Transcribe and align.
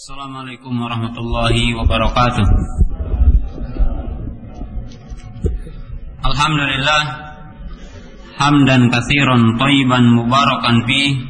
Assalamualaikum 0.00 0.80
warahmatullahi 0.80 1.76
wabarakatuh. 1.76 2.46
Alhamdulillah 6.24 7.02
hamdan 8.40 8.88
katsiran 8.88 9.60
thayyiban 9.60 10.08
mubarakan 10.08 10.88
fi 10.88 11.20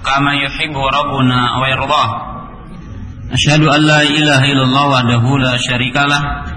kama 0.00 0.40
yuhibbu 0.40 0.80
rabbuna 0.80 1.60
wa 1.60 1.68
yardah. 1.68 2.08
Asyhadu 3.28 3.68
an 3.68 3.84
la 3.84 4.00
ilaha 4.08 4.44
illallah 4.48 4.84
wahdahu 4.88 5.36
la 5.36 5.60
syarikalah 5.60 6.48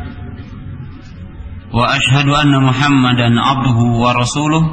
wa 1.76 1.84
asyhadu 2.00 2.32
anna 2.32 2.64
Muhammadan 2.64 3.36
abduhu 3.36 4.00
wa 4.00 4.16
rasuluh. 4.16 4.64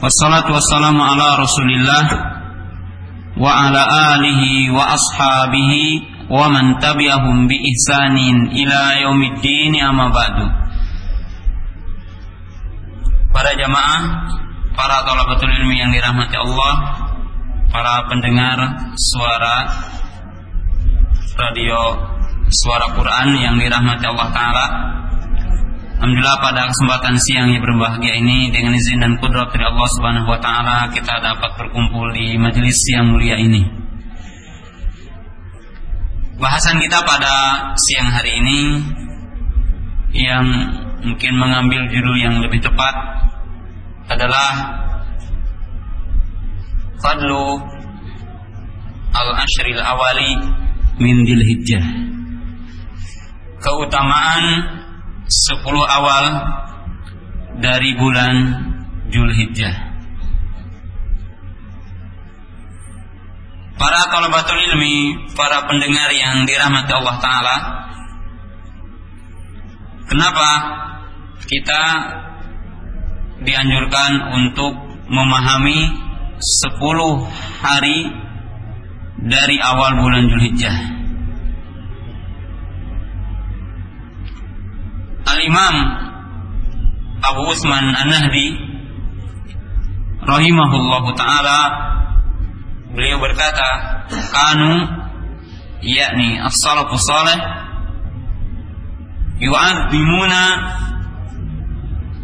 Wassalatu 0.00 0.56
wassalamu 0.56 1.04
ala 1.04 1.36
Rasulillah 1.36 2.29
wa 3.38 4.84
ashabihi 4.94 5.84
wa 6.30 6.46
man 6.50 6.78
tabi'ahum 6.78 7.50
bi 7.50 7.58
ihsanin 7.58 8.54
ila 8.54 8.82
yaumiddin 9.02 9.74
amma 9.82 10.10
ba'du. 10.10 10.46
Para 13.30 13.54
jamaah, 13.54 14.02
para 14.74 15.06
talabatul 15.06 15.50
ilmi 15.50 15.78
yang 15.78 15.94
dirahmati 15.94 16.34
Allah, 16.34 16.74
para 17.70 18.06
pendengar 18.10 18.58
suara 18.98 19.54
radio 21.38 21.78
suara 22.50 22.90
Quran 22.98 23.38
yang 23.38 23.54
dirahmati 23.56 24.04
Allah 24.10 24.28
taala 24.34 24.66
Alhamdulillah 26.00 26.40
pada 26.40 26.64
kesempatan 26.72 27.20
siang 27.20 27.52
yang 27.52 27.60
berbahagia 27.60 28.16
ini 28.16 28.48
dengan 28.48 28.72
izin 28.72 29.04
dan 29.04 29.20
kudrat 29.20 29.52
dari 29.52 29.68
Allah 29.68 29.88
Subhanahu 30.00 30.32
wa 30.32 30.40
taala 30.40 30.88
kita 30.96 31.20
dapat 31.20 31.60
berkumpul 31.60 32.08
di 32.16 32.40
majelis 32.40 32.80
yang 32.88 33.12
mulia 33.12 33.36
ini. 33.36 33.68
Bahasan 36.40 36.80
kita 36.80 37.04
pada 37.04 37.36
siang 37.76 38.16
hari 38.16 38.32
ini 38.32 38.60
yang 40.16 40.48
mungkin 41.04 41.36
mengambil 41.36 41.84
judul 41.92 42.16
yang 42.16 42.40
lebih 42.40 42.64
tepat 42.64 42.96
adalah 44.08 44.80
Fadlu 47.04 47.60
Al-Ashril 49.20 49.84
Awali 49.84 50.32
min 50.96 51.28
Hijjah. 51.28 51.84
Keutamaan 53.60 54.79
sepuluh 55.30 55.86
awal 55.86 56.24
dari 57.62 57.94
bulan 57.94 58.34
Julhijjah. 59.14 59.88
Para 63.80 64.12
talabatul 64.12 64.60
ilmi, 64.60 65.30
para 65.32 65.64
pendengar 65.64 66.12
yang 66.12 66.44
dirahmati 66.44 66.92
Allah 66.92 67.16
Ta'ala 67.16 67.56
Kenapa 70.10 70.48
kita 71.46 71.82
dianjurkan 73.46 74.10
untuk 74.34 74.74
memahami 75.06 75.86
sepuluh 76.42 77.30
hari 77.62 78.10
dari 79.22 79.62
awal 79.62 80.02
bulan 80.02 80.26
Julhijjah 80.26 80.99
Al-Imam 85.50 85.76
Abu 87.26 87.42
Usman 87.50 87.90
An-Nahdi 87.90 88.54
rahimahullahu 90.22 91.10
taala 91.18 91.58
beliau 92.94 93.18
berkata 93.18 94.06
kanu 94.06 94.86
yakni 95.82 96.38
as-salafu 96.38 96.94
salih 97.02 97.34
yu'azzimuna 99.42 100.42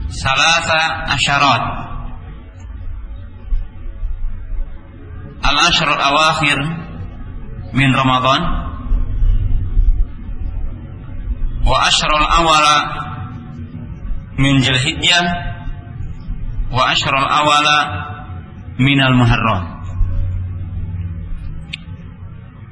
salasa 0.07 1.11
asyarat 1.19 1.63
al-ashr 5.51 5.89
al-awakhir 5.91 6.59
min 7.75 7.91
Ramadan 7.91 8.67
wa 11.67 11.77
ashrul 11.91 12.23
awala 12.23 13.07
min 14.37 14.61
Zulhijjah 14.61 15.25
wa 16.73 16.83
ashrul 16.93 17.25
awala 17.25 17.79
min 18.77 19.01
al-Muharram 19.01 19.65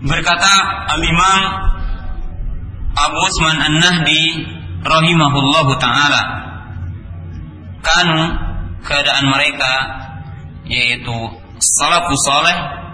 berkata 0.04 0.52
al-Imam 0.92 1.40
Abu 2.94 3.18
Usman 3.24 3.56
An-Nahdi 3.58 4.24
rahimahullahu 4.84 5.72
taala 5.80 6.22
kanu 7.80 8.20
keadaan 8.84 9.32
mereka 9.32 9.72
yaitu 10.68 11.16
salafus 11.56 12.20
saleh 12.28 12.84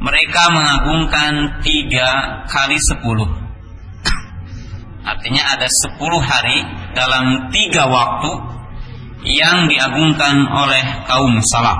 mereka 0.00 0.48
mengagungkan 0.48 1.60
tiga 1.60 2.40
kali 2.48 2.80
sepuluh. 2.80 3.28
Artinya 5.04 5.56
ada 5.56 5.68
sepuluh 5.68 6.24
hari 6.24 6.64
dalam 6.92 7.52
tiga 7.54 7.86
waktu 7.88 8.30
yang 9.26 9.68
diagungkan 9.68 10.48
oleh 10.48 10.84
kaum 11.04 11.36
salaf. 11.44 11.78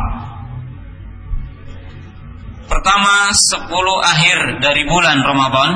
Pertama, 2.71 3.35
sepuluh 3.35 3.99
akhir 3.99 4.63
dari 4.63 4.87
bulan 4.87 5.19
Ramadan. 5.27 5.71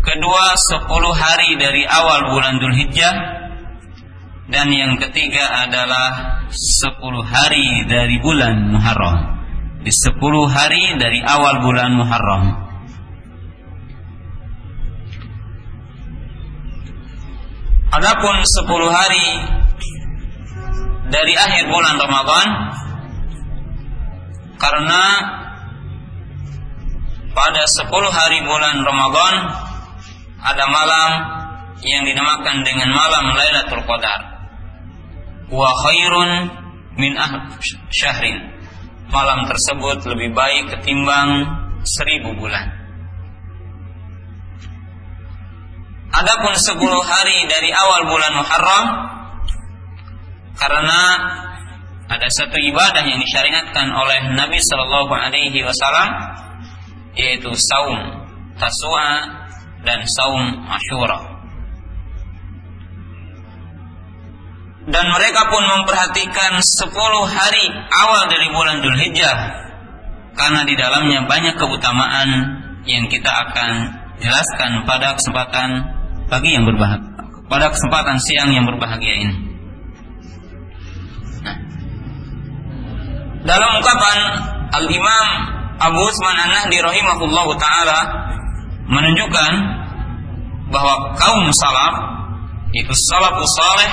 Kedua, 0.00 0.56
sepuluh 0.58 1.14
hari 1.14 1.54
dari 1.60 1.86
awal 1.86 2.32
bulan 2.32 2.58
Dhul 2.58 2.74
Hijjah. 2.74 3.14
Dan 4.50 4.66
yang 4.74 4.98
ketiga 4.98 5.62
adalah 5.62 6.42
sepuluh 6.50 7.22
hari 7.22 7.86
dari 7.86 8.18
bulan 8.18 8.66
Muharram. 8.74 9.38
Di 9.86 9.94
sepuluh 9.94 10.50
hari 10.50 10.98
dari 10.98 11.22
awal 11.22 11.62
bulan 11.62 11.94
Muharram. 11.94 12.59
Adapun 17.90 18.38
10 18.38 18.70
hari 18.86 19.26
dari 21.10 21.34
akhir 21.34 21.66
bulan 21.66 21.98
Ramadan 21.98 22.48
karena 24.62 25.02
pada 27.34 27.62
10 27.66 27.90
hari 27.90 28.38
bulan 28.46 28.78
Ramadan 28.86 29.34
ada 30.38 30.64
malam 30.70 31.10
yang 31.82 32.06
dinamakan 32.06 32.62
dengan 32.62 32.94
malam 32.94 33.34
Lailatul 33.34 33.82
Qadar. 33.82 34.20
Wa 35.50 35.70
khairun 35.82 36.30
min 36.94 37.18
ah 37.18 37.50
syahrin. 37.90 38.54
Malam 39.10 39.50
tersebut 39.50 40.06
lebih 40.14 40.30
baik 40.30 40.78
ketimbang 40.78 41.42
seribu 41.82 42.38
bulan. 42.38 42.79
Adapun 46.10 46.52
10 46.58 46.74
hari 47.06 47.38
dari 47.46 47.70
awal 47.70 48.10
bulan 48.10 48.32
Muharram 48.34 48.86
karena 50.58 51.00
ada 52.10 52.26
satu 52.26 52.58
ibadah 52.58 53.06
yang 53.06 53.22
disyariatkan 53.22 53.86
oleh 53.94 54.34
Nabi 54.34 54.58
Shallallahu 54.58 55.14
Alaihi 55.14 55.62
Wasallam 55.62 56.08
yaitu 57.14 57.54
saum 57.54 58.26
tasua 58.58 59.38
dan 59.86 60.02
saum 60.10 60.66
ashura. 60.66 61.18
Dan 64.90 65.06
mereka 65.14 65.46
pun 65.46 65.62
memperhatikan 65.62 66.58
10 66.58 66.90
hari 67.30 67.64
awal 67.94 68.26
dari 68.26 68.50
bulan 68.50 68.82
Dzulhijjah 68.82 69.36
karena 70.34 70.66
di 70.66 70.74
dalamnya 70.74 71.30
banyak 71.30 71.54
keutamaan 71.54 72.28
yang 72.82 73.06
kita 73.06 73.30
akan 73.30 73.70
jelaskan 74.18 74.82
pada 74.88 75.14
kesempatan 75.14 75.99
pagi 76.30 76.54
yang 76.54 76.64
berbahagia 76.64 77.10
pada 77.50 77.74
kesempatan 77.74 78.22
siang 78.22 78.54
yang 78.54 78.62
berbahagia 78.62 79.14
ini. 79.26 79.34
Nah, 81.42 81.56
dalam 83.42 83.70
ungkapan 83.82 84.16
Al 84.70 84.86
Imam 84.86 85.28
Abu 85.82 85.98
Usman 85.98 86.36
An-Nahdi 86.38 86.78
rahimahullah 86.78 87.46
taala 87.58 88.00
menunjukkan 88.86 89.52
bahwa 90.70 91.18
kaum 91.18 91.50
salaf 91.50 91.94
itu 92.70 92.94
salafus 92.94 93.50
saleh 93.58 93.92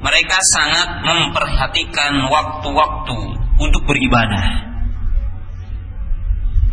mereka 0.00 0.38
sangat 0.56 0.88
memperhatikan 1.04 2.24
waktu-waktu 2.32 3.18
untuk 3.60 3.82
beribadah. 3.84 4.75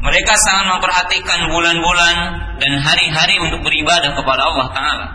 Mereka 0.03 0.33
sangat 0.35 0.65
memperhatikan 0.77 1.47
bulan-bulan 1.47 2.15
dan 2.59 2.73
hari-hari 2.83 3.39
untuk 3.39 3.63
beribadah 3.63 4.11
kepada 4.11 4.41
Allah 4.43 4.67
Ta'ala. 4.75 5.07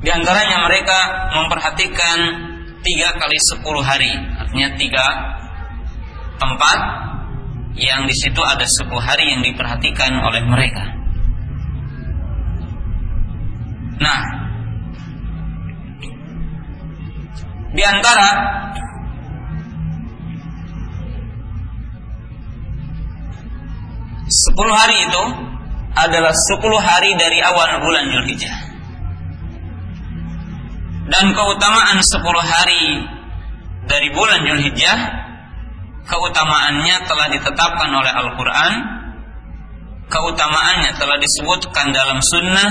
Di 0.00 0.08
antaranya 0.08 0.64
mereka 0.64 0.98
memperhatikan 1.34 2.18
tiga 2.80 3.12
kali 3.20 3.36
sepuluh 3.42 3.84
hari, 3.84 4.08
artinya 4.38 4.68
tiga 4.80 5.06
tempat 6.40 6.78
yang 7.76 8.08
di 8.08 8.14
situ 8.16 8.40
ada 8.40 8.64
10 8.64 8.90
hari 8.98 9.24
yang 9.30 9.42
diperhatikan 9.44 10.10
oleh 10.18 10.42
mereka. 10.48 10.84
Nah, 14.00 14.20
di 17.76 17.82
antara 17.84 18.28
sepuluh 24.30 24.72
hari 24.72 24.96
itu 25.10 25.24
adalah 25.98 26.30
sepuluh 26.30 26.78
hari 26.78 27.18
dari 27.18 27.42
awal 27.42 27.82
bulan 27.82 28.06
Zulhijjah. 28.14 28.56
Dan 31.10 31.34
keutamaan 31.34 31.98
sepuluh 32.06 32.38
hari 32.38 33.02
dari 33.90 34.08
bulan 34.14 34.46
Zulhijjah 34.46 34.98
keutamaannya 36.06 36.96
telah 37.10 37.26
ditetapkan 37.34 37.90
oleh 37.90 38.12
Al-Quran 38.14 38.72
keutamaannya 40.10 40.90
telah 40.98 41.18
disebutkan 41.22 41.94
dalam 41.94 42.18
sunnah 42.18 42.70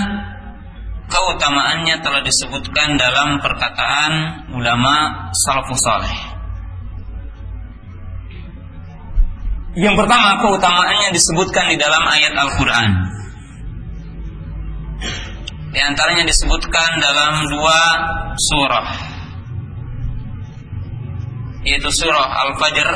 keutamaannya 1.08 2.04
telah 2.04 2.20
disebutkan 2.20 3.00
dalam 3.00 3.40
perkataan 3.40 4.46
ulama 4.52 5.28
salafus 5.32 5.80
saleh 5.80 6.29
yang 9.78 9.94
pertama 9.94 10.42
keutamaannya 10.42 11.14
disebutkan 11.14 11.70
di 11.70 11.78
dalam 11.78 12.02
ayat 12.06 12.34
Al-Quran 12.34 12.90
di 15.70 15.80
antaranya 15.86 16.26
disebutkan 16.26 16.98
dalam 16.98 17.46
dua 17.46 17.82
surah 18.34 18.90
yaitu 21.62 21.90
surah 21.94 22.28
Al-Fajr 22.50 22.90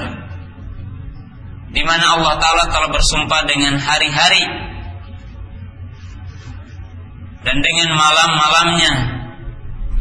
di 1.74 1.82
mana 1.86 2.18
Allah 2.18 2.34
taala 2.42 2.66
telah 2.70 2.90
bersumpah 2.90 3.42
dengan 3.50 3.78
hari-hari 3.78 4.46
dan 7.44 7.58
dengan 7.60 7.90
malam-malamnya 7.94 8.94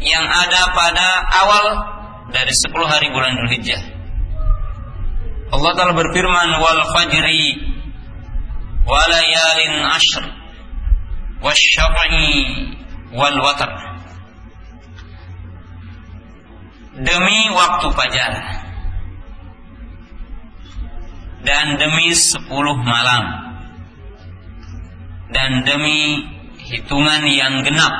yang 0.02 0.24
ada 0.24 0.62
pada 0.72 1.08
awal 1.42 1.64
dari 2.30 2.50
10 2.50 2.74
hari 2.86 3.06
bulan 3.10 3.34
Dzulhijjah. 3.38 3.82
Allah 5.52 5.70
taala 5.76 5.92
berfirman 5.92 6.48
wal 6.64 6.80
fajri 6.96 7.60
walayalin 8.88 9.76
ashr 9.84 10.24
wasyaf'i 11.44 12.32
wal 13.12 13.36
watar 13.44 13.72
demi 16.96 17.40
waktu 17.52 17.86
fajar 17.92 18.32
dan 21.44 21.76
demi 21.76 22.16
sepuluh 22.16 22.80
malam 22.80 23.24
dan 25.36 25.68
demi 25.68 26.22
hitungan 26.64 27.28
yang 27.28 27.60
genap 27.60 27.94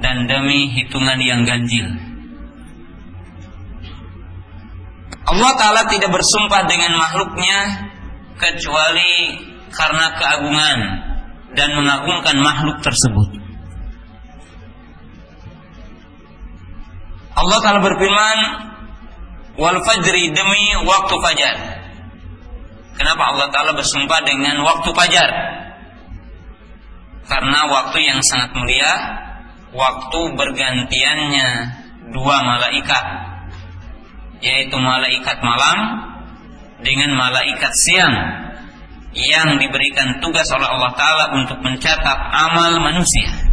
dan 0.00 0.24
demi 0.24 0.72
hitungan 0.72 1.20
yang 1.20 1.44
ganjil 1.44 2.07
Allah 5.28 5.52
Ta'ala 5.60 5.82
tidak 5.92 6.08
bersumpah 6.08 6.64
dengan 6.64 6.96
makhluknya 6.96 7.58
kecuali 8.40 9.36
karena 9.68 10.06
keagungan 10.16 10.78
dan 11.52 11.68
mengagungkan 11.76 12.36
makhluk 12.40 12.80
tersebut. 12.80 13.28
Allah 17.36 17.58
Ta'ala 17.60 17.80
berfirman 17.84 18.38
Wal 19.58 19.82
fajri 19.82 20.30
demi 20.30 20.70
waktu 20.86 21.14
fajar. 21.18 21.56
Kenapa 22.94 23.34
Allah 23.34 23.50
Ta'ala 23.50 23.72
bersumpah 23.74 24.22
dengan 24.22 24.62
waktu 24.62 24.90
fajar? 24.94 25.30
Karena 27.26 27.66
waktu 27.66 27.98
yang 28.06 28.22
sangat 28.22 28.54
mulia 28.54 28.92
Waktu 29.74 30.20
bergantiannya 30.38 31.48
Dua 32.14 32.36
malaikat 32.40 33.27
Yaitu 34.38 34.76
malaikat 34.78 35.38
malam 35.42 35.78
Dengan 36.82 37.14
malaikat 37.18 37.72
siang 37.86 38.14
Yang 39.14 39.66
diberikan 39.66 40.22
tugas 40.22 40.46
oleh 40.54 40.68
Allah 40.68 40.92
Ta'ala 40.94 41.24
Untuk 41.38 41.58
mencatat 41.60 42.18
amal 42.32 42.78
manusia 42.82 43.48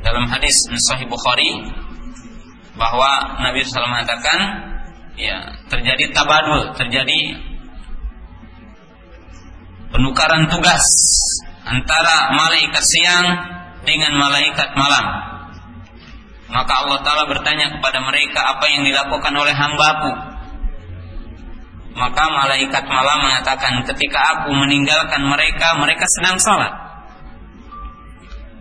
dalam 0.00 0.24
hadis 0.32 0.56
Sahih 0.88 1.04
Bukhari 1.04 1.76
bahwa 2.80 3.36
Nabi 3.44 3.60
SAW 3.60 3.92
mengatakan 3.92 4.38
ya 5.20 5.60
terjadi 5.68 6.08
tabadul, 6.16 6.72
terjadi 6.80 7.36
penukaran 9.92 10.48
tugas 10.48 10.84
antara 11.68 12.32
malaikat 12.32 12.80
siang 12.80 13.26
dengan 13.84 14.16
malaikat 14.16 14.72
malam. 14.72 15.29
Maka 16.50 16.72
Allah 16.82 16.98
Ta'ala 17.06 17.24
bertanya 17.30 17.70
kepada 17.78 18.02
mereka 18.02 18.42
apa 18.42 18.66
yang 18.66 18.82
dilakukan 18.82 19.34
oleh 19.38 19.54
hambaku. 19.54 20.12
Maka 21.94 22.24
malaikat 22.26 22.84
malam 22.90 23.18
mengatakan 23.22 23.86
ketika 23.86 24.18
aku 24.34 24.50
meninggalkan 24.58 25.22
mereka, 25.30 25.78
mereka 25.78 26.06
sedang 26.18 26.38
sholat. 26.42 26.74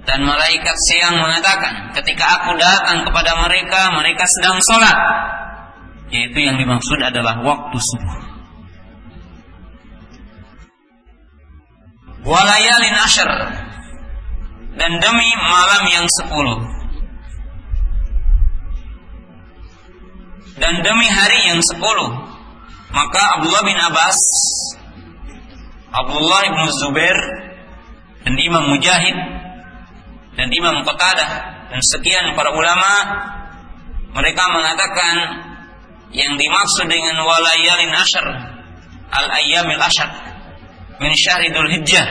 Dan 0.05 0.25
malaikat 0.25 0.77
siang 0.89 1.21
mengatakan, 1.21 1.93
ketika 1.93 2.41
aku 2.41 2.57
datang 2.57 3.05
kepada 3.05 3.45
mereka, 3.45 3.93
mereka 3.93 4.25
sedang 4.25 4.57
sholat. 4.61 4.97
Yaitu 6.09 6.39
yang 6.41 6.57
dimaksud 6.57 6.97
adalah 6.97 7.41
waktu 7.45 7.77
subuh. 7.77 8.17
Walayalin 12.25 12.97
ashar 12.99 13.31
dan 14.75 14.91
demi 14.99 15.29
malam 15.39 15.83
yang 15.87 16.05
sepuluh 16.19 16.78
dan 20.59 20.83
demi 20.83 21.07
hari 21.07 21.49
yang 21.49 21.61
sepuluh 21.63 22.11
maka 22.91 23.21
Abdullah 23.39 23.63
bin 23.63 23.77
Abbas 23.79 24.19
Abdullah 25.89 26.41
bin 26.53 26.67
Zubair 26.83 27.17
dan 28.27 28.33
Imam 28.37 28.69
Mujahid 28.75 29.17
dan 30.35 30.47
Imam 30.51 30.83
Qatadah 30.85 31.31
dan 31.73 31.81
sekian 31.81 32.35
para 32.37 32.53
ulama 32.53 32.91
mereka 34.13 34.43
mengatakan 34.53 35.15
yang 36.13 36.33
dimaksud 36.37 36.89
dengan 36.89 37.21
walayalin 37.21 37.93
ashar 37.93 38.25
al 39.09 39.27
ayyamil 39.33 39.81
ashar 39.81 40.09
min 40.99 41.13
syahridul 41.13 41.69
hijjah 41.69 42.05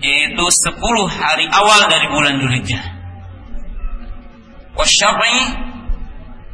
yaitu 0.00 0.44
10 0.48 0.80
hari 1.12 1.44
awal 1.52 1.80
dari 1.92 2.08
bulan 2.08 2.40
Dzulhijjah. 2.40 2.84
Wasyafi 4.72 5.36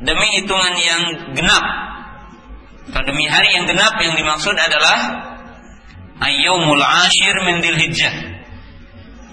demi 0.02 0.26
hitungan 0.40 0.74
yang 0.76 1.02
genap 1.32 1.64
atau 2.86 3.02
demi 3.02 3.26
hari 3.26 3.54
yang 3.56 3.66
genap 3.66 3.98
yang 3.98 4.14
dimaksud 4.14 4.54
adalah 4.54 4.98
ayyumul 6.22 6.82
ashir 6.82 7.34
min 7.44 7.60
dzulhijjah 7.60 8.36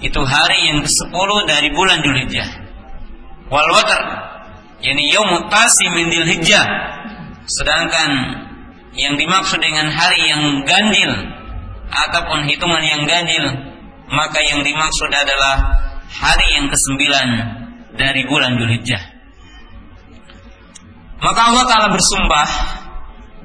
itu 0.04 0.20
hari 0.20 0.68
yang 0.68 0.84
ke-10 0.84 1.30
dari 1.48 1.72
bulan 1.72 2.04
Dzulhijjah. 2.04 2.50
Wal 3.48 3.70
watar 3.72 4.04
yakni 4.84 5.08
yaumut 5.16 5.48
tasi 5.48 5.88
min 5.96 6.12
Dzulhijjah. 6.12 6.68
Sedangkan 7.48 8.12
yang 9.00 9.16
dimaksud 9.16 9.64
dengan 9.64 9.88
hari 9.96 10.28
yang 10.28 10.68
ganjil 10.68 11.12
ataupun 11.88 12.52
hitungan 12.52 12.84
yang 12.84 13.08
ganjil 13.08 13.48
maka 14.12 14.44
yang 14.44 14.60
dimaksud 14.62 15.08
adalah 15.08 15.72
hari 16.12 16.48
yang 16.60 16.68
ke-9 16.68 17.00
dari 17.96 18.22
bulan 18.28 18.60
Dzulhijjah. 18.60 19.13
Maka 21.24 21.40
Allah 21.40 21.64
Ta'ala 21.72 21.88
bersumpah 21.96 22.48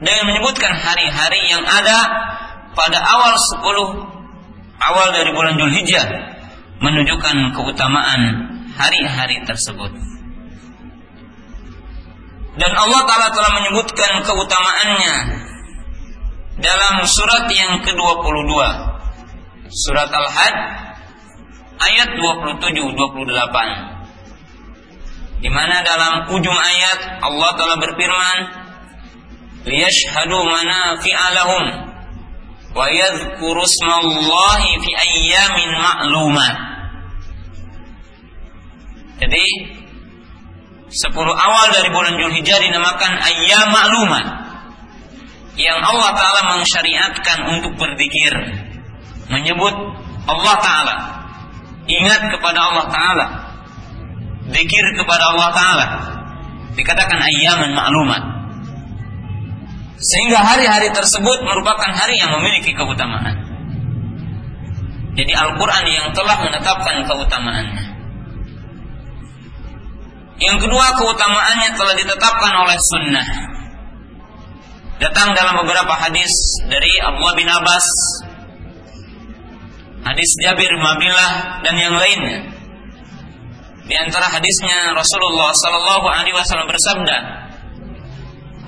dengan 0.02 0.34
menyebutkan 0.34 0.74
hari-hari 0.74 1.46
yang 1.46 1.62
ada 1.62 1.98
pada 2.74 2.98
awal 2.98 3.34
10 3.38 4.18
awal 4.78 5.06
dari 5.14 5.30
bulan 5.30 5.54
Dzulhijjah 5.58 6.06
menunjukkan 6.82 7.36
keutamaan 7.54 8.20
hari-hari 8.74 9.42
tersebut. 9.46 9.94
Dan 12.58 12.74
Allah 12.74 13.06
Ta'ala 13.06 13.30
telah 13.30 13.62
menyebutkan 13.62 14.26
keutamaannya 14.26 15.14
dalam 16.58 17.06
surat 17.06 17.46
yang 17.54 17.78
ke-22. 17.86 18.50
Surat 19.70 20.10
Al-Had 20.10 20.54
ayat 21.78 22.08
27-28. 22.18 23.97
Di 25.38 25.48
mana 25.50 25.86
dalam 25.86 26.34
ujung 26.34 26.58
ayat 26.58 27.22
Allah 27.22 27.50
Ta'ala 27.54 27.76
berfirman, 27.78 28.38
"Liyashhadu 29.70 30.34
manafi'alahum 30.34 31.64
wa 32.74 32.86
yadhkuru 32.90 33.62
smallahi 33.62 34.70
fi 34.82 34.90
ayyamin 34.98 35.70
ma'lumat." 35.78 36.56
Jadi 39.18 39.44
Sepuluh 40.88 41.36
awal 41.36 41.68
dari 41.76 41.92
bulan 41.92 42.16
Julhijjah 42.16 42.64
dinamakan 42.64 43.12
ayam 43.20 43.68
maklumat 43.68 44.24
yang 45.60 45.76
Allah 45.84 46.16
Ta'ala 46.16 46.42
mensyariatkan 46.56 47.38
untuk 47.44 47.76
berzikir 47.76 48.32
menyebut 49.28 49.74
Allah 50.24 50.56
Ta'ala 50.64 50.96
ingat 51.84 52.32
kepada 52.32 52.72
Allah 52.72 52.86
Ta'ala 52.88 53.26
zikir 54.52 54.84
kepada 54.96 55.24
Allah 55.34 55.50
Ta'ala. 55.52 55.86
Dikatakan 56.78 57.18
ayaman 57.18 57.74
maklumat 57.74 58.38
sehingga 59.98 60.38
hari-hari 60.46 60.94
tersebut 60.94 61.42
merupakan 61.42 61.90
hari 61.90 62.22
yang 62.22 62.30
memiliki 62.38 62.70
keutamaan. 62.70 63.34
Jadi 65.18 65.34
Al-Quran 65.34 65.84
yang 65.90 66.06
telah 66.14 66.38
menetapkan 66.38 67.02
keutamaannya. 67.02 67.84
Yang 70.38 70.56
kedua 70.62 70.86
keutamaannya 70.94 71.74
telah 71.74 71.94
ditetapkan 71.98 72.52
oleh 72.62 72.78
sunnah. 72.78 73.28
Datang 75.02 75.34
dalam 75.34 75.66
beberapa 75.66 75.94
hadis 75.98 76.30
dari 76.70 76.90
Abdullah 77.02 77.34
bin 77.34 77.50
Abbas 77.50 77.86
hadis 80.06 80.30
Jabir 80.46 80.70
Abdullah 80.78 81.62
dan 81.66 81.74
yang 81.74 81.94
lainnya 81.98 82.57
di 83.88 83.94
antara 83.96 84.28
hadisnya 84.28 84.92
Rasulullah 84.92 85.48
sallallahu 85.56 86.06
alaihi 86.12 86.36
wasallam 86.36 86.68
bersabda, 86.68 87.16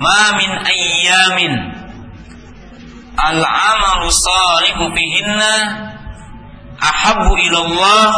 "Ma 0.01 0.23
min 0.33 0.51
ayyamin 0.65 1.53
al-amalu 3.21 4.09
salihu 4.09 4.89
fihinna 4.97 5.53
ahabbu 6.81 7.37
ila 7.37 7.57
Allah 7.69 8.11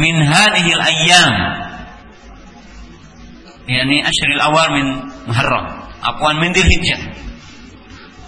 min 0.00 0.16
hadhihi 0.16 0.70
al-ayyam." 0.80 1.32
Yani 3.68 4.00
ashril 4.00 4.40
awal 4.40 4.68
min 4.72 4.86
Muharram, 5.28 5.64
aqwan 6.02 6.40
min 6.40 6.56
Dzulhijjah. 6.56 6.98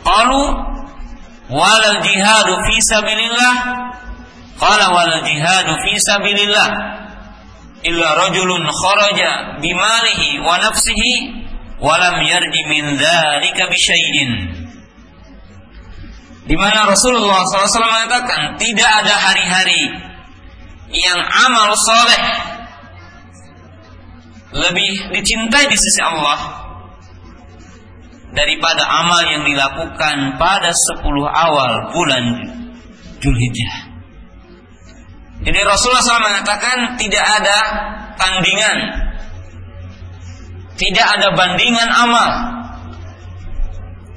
Qalu 0.04 0.42
wal 1.48 1.88
jihadu 2.04 2.52
fi 2.68 2.74
sabilillah 2.92 3.54
qala 4.60 4.86
wal 4.92 5.14
jihadu 5.24 5.72
fi 5.80 5.92
sabilillah 5.96 6.68
illa 7.84 8.08
rajulun 8.16 8.64
kharaja 8.64 9.60
bimalihi 9.60 10.40
wa 10.40 10.56
nafsihi 10.58 11.14
wa 11.80 12.00
lam 12.00 12.24
yarji 12.24 12.62
min 12.68 12.96
dzalika 12.96 13.68
bi 13.68 13.76
syai'in 13.76 14.30
di 16.44 16.56
mana 16.60 16.88
Rasulullah 16.88 17.44
SAW 17.44 17.68
mengatakan 17.84 18.60
tidak 18.60 18.90
ada 19.04 19.14
hari-hari 19.16 19.82
yang 20.92 21.20
amal 21.48 21.72
soleh 21.72 22.24
lebih 24.54 25.10
dicintai 25.10 25.66
di 25.66 25.76
sisi 25.76 26.00
Allah 26.04 26.64
daripada 28.34 28.82
amal 28.86 29.22
yang 29.26 29.42
dilakukan 29.46 30.38
pada 30.38 30.70
10 30.70 31.00
awal 31.26 31.72
bulan 31.94 32.24
Julhijjah. 33.22 33.83
Jadi 35.44 35.60
Rasulullah 35.60 36.00
SAW 36.00 36.24
mengatakan 36.24 36.96
tidak 36.96 37.20
ada 37.20 37.58
tandingan, 38.16 38.78
tidak 40.80 41.06
ada 41.20 41.28
bandingan 41.36 41.88
amal 41.92 42.30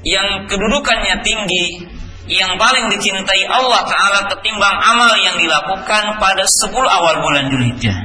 yang 0.07 0.47
kedudukannya 0.47 1.19
tinggi, 1.19 1.83
yang 2.31 2.55
paling 2.55 2.87
dicintai 2.95 3.43
Allah 3.43 3.83
Taala 3.83 4.19
ketimbang 4.31 4.77
amal 4.79 5.19
yang 5.19 5.35
dilakukan 5.35 6.15
pada 6.15 6.43
10 6.47 6.71
awal 6.75 7.19
bulan 7.19 7.51
Dzulhijjah. 7.51 7.97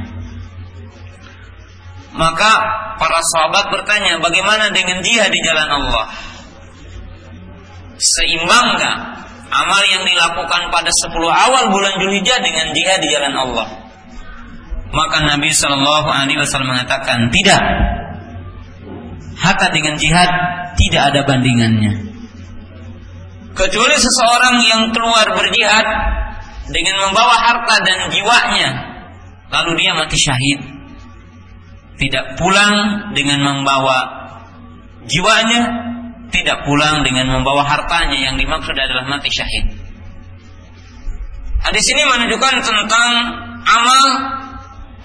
Maka 2.13 2.53
para 3.01 3.23
sahabat 3.33 3.73
bertanya, 3.73 4.21
bagaimana 4.21 4.69
dengan 4.75 5.01
jihad 5.01 5.33
di 5.33 5.41
jalan 5.41 5.69
Allah? 5.71 6.07
Seimbangkah 8.03 8.97
amal 9.53 9.83
yang 9.85 10.03
dilakukan 10.09 10.73
pada 10.73 10.89
10 10.89 11.13
awal 11.29 11.65
bulan 11.69 12.01
Julhijjah 12.01 12.41
dengan 12.41 12.73
jihad 12.73 12.99
di 13.05 13.09
jalan 13.13 13.35
Allah. 13.37 13.69
Maka 14.93 15.25
Nabi 15.25 15.53
Shallallahu 15.53 16.09
Alaihi 16.09 16.41
Wasallam 16.41 16.73
mengatakan 16.73 17.29
tidak. 17.33 17.61
Hatta 19.37 19.73
dengan 19.73 19.97
jihad 19.97 20.29
tidak 20.77 21.03
ada 21.13 21.21
bandingannya. 21.25 22.13
Kecuali 23.53 23.97
seseorang 23.97 24.57
yang 24.65 24.83
keluar 24.97 25.29
berjihad 25.37 25.87
dengan 26.73 27.09
membawa 27.09 27.37
harta 27.37 27.85
dan 27.85 28.09
jiwanya, 28.09 28.71
lalu 29.53 29.71
dia 29.81 29.93
mati 29.93 30.17
syahid. 30.17 30.61
Tidak 32.01 32.41
pulang 32.41 33.13
dengan 33.13 33.45
membawa 33.45 33.99
jiwanya, 35.05 35.92
tidak 36.33 36.65
pulang 36.65 37.05
dengan 37.05 37.29
membawa 37.29 37.63
hartanya 37.63 38.17
yang 38.17 38.35
dimaksud 38.41 38.73
adalah 38.73 39.05
mati 39.07 39.29
syahid. 39.29 39.77
Hadis 41.63 41.87
ini 41.95 42.03
menunjukkan 42.09 42.55
tentang 42.65 43.11
amal 43.63 44.05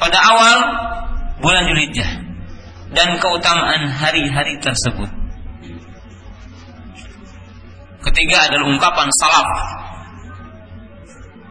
pada 0.01 0.17
awal 0.17 0.57
bulan 1.43 1.69
Julhijjah 1.69 2.25
dan 2.95 3.19
keutamaan 3.21 3.91
hari-hari 3.91 4.57
tersebut. 4.63 5.11
Ketiga 8.07 8.47
adalah 8.47 8.71
ungkapan 8.71 9.07
salaf. 9.19 9.49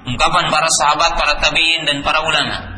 Ungkapan 0.06 0.44
para 0.48 0.68
sahabat, 0.80 1.12
para 1.18 1.34
tabi'in 1.42 1.84
dan 1.84 2.00
para 2.00 2.24
ulama 2.24 2.75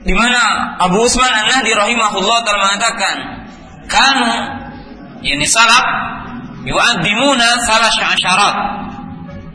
di 0.00 0.14
mana 0.16 0.74
Abu 0.80 1.04
Usman 1.04 1.28
An-Nahdi 1.28 1.76
rahimahullah 1.76 2.38
telah 2.44 2.60
mengatakan 2.64 3.16
kanu 3.90 4.32
yakni 5.20 5.44
salaf 5.44 5.84
yu'addimuna 6.64 7.48
salah 7.64 7.92
syarat. 7.92 8.56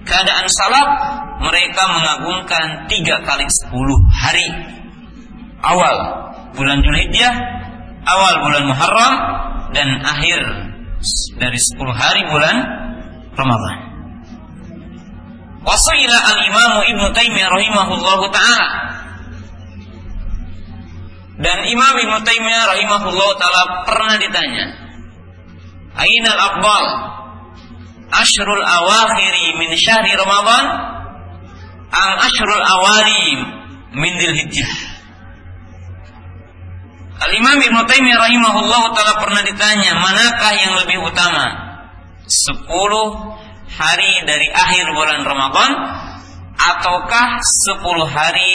Keadaan 0.06 0.46
salaf 0.46 0.88
mereka 1.42 1.84
mengagungkan 1.90 2.86
tiga 2.86 3.26
kali 3.26 3.50
sepuluh 3.50 3.98
hari. 4.14 4.46
Awal 5.66 5.98
bulan 6.54 6.86
Julhijjah 6.86 7.34
awal 8.06 8.34
bulan 8.42 8.64
Muharram 8.70 9.14
dan 9.74 9.90
akhir 10.06 10.40
dari 11.42 11.60
sepuluh 11.60 11.94
hari 11.94 12.24
bulan 12.30 12.56
Ramadhan 13.36 13.78
Wasuila 15.66 16.18
al-imamu 16.38 16.80
Ibnu 16.86 17.06
Taimiyah 17.12 17.50
rahimahullahu 17.50 18.26
taala 18.30 18.68
dan 21.36 21.68
Imam 21.68 21.96
Ibn 22.00 22.24
Taimiyah 22.24 22.64
rahimahullah 22.72 23.30
taala 23.36 23.64
pernah 23.84 24.16
ditanya, 24.16 24.66
"Ainal 26.00 26.40
aqbal 26.40 26.86
ashrul 28.16 28.64
awakhiri 28.64 29.60
min 29.60 29.76
syahri 29.76 30.16
Ramadan 30.16 30.64
am 31.92 32.12
ashrul 32.24 32.64
awali 32.64 33.28
min 34.00 34.12
Dzulhijjah?" 34.16 34.96
Al-Imam 37.16 37.60
Ibn 37.60 37.78
Taimiyah 37.84 38.20
rahimahullah 38.32 38.84
taala 38.96 39.14
pernah 39.20 39.44
ditanya, 39.44 39.92
"Manakah 40.00 40.54
yang 40.56 40.74
lebih 40.88 41.04
utama? 41.04 41.52
10 42.32 42.64
hari 43.76 44.14
dari 44.24 44.48
akhir 44.56 44.88
bulan 44.96 45.20
Ramadan 45.28 45.72
ataukah 46.56 47.28
10 47.44 48.08
hari 48.08 48.52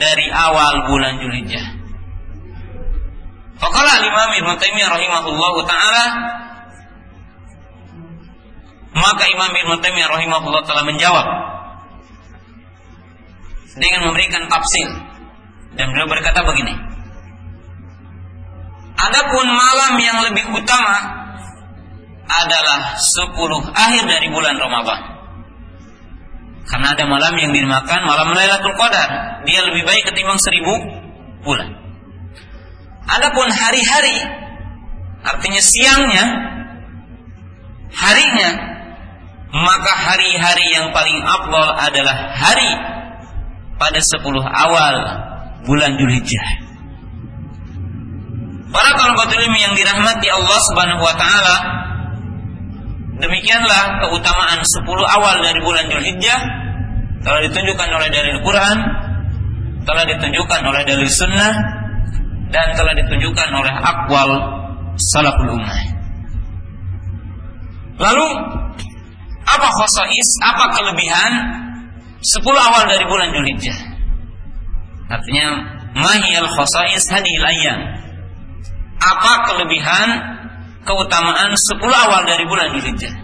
dari 0.00 0.32
awal 0.32 0.88
bulan 0.88 1.20
Dzulhijjah?" 1.20 1.81
Faqala 3.62 3.94
Imam 4.02 4.30
Ibn 4.42 4.50
Taimiyah 4.58 4.90
rahimahullahu 4.90 5.58
taala 5.70 6.04
maka 8.92 9.24
Imam 9.30 9.52
Ibn 9.54 9.72
Taimiyah 9.78 10.10
rahimahullah 10.10 10.62
taala 10.66 10.82
menjawab 10.82 11.26
dengan 13.78 14.10
memberikan 14.10 14.50
tafsir 14.50 14.88
dan 15.78 15.94
beliau 15.94 16.10
berkata 16.10 16.42
begini 16.42 16.92
Adapun 19.02 19.46
malam 19.50 19.98
yang 19.98 20.18
lebih 20.30 20.46
utama 20.54 21.26
adalah 22.28 22.94
10 22.94 23.34
akhir 23.74 24.04
dari 24.06 24.30
bulan 24.30 24.54
Ramadan. 24.62 25.00
Karena 26.70 26.94
ada 26.94 27.04
malam 27.10 27.34
yang 27.34 27.50
dinamakan 27.50 28.00
malam 28.06 28.30
Lailatul 28.30 28.78
Qadar. 28.78 29.42
Dia 29.42 29.66
lebih 29.66 29.82
baik 29.82 30.06
ketimbang 30.06 30.38
seribu 30.38 30.74
bulan. 31.42 31.81
Adapun 33.08 33.48
hari-hari 33.50 34.16
artinya 35.22 35.62
siangnya 35.62 36.24
harinya 37.94 38.50
maka 39.52 39.92
hari-hari 39.92 40.64
yang 40.72 40.90
paling 40.96 41.18
afdal 41.20 41.68
adalah 41.76 42.16
hari 42.32 42.70
pada 43.76 44.00
10 44.00 44.22
awal 44.40 44.96
bulan 45.68 45.92
Julhijjah. 46.00 46.46
Para 48.72 48.96
talabatul 48.96 49.44
yang 49.44 49.76
dirahmati 49.76 50.26
Allah 50.32 50.58
Subhanahu 50.72 51.02
wa 51.04 51.14
taala 51.20 51.56
demikianlah 53.20 54.00
keutamaan 54.00 54.64
10 54.64 54.88
awal 55.20 55.36
dari 55.44 55.60
bulan 55.60 55.84
Julhijjah 55.92 56.40
telah 57.22 57.40
ditunjukkan 57.44 57.88
oleh 57.92 58.08
dalil 58.08 58.36
Quran 58.40 58.78
telah 59.84 60.04
ditunjukkan 60.08 60.60
oleh 60.64 60.82
dalil 60.88 61.10
sunnah 61.10 61.81
dan 62.52 62.76
telah 62.76 62.92
ditunjukkan 62.92 63.48
oleh 63.48 63.72
akwal 63.80 64.30
salaful 65.00 65.56
ummah. 65.56 65.80
Lalu 67.96 68.26
apa 69.48 69.68
khosais, 69.72 70.28
apa 70.44 70.64
kelebihan 70.76 71.32
10 72.22 72.44
awal 72.46 72.82
dari 72.86 73.04
bulan 73.08 73.34
Dzulhijjah? 73.34 73.78
Artinya 75.10 75.46
mahiyal 75.96 76.48
khosais 76.52 77.04
hadil 77.10 77.42
ayam. 77.42 77.80
Apa 79.02 79.32
kelebihan 79.50 80.08
keutamaan 80.86 81.50
10 81.56 81.82
awal 81.82 82.22
dari 82.28 82.44
bulan 82.46 82.70
Dzulhijjah? 82.70 83.14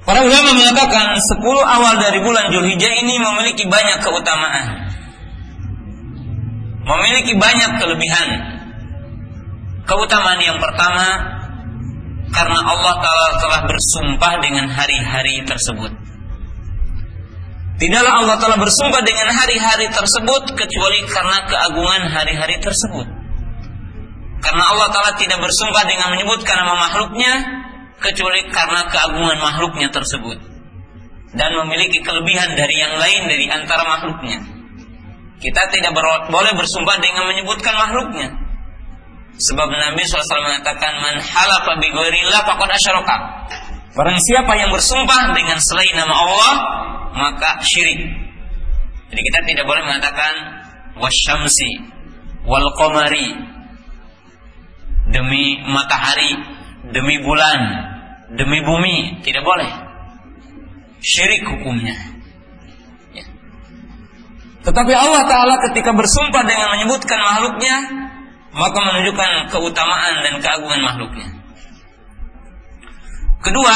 Para 0.00 0.26
ulama 0.26 0.50
mengatakan 0.56 1.14
10 1.14 1.38
awal 1.46 1.94
dari 2.00 2.18
bulan 2.24 2.50
Dzulhijjah 2.50 2.92
ini 3.04 3.14
memiliki 3.20 3.68
banyak 3.68 4.02
keutamaan. 4.02 4.89
Memiliki 6.90 7.38
banyak 7.38 7.70
kelebihan. 7.78 8.28
Keutamaan 9.86 10.42
yang 10.42 10.58
pertama 10.58 11.06
karena 12.30 12.60
Allah 12.62 12.94
Ta'ala 13.02 13.30
telah 13.42 13.60
bersumpah 13.66 14.34
dengan 14.38 14.66
hari-hari 14.70 15.42
tersebut. 15.46 15.90
Tidaklah 17.80 18.12
Allah 18.22 18.36
Ta'ala 18.38 18.58
bersumpah 18.58 19.02
dengan 19.02 19.34
hari-hari 19.34 19.90
tersebut 19.90 20.54
kecuali 20.54 21.00
karena 21.10 21.38
keagungan 21.46 22.02
hari-hari 22.10 22.58
tersebut. 22.62 23.06
Karena 24.40 24.64
Allah 24.66 24.88
Ta'ala 24.94 25.12
tidak 25.18 25.38
bersumpah 25.42 25.84
dengan 25.86 26.14
menyebutkan 26.14 26.54
nama 26.60 26.74
makhluknya 26.86 27.32
kecuali 27.98 28.46
karena 28.50 28.88
keagungan 28.88 29.38
makhluknya 29.42 29.88
tersebut. 29.90 30.38
Dan 31.30 31.50
memiliki 31.62 32.02
kelebihan 32.02 32.58
dari 32.58 32.74
yang 32.78 32.98
lain 32.98 33.22
dari 33.30 33.46
antara 33.46 33.86
makhluknya. 33.86 34.59
Kita 35.40 35.62
tidak 35.72 35.96
boleh 36.28 36.52
bersumpah 36.52 37.00
dengan 37.00 37.24
menyebutkan 37.32 37.72
makhluknya. 37.72 38.28
Sebab 39.40 39.68
Nabi 39.72 40.04
SAW 40.04 40.44
mengatakan 40.44 41.00
man 41.00 41.16
halafa 41.16 41.80
bi 41.80 41.88
ghairillah 41.88 42.44
faqad. 42.44 42.70
Barang 43.96 44.20
siapa 44.20 44.52
yang 44.60 44.68
bersumpah 44.68 45.32
dengan 45.32 45.56
selain 45.58 45.96
nama 45.96 46.12
Allah, 46.12 46.54
maka 47.16 47.64
syirik. 47.64 48.04
Jadi 49.10 49.20
kita 49.24 49.40
tidak 49.48 49.64
boleh 49.64 49.82
mengatakan 49.82 50.32
wasyamsi 51.00 51.88
wal 52.44 52.68
qamari 52.76 53.34
demi 55.10 55.58
matahari, 55.66 56.36
demi 56.92 57.18
bulan, 57.24 57.58
demi 58.36 58.60
bumi, 58.62 59.24
tidak 59.26 59.42
boleh. 59.42 59.72
Syirik 61.00 61.48
hukumnya. 61.48 62.19
Tetapi 64.70 64.92
Allah 64.94 65.26
Ta'ala 65.26 65.54
ketika 65.66 65.90
bersumpah 65.90 66.46
dengan 66.46 66.78
menyebutkan 66.78 67.18
makhluknya 67.18 67.76
maka 68.54 68.78
menunjukkan 68.78 69.30
keutamaan 69.50 70.14
dan 70.26 70.34
keagungan 70.38 70.80
makhluknya. 70.82 71.28
Kedua, 73.40 73.74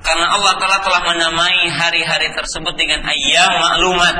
karena 0.00 0.26
Allah 0.32 0.54
Ta'ala 0.56 0.78
telah 0.80 1.02
menamai 1.12 1.68
hari-hari 1.68 2.32
tersebut 2.32 2.72
dengan 2.72 3.04
ayam 3.04 3.52
maklumat 3.60 4.16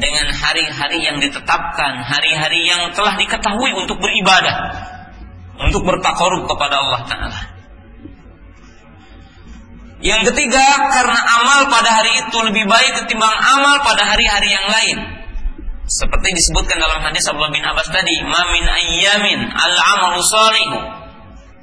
dengan 0.00 0.32
hari-hari 0.32 1.06
yang 1.06 1.20
ditetapkan, 1.20 2.00
hari-hari 2.00 2.64
yang 2.64 2.88
telah 2.96 3.20
diketahui 3.20 3.70
untuk 3.76 4.00
beribadah, 4.00 4.56
untuk 5.60 5.84
bertakarub 5.84 6.48
kepada 6.48 6.74
Allah 6.80 7.00
Ta'ala. 7.04 7.53
Yang 10.04 10.20
ketiga, 10.28 10.60
karena 10.92 11.16
amal 11.16 11.64
pada 11.72 11.88
hari 11.96 12.12
itu 12.20 12.36
lebih 12.44 12.68
baik 12.68 12.92
ketimbang 13.00 13.32
amal 13.40 13.80
pada 13.80 14.04
hari-hari 14.04 14.52
yang 14.52 14.68
lain. 14.68 14.96
Seperti 15.88 16.28
disebutkan 16.36 16.76
dalam 16.76 17.00
hadis 17.08 17.24
Abdullah 17.24 17.48
bin 17.48 17.64
Abbas 17.64 17.88
tadi, 17.88 18.20
"Ma 18.24 18.44
min 18.52 18.68
ayyamin 18.68 19.48
al-amalu 19.48 20.20
salihu 20.28 20.76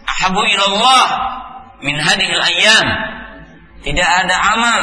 ahabu 0.09 0.41
ilallah 0.41 1.05
min 1.85 2.01
hadhil 2.01 2.33
ayyam." 2.33 2.87
Tidak 3.85 4.09
ada 4.25 4.35
amal 4.57 4.81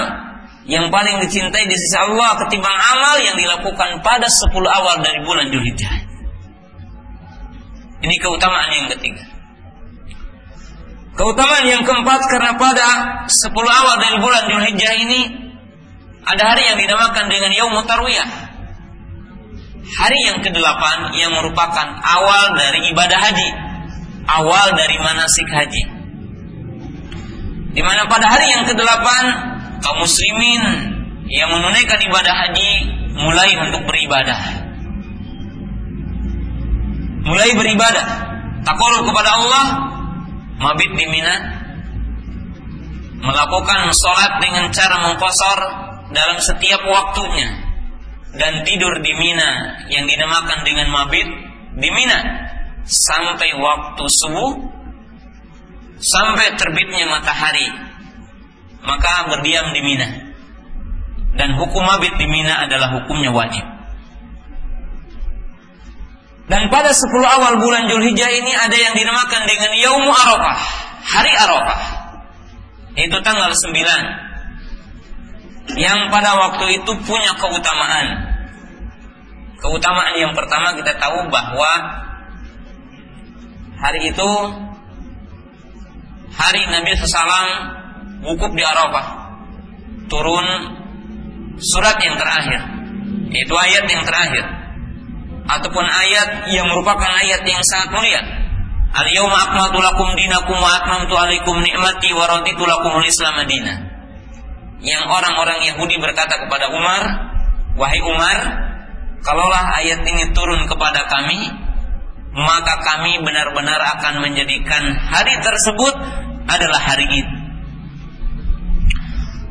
yang 0.66 0.90
paling 0.94 1.18
dicintai 1.22 1.66
di 1.66 1.74
sisi 1.74 1.98
Allah 1.98 2.38
ketimbang 2.46 2.78
amal 2.78 3.18
yang 3.22 3.34
dilakukan 3.38 4.02
pada 4.06 4.26
10 4.26 4.70
awal 4.70 5.02
dari 5.02 5.18
bulan 5.26 5.50
Dzulhijjah. 5.50 5.94
Ini 8.06 8.14
keutamaan 8.22 8.70
yang 8.70 8.86
ketiga. 8.94 9.37
Keutamaan 11.18 11.66
yang 11.66 11.82
keempat 11.82 12.20
karena 12.30 12.54
pada 12.54 12.88
10 13.26 13.50
awal 13.58 13.94
dari 13.98 14.16
bulan 14.22 14.42
Dzulhijjah 14.46 14.94
ini 15.02 15.20
ada 16.22 16.54
hari 16.54 16.62
yang 16.70 16.78
dinamakan 16.78 17.26
dengan 17.26 17.50
Yaumut 17.50 17.90
Tarwiyah 17.90 18.48
hari 19.96 20.18
yang 20.28 20.38
ke-8 20.44 20.82
yang 21.16 21.32
merupakan 21.32 21.88
awal 22.04 22.52
dari 22.60 22.92
ibadah 22.92 23.18
haji, 23.18 23.48
awal 24.28 24.76
dari 24.76 24.96
manasik 25.00 25.48
haji. 25.48 25.82
Di 27.72 27.82
mana 27.84 28.10
pada 28.10 28.26
hari 28.28 28.52
yang 28.52 28.68
ke-8 28.68 29.06
kaum 29.80 29.98
muslimin 30.02 30.62
yang 31.28 31.48
menunaikan 31.52 32.00
ibadah 32.04 32.34
haji 32.34 32.70
mulai 33.16 33.50
untuk 33.68 33.86
beribadah. 33.88 34.40
Mulai 37.28 37.50
beribadah, 37.60 38.06
takol 38.64 39.04
kepada 39.04 39.30
Allah, 39.36 39.66
mabit 40.58 40.90
di 40.94 41.06
Mina, 41.06 41.36
melakukan 43.22 43.90
sholat 43.94 44.42
dengan 44.42 44.70
cara 44.74 44.96
mengkosor 45.06 45.58
dalam 46.10 46.38
setiap 46.42 46.82
waktunya 46.86 47.48
dan 48.34 48.66
tidur 48.66 48.98
di 49.00 49.12
Mina 49.14 49.80
yang 49.88 50.04
dinamakan 50.04 50.66
dengan 50.66 50.90
mabit 50.90 51.28
di 51.78 51.88
Mina. 51.88 52.20
Sampai 52.88 53.52
waktu 53.52 54.04
subuh 54.08 54.52
sampai 56.00 56.56
terbitnya 56.56 57.04
matahari 57.04 57.68
maka 58.80 59.28
berdiam 59.28 59.76
di 59.76 59.80
Mina. 59.84 60.08
Dan 61.36 61.54
hukum 61.54 61.84
mabit 61.84 62.16
di 62.16 62.26
Mina 62.26 62.64
adalah 62.64 62.98
hukumnya 62.98 63.30
wajib 63.30 63.77
dan 66.48 66.72
pada 66.72 66.96
10 66.96 67.12
awal 67.28 67.60
bulan 67.60 67.92
Julhijjah 67.92 68.32
ini 68.32 68.56
ada 68.56 68.72
yang 68.72 68.96
dinamakan 68.96 69.44
dengan 69.44 69.68
Yaumu 69.76 70.08
Arafah 70.08 70.56
hari 71.04 71.28
Arafah. 71.36 71.80
Itu 72.96 73.20
tanggal 73.20 73.52
9 73.52 75.76
yang 75.76 76.08
pada 76.08 76.40
waktu 76.40 76.80
itu 76.80 76.88
punya 77.04 77.36
keutamaan. 77.36 78.32
Keutamaan 79.60 80.16
yang 80.16 80.32
pertama 80.32 80.72
kita 80.72 80.96
tahu 80.96 81.28
bahwa 81.28 82.00
hari 83.76 84.08
itu 84.08 84.30
hari 86.32 86.64
Nabi 86.64 86.96
SAW 86.96 88.24
wukuf 88.24 88.56
di 88.56 88.64
Arafah. 88.64 89.36
Turun 90.08 90.48
surat 91.60 92.00
yang 92.00 92.16
terakhir 92.16 92.64
yaitu 93.28 93.52
ayat 93.52 93.84
yang 93.84 94.08
terakhir 94.08 94.57
ataupun 95.48 95.84
ayat 95.84 96.52
yang 96.52 96.68
merupakan 96.68 97.08
ayat 97.08 97.40
yang 97.48 97.60
sangat 97.64 97.90
mulia 97.96 98.22
Al-yawma 98.88 99.36
akmaltu 99.36 99.84
lakum 99.84 100.16
dinakum 100.16 100.56
wa 100.56 100.70
atmamtu 100.80 101.12
alaikum 101.12 101.60
ni'mati 101.60 102.08
wa 102.16 102.24
raditu 102.24 102.64
lakum 102.64 102.96
al-islam 102.96 103.36
yang 104.78 105.02
orang-orang 105.10 105.66
Yahudi 105.66 105.98
berkata 105.98 106.38
kepada 106.38 106.70
Umar, 106.70 107.02
"Wahai 107.74 107.98
Umar, 107.98 108.38
kalaulah 109.26 109.74
ayat 109.82 110.06
ini 110.06 110.30
turun 110.30 110.70
kepada 110.70 111.02
kami, 111.10 111.50
maka 112.32 112.78
kami 112.86 113.18
benar-benar 113.26 113.98
akan 113.98 114.22
menjadikan 114.22 114.94
hari 115.10 115.34
tersebut 115.42 115.94
adalah 116.46 116.80
hari 116.80 117.06
Id." 117.10 117.28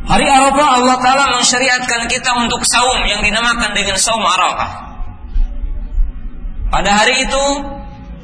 Hari 0.07 0.23
Arafah 0.23 0.67
Allah 0.79 0.97
Ta'ala 1.03 1.25
mensyariatkan 1.36 2.07
kita 2.07 2.31
untuk 2.39 2.63
saum 2.63 3.03
yang 3.12 3.19
dinamakan 3.19 3.75
dengan 3.75 3.99
saum 3.99 4.23
Arafah. 4.23 4.96
Pada 6.77 6.93
hari 6.93 7.25
itu 7.25 7.45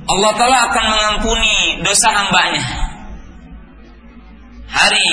Allah 0.05 0.31
Ta'ala 0.37 0.57
akan 0.69 0.85
mengampuni 0.93 1.81
dosa 1.81 2.05
hambanya. 2.13 2.61
Hari 4.69 5.09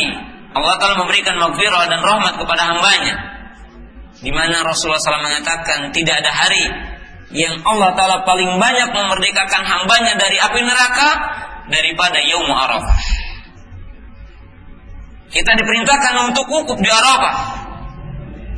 Allah 0.52 0.76
telah 0.76 0.96
memberikan 1.00 1.40
maghfirah 1.40 1.88
dan 1.88 2.04
rahmat 2.04 2.36
kepada 2.36 2.68
hambanya. 2.68 3.16
Di 4.20 4.28
mana 4.28 4.60
Rasulullah 4.60 5.00
SAW 5.00 5.24
mengatakan 5.24 5.88
tidak 5.96 6.20
ada 6.20 6.28
hari 6.28 6.68
yang 7.32 7.64
Allah 7.64 7.96
Ta'ala 7.96 8.28
paling 8.28 8.60
banyak 8.60 8.92
memerdekakan 8.92 9.64
hambanya 9.64 10.20
dari 10.20 10.36
api 10.36 10.60
neraka 10.60 11.10
daripada 11.72 12.20
Yaum 12.20 12.44
Arafah. 12.44 13.00
Kita 15.32 15.56
diperintahkan 15.56 16.28
untuk 16.28 16.44
wukuf 16.44 16.76
di 16.76 16.92
Arafah 16.92 17.36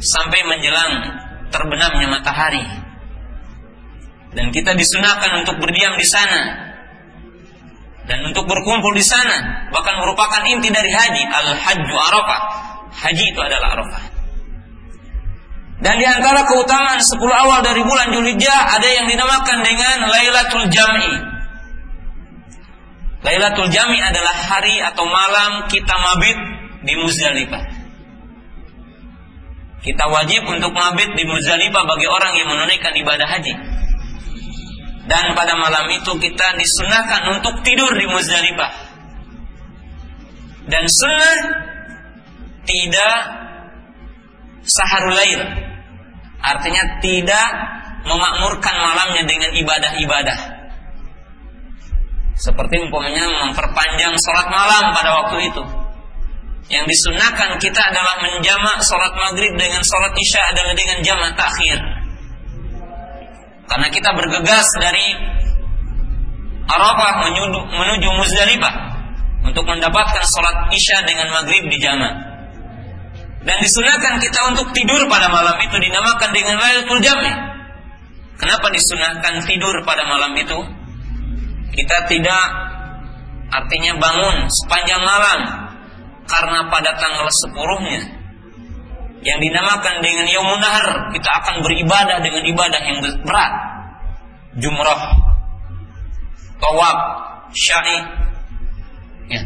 sampai 0.02 0.42
menjelang 0.42 1.22
terbenamnya 1.54 2.18
matahari. 2.18 2.81
Dan 4.32 4.48
kita 4.48 4.72
disunahkan 4.72 5.44
untuk 5.44 5.60
berdiam 5.60 5.96
di 6.00 6.08
sana 6.08 6.72
dan 8.02 8.18
untuk 8.26 8.50
berkumpul 8.50 8.98
di 8.98 9.04
sana 9.04 9.70
bahkan 9.70 9.94
merupakan 10.02 10.42
inti 10.50 10.74
dari 10.74 10.90
haji 10.90 11.22
al 11.22 11.54
hajju 11.54 11.94
arafah 11.94 12.40
haji 12.90 13.24
itu 13.30 13.38
adalah 13.38 13.78
arafah 13.78 14.04
Dan 15.82 15.98
di 15.98 16.06
antara 16.06 16.46
keutamaan 16.46 17.02
10 17.02 17.18
awal 17.18 17.58
dari 17.66 17.82
bulan 17.82 18.14
Julhijjah 18.14 18.78
ada 18.78 18.86
yang 18.86 19.10
dinamakan 19.10 19.66
dengan 19.66 20.06
Lailatul 20.06 20.70
Jam'i. 20.70 21.10
Lailatul 23.26 23.66
Jam'i 23.66 23.98
adalah 23.98 24.30
hari 24.30 24.78
atau 24.78 25.02
malam 25.10 25.66
kita 25.66 25.90
mabit 25.90 26.38
di 26.86 26.94
Muzdalifah. 27.02 27.64
Kita 29.82 30.04
wajib 30.06 30.46
untuk 30.46 30.70
mabit 30.70 31.18
di 31.18 31.26
Muzdalifah 31.26 31.82
bagi 31.82 32.06
orang 32.06 32.38
yang 32.38 32.46
menunaikan 32.46 32.94
ibadah 32.94 33.26
haji. 33.26 33.50
Dan 35.02 35.34
pada 35.34 35.58
malam 35.58 35.90
itu 35.90 36.14
kita 36.14 36.46
disunahkan 36.54 37.38
untuk 37.38 37.58
tidur 37.66 37.90
di 37.90 38.06
Muzdalifah. 38.06 38.72
Dan 40.62 40.84
sunnah 40.86 41.38
tidak 42.62 43.16
saharul 44.62 45.14
lail. 45.18 45.42
Artinya 46.42 47.02
tidak 47.02 47.48
memakmurkan 48.06 48.74
malamnya 48.78 49.22
dengan 49.26 49.50
ibadah-ibadah. 49.58 50.38
Seperti 52.38 52.82
umpamanya 52.82 53.46
memperpanjang 53.46 54.14
sholat 54.18 54.46
malam 54.50 54.90
pada 54.94 55.10
waktu 55.22 55.50
itu. 55.50 55.62
Yang 56.70 56.84
disunahkan 56.94 57.58
kita 57.58 57.80
adalah 57.90 58.22
menjamak 58.22 58.80
sholat 58.86 59.12
maghrib 59.18 59.54
dengan 59.58 59.82
sholat 59.82 60.14
isya 60.14 60.40
adalah 60.54 60.74
dengan 60.74 60.98
jamak 61.02 61.34
takhir. 61.34 62.01
Karena 63.72 63.88
kita 63.88 64.12
bergegas 64.12 64.68
dari 64.76 65.16
Arafah 66.68 67.24
menuju, 67.24 67.72
menuju 67.72 68.08
Muzdalifah 68.20 68.74
untuk 69.48 69.64
mendapatkan 69.64 70.24
sholat 70.28 70.68
isya 70.76 71.08
dengan 71.08 71.32
maghrib 71.32 71.64
di 71.72 71.80
jamak. 71.80 72.12
Dan 73.42 73.56
disunahkan 73.64 74.20
kita 74.20 74.40
untuk 74.52 74.76
tidur 74.76 75.08
pada 75.08 75.32
malam 75.32 75.56
itu 75.64 75.72
dinamakan 75.80 76.30
dengan 76.36 76.60
Lailatul 76.60 77.00
Jami. 77.00 77.32
Kenapa 78.36 78.68
disunahkan 78.68 79.40
tidur 79.48 79.72
pada 79.88 80.04
malam 80.04 80.36
itu? 80.36 80.58
Kita 81.72 81.96
tidak 82.12 82.44
artinya 83.48 83.96
bangun 83.96 84.52
sepanjang 84.52 85.00
malam 85.00 85.40
karena 86.28 86.60
pada 86.68 86.92
tanggal 87.00 87.26
sepuluhnya 87.32 88.21
yang 89.22 89.38
dinamakan 89.38 90.02
dengan 90.02 90.26
Yaumun 90.26 90.58
Nahar 90.58 91.14
kita 91.14 91.30
akan 91.42 91.62
beribadah 91.62 92.18
dengan 92.22 92.42
ibadah 92.42 92.80
yang 92.82 92.98
berat 93.22 93.52
jumrah 94.58 95.02
tawab 96.58 96.96
syai 97.54 97.98
ya. 99.30 99.42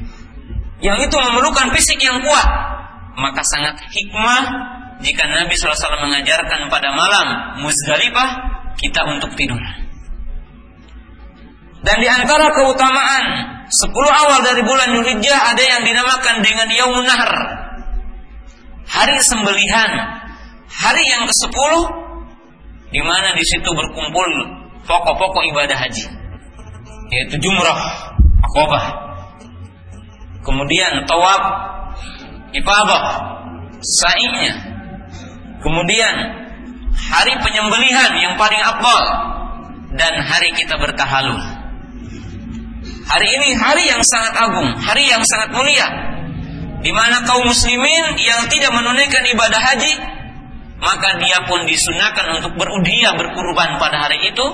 yang 0.80 0.96
itu 1.00 1.16
memerlukan 1.16 1.72
fisik 1.76 2.00
yang 2.00 2.24
kuat 2.24 2.48
maka 3.16 3.40
sangat 3.44 3.80
hikmah 3.92 4.44
jika 5.00 5.28
Nabi 5.28 5.52
SAW 5.56 6.04
mengajarkan 6.08 6.72
pada 6.72 6.88
malam 6.96 7.60
Muzdalifah 7.60 8.30
kita 8.80 9.00
untuk 9.08 9.32
tidur. 9.36 9.60
Dan 11.84 11.96
di 12.00 12.08
antara 12.08 12.52
keutamaan 12.52 13.24
10 13.68 13.92
awal 13.92 14.40
dari 14.42 14.62
bulan 14.64 14.88
Dzulhijjah 14.96 15.40
ada 15.52 15.62
yang 15.62 15.82
dinamakan 15.84 16.40
dengan 16.40 16.68
Yaumun 16.68 17.04
Nahr. 17.04 17.32
Hari 18.86 19.18
sembelihan, 19.26 19.90
hari 20.70 21.02
yang 21.10 21.26
ke-10 21.26 21.72
di 22.94 23.02
mana 23.02 23.34
di 23.34 23.42
situ 23.42 23.66
berkumpul 23.66 24.30
pokok-pokok 24.86 25.42
ibadah 25.50 25.74
haji 25.74 26.06
yaitu 27.10 27.38
jumrah, 27.38 28.14
akobah. 28.42 28.86
Kemudian 30.42 31.06
tawaf 31.10 31.42
ifadah, 32.54 33.04
sa'inya. 33.82 34.54
Kemudian 35.62 36.14
hari 36.94 37.34
penyembelihan 37.42 38.14
yang 38.22 38.34
paling 38.38 38.62
afdal 38.62 39.04
dan 39.98 40.14
hari 40.22 40.54
kita 40.54 40.78
bertahalul. 40.78 41.42
Hari 43.06 43.28
ini 43.38 43.48
hari 43.54 43.86
yang 43.86 44.02
sangat 44.02 44.34
agung, 44.34 44.70
hari 44.82 45.10
yang 45.10 45.22
sangat 45.26 45.54
mulia 45.54 46.15
di 46.86 46.94
mana 46.94 47.26
kaum 47.26 47.50
muslimin 47.50 48.14
yang 48.14 48.46
tidak 48.46 48.70
menunaikan 48.70 49.26
ibadah 49.26 49.58
haji 49.58 49.92
maka 50.78 51.18
dia 51.18 51.42
pun 51.50 51.66
disunahkan 51.66 52.38
untuk 52.38 52.54
berudhiyah 52.54 53.18
berkurban 53.18 53.82
pada 53.82 54.06
hari 54.06 54.30
itu 54.30 54.46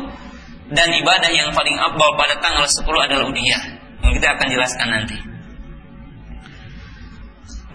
dan 0.72 0.88
ibadah 0.96 1.28
yang 1.28 1.52
paling 1.52 1.76
abal 1.76 2.16
pada 2.16 2.40
tanggal 2.40 2.64
10 2.64 2.88
adalah 2.88 3.28
udhiyah 3.28 3.62
yang 4.00 4.12
kita 4.16 4.28
akan 4.32 4.46
jelaskan 4.48 4.88
nanti. 4.88 5.16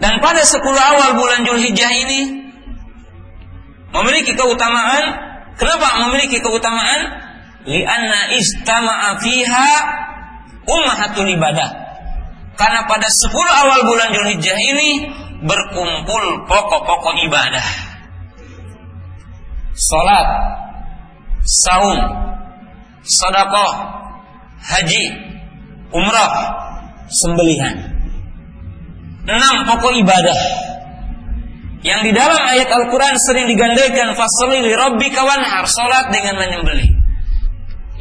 Dan 0.02 0.18
pada 0.18 0.42
10 0.42 0.58
awal 0.74 1.10
bulan 1.14 1.46
Julhijjah 1.46 1.92
ini 1.94 2.50
memiliki 3.94 4.34
keutamaan. 4.34 5.26
Kenapa 5.54 6.06
memiliki 6.06 6.42
keutamaan? 6.42 7.30
Lianna 7.66 8.34
istama'a 8.34 9.22
fiha 9.22 9.70
ummahatul 10.66 11.30
ibadah. 11.30 11.87
Karena 12.58 12.90
pada 12.90 13.06
10 13.06 13.30
awal 13.62 13.80
bulan 13.86 14.08
Julhijjah 14.18 14.58
ini 14.58 14.90
berkumpul 15.46 16.24
pokok-pokok 16.50 17.14
ibadah. 17.30 17.66
Salat, 19.78 20.28
saum, 21.46 21.98
sedekah, 23.06 23.72
haji, 24.58 25.04
umrah, 25.94 26.34
sembelihan. 27.06 27.94
Enam 29.30 29.56
pokok 29.70 29.94
ibadah. 30.02 30.38
Yang 31.86 32.10
di 32.10 32.12
dalam 32.18 32.42
ayat 32.42 32.74
Al-Quran 32.74 33.14
sering 33.22 33.46
digandaikan 33.46 34.18
fasli 34.18 34.66
li 34.66 34.74
rabbika 34.74 35.22
wanhar 35.22 35.62
salat 35.70 36.10
dengan 36.10 36.42
menyembelih. 36.42 36.90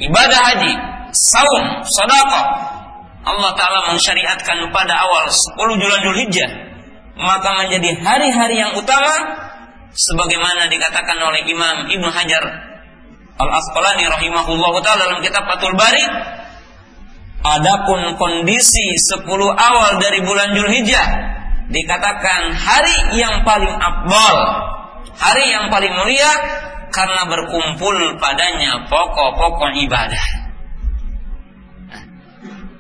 Ibadah 0.02 0.40
haji 0.50 0.74
saum 1.14 1.86
sedekah 1.86 2.77
Allah 3.36 3.52
taala 3.60 3.80
mensyariatkan 3.92 4.72
pada 4.72 4.94
awal 5.04 5.26
10 5.28 5.82
bulan 5.82 6.00
Dzulhijjah 6.04 6.52
maka 7.18 7.50
menjadi 7.66 7.98
hari-hari 8.00 8.62
yang 8.62 8.78
utama 8.78 9.14
sebagaimana 9.92 10.70
dikatakan 10.70 11.18
oleh 11.20 11.44
Imam 11.50 11.90
Ibnu 11.92 12.08
Hajar 12.08 12.44
Al-Asqalani 13.38 14.06
rahimahullah 14.08 14.74
taala 14.82 15.02
dalam 15.12 15.20
kitab 15.22 15.46
Fathul 15.46 15.76
Bari 15.76 16.06
Adapun 17.48 18.18
kondisi 18.18 18.98
10 18.98 19.24
awal 19.54 20.02
dari 20.02 20.26
bulan 20.26 20.58
Julhijjah 20.58 21.08
dikatakan 21.70 22.56
hari 22.56 23.20
yang 23.20 23.44
paling 23.44 23.72
abdal, 23.72 24.38
hari 25.16 25.46
yang 25.52 25.70
paling 25.70 25.92
mulia 25.92 26.32
karena 26.90 27.28
berkumpul 27.30 27.96
padanya 28.18 28.88
pokok-pokok 28.90 29.76
ibadah. 29.86 30.47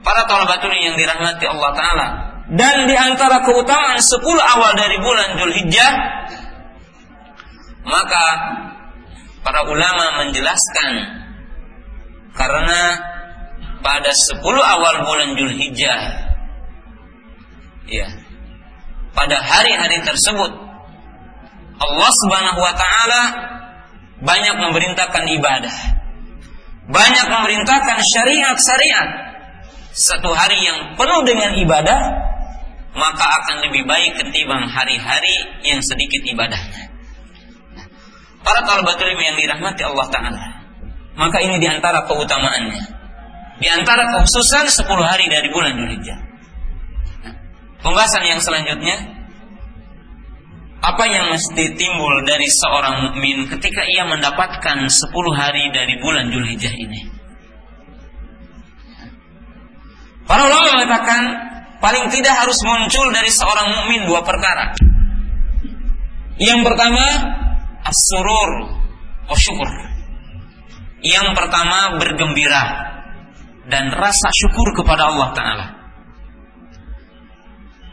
Para 0.07 0.23
talabatul 0.23 0.71
yang 0.71 0.95
dirahmati 0.95 1.43
Allah 1.51 1.71
taala 1.75 2.07
dan 2.47 2.87
di 2.87 2.95
antara 2.95 3.43
keutamaan 3.43 3.99
10 3.99 4.23
awal 4.23 4.71
dari 4.79 5.03
bulan 5.03 5.35
Julhijjah 5.35 5.91
maka 7.83 8.25
para 9.43 9.67
ulama 9.67 10.23
menjelaskan 10.23 10.91
karena 12.39 12.81
pada 13.83 14.11
10 14.11 14.43
awal 14.43 14.95
bulan 15.03 15.29
Julhijjah. 15.35 15.99
Ya. 17.87 18.07
Pada 19.11 19.43
hari-hari 19.43 20.03
tersebut 20.03 20.51
Allah 21.77 22.11
Subhanahu 22.23 22.59
wa 22.59 22.73
taala 22.75 23.23
banyak 24.21 24.55
memerintahkan 24.55 25.23
ibadah. 25.35 25.77
Banyak 26.87 27.27
memerintahkan 27.27 27.97
syariat-syariat. 27.99 29.26
Satu 29.97 30.29
hari 30.29 30.61
yang 30.61 30.93
penuh 30.93 31.25
dengan 31.25 31.57
ibadah 31.57 31.99
maka 32.97 33.25
akan 33.41 33.69
lebih 33.69 33.85
baik 33.85 34.17
ketimbang 34.17 34.69
hari-hari 34.69 35.61
yang 35.65 35.81
sedikit 35.81 36.21
ibadahnya. 36.21 36.93
Para 38.41 38.61
talabatul 38.65 39.09
ilmi 39.09 39.25
yang 39.25 39.37
dirahmati 39.37 39.81
Allah 39.85 40.07
taala. 40.13 40.45
Maka 41.17 41.37
ini 41.41 41.57
di 41.57 41.65
antara 41.65 42.05
keutamaannya. 42.05 42.83
Di 43.57 43.67
antara 43.73 44.05
kekhususan 44.13 44.69
10 44.69 44.85
hari 45.01 45.25
dari 45.33 45.49
bulan 45.49 45.73
Dzulhijjah. 45.73 46.19
pembahasan 47.81 48.25
yang 48.25 48.41
selanjutnya 48.41 49.17
apa 50.81 51.03
yang 51.09 51.33
mesti 51.33 51.73
timbul 51.73 52.21
dari 52.21 52.45
seorang 52.45 53.09
mukmin 53.09 53.49
ketika 53.49 53.81
ia 53.89 54.05
mendapatkan 54.05 54.77
10 54.85 54.93
hari 55.33 55.73
dari 55.73 55.97
bulan 55.97 56.29
Dzulhijjah 56.29 56.73
ini? 56.77 57.16
Para 60.27 60.43
ulama 60.45 60.83
mengatakan 60.83 61.21
paling 61.79 62.11
tidak 62.11 62.35
harus 62.35 62.59
muncul 62.67 63.07
dari 63.15 63.31
seorang 63.31 63.67
mukmin 63.73 64.05
dua 64.05 64.21
perkara. 64.21 64.75
Yang 66.37 66.59
pertama, 66.67 67.05
as-surur 67.87 68.51
syukur. 69.37 69.69
Yang 71.01 71.33
pertama 71.37 71.97
bergembira 71.97 72.63
dan 73.71 73.91
rasa 73.95 74.29
syukur 74.33 74.75
kepada 74.75 75.13
Allah 75.13 75.29
Ta'ala. 75.33 75.67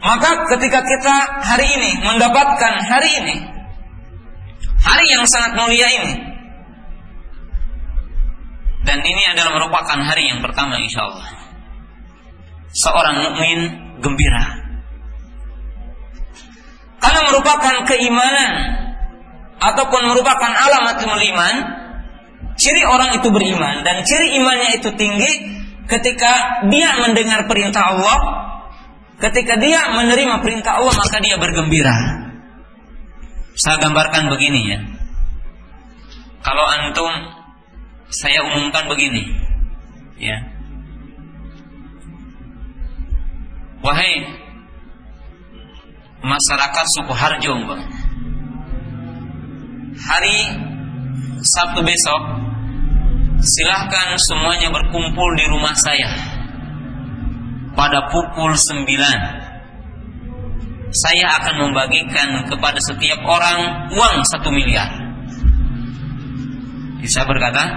Maka 0.04 0.30
ketika 0.52 0.84
kita 0.84 1.16
hari 1.42 1.64
ini 1.64 1.90
mendapatkan 2.04 2.74
hari 2.84 3.10
ini, 3.24 3.36
Hari 4.84 5.04
yang 5.08 5.24
sangat 5.24 5.52
mulia 5.56 5.88
ini. 5.96 6.12
Dan 8.84 9.00
ini 9.00 9.22
adalah 9.32 9.56
merupakan 9.56 9.96
hari 9.96 10.28
yang 10.28 10.44
pertama 10.44 10.76
insya 10.76 11.08
Allah. 11.08 11.24
Seorang 12.74 13.16
mukmin 13.22 13.58
gembira. 14.02 14.44
Karena 16.98 17.20
merupakan 17.30 17.84
keimanan 17.86 18.50
ataupun 19.60 20.02
merupakan 20.10 20.50
alamat 20.50 20.98
iman, 21.04 21.54
ciri 22.58 22.82
orang 22.86 23.20
itu 23.20 23.28
beriman 23.30 23.86
dan 23.86 24.02
ciri 24.02 24.40
imannya 24.40 24.80
itu 24.80 24.90
tinggi 24.98 25.32
ketika 25.86 26.64
dia 26.72 26.96
mendengar 26.98 27.46
perintah 27.46 27.94
Allah, 27.94 28.18
ketika 29.20 29.60
dia 29.60 29.94
menerima 29.94 30.40
perintah 30.40 30.80
Allah 30.80 30.94
maka 30.96 31.20
dia 31.20 31.36
bergembira. 31.38 32.24
Saya 33.54 33.78
gambarkan 33.78 34.34
begini 34.34 34.60
ya. 34.66 34.78
Kalau 36.42 36.64
antum 36.66 37.12
saya 38.10 38.42
umumkan 38.50 38.90
begini. 38.90 39.22
Ya. 40.18 40.53
Wahai 43.84 44.24
masyarakat 46.24 46.86
suku 46.96 47.12
Harjo, 47.12 47.52
Hari 49.94 50.38
Sabtu 51.44 51.84
besok 51.84 52.20
silahkan 53.44 54.16
semuanya 54.16 54.72
berkumpul 54.72 55.28
di 55.36 55.44
rumah 55.52 55.76
saya. 55.76 56.16
Pada 57.76 58.08
pukul 58.08 58.56
9 58.56 58.88
saya 60.88 61.26
akan 61.44 61.68
membagikan 61.68 62.48
kepada 62.48 62.80
setiap 62.80 63.20
orang 63.20 63.92
uang 63.92 64.24
satu 64.32 64.48
miliar. 64.48 64.88
Bisa 67.04 67.28
berkata 67.28 67.68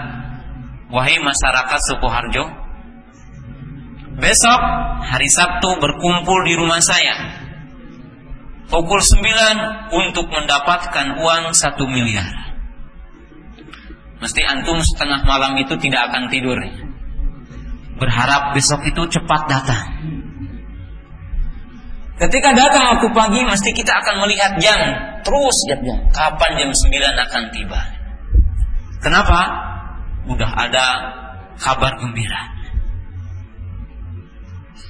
wahai 0.87 1.19
masyarakat 1.19 1.79
Sukoharjo 1.91 2.66
besok 4.17 4.60
hari 5.06 5.30
Sabtu 5.30 5.77
berkumpul 5.77 6.39
di 6.45 6.53
rumah 6.58 6.82
saya 6.82 7.38
pukul 8.67 8.99
9 8.99 9.93
untuk 9.93 10.27
mendapatkan 10.27 11.21
uang 11.21 11.53
satu 11.53 11.86
miliar 11.88 12.47
Mesti 14.17 14.41
antum 14.41 14.82
setengah 14.82 15.30
malam 15.30 15.53
itu 15.62 15.77
tidak 15.77 16.10
akan 16.10 16.25
tidur. 16.34 16.58
Berharap 18.01 18.53
besok 18.58 18.82
itu 18.89 19.01
cepat 19.13 19.41
datang. 19.45 19.86
Ketika 22.17 22.49
datang 22.58 22.97
waktu 22.97 23.13
pagi 23.13 23.45
mesti 23.45 23.69
kita 23.77 23.93
akan 23.93 24.25
melihat 24.25 24.58
jam 24.58 24.80
terus 25.21 25.53
jam 25.69 25.86
kapan 26.10 26.51
jam 26.58 26.69
9 26.73 26.89
akan 27.30 27.43
tiba. 27.53 27.82
Kenapa? 29.06 29.39
Udah 30.25 30.49
ada 30.49 30.86
kabar 31.62 31.93
gembira. 32.01 32.56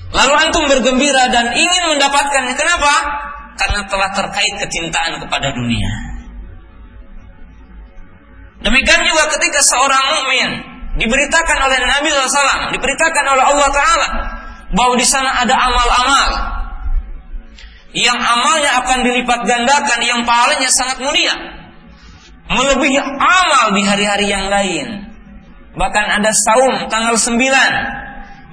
Lalu 0.07 0.33
antum 0.39 0.63
bergembira 0.71 1.27
dan 1.27 1.51
ingin 1.51 1.83
mendapatkan 1.95 2.43
kenapa? 2.55 2.93
Karena 3.57 3.81
telah 3.89 4.09
terkait 4.15 4.53
kecintaan 4.61 5.19
kepada 5.19 5.51
dunia. 5.51 5.91
Demikian 8.63 9.01
juga 9.05 9.23
ketika 9.37 9.59
seorang 9.61 10.03
mukmin 10.17 10.49
diberitakan 10.97 11.57
oleh 11.61 11.77
Nabi 11.83 12.07
SAW, 12.09 12.73
diberitakan 12.73 13.25
oleh 13.37 13.43
Allah 13.45 13.69
Taala 13.69 14.07
bahwa 14.73 14.93
di 14.97 15.05
sana 15.05 15.43
ada 15.45 15.55
amal-amal 15.55 16.29
yang 17.95 18.17
amalnya 18.17 18.71
akan 18.83 18.99
dilipat 19.05 19.39
gandakan, 19.47 19.99
yang 20.03 20.21
pahalanya 20.27 20.69
sangat 20.69 21.01
mulia, 21.01 21.33
melebihi 22.51 22.99
amal 23.17 23.73
di 23.73 23.81
hari-hari 23.85 24.27
yang 24.29 24.47
lain. 24.51 25.07
Bahkan 25.77 26.05
ada 26.21 26.33
saum 26.33 26.89
tanggal 26.89 27.13
9 27.13 27.37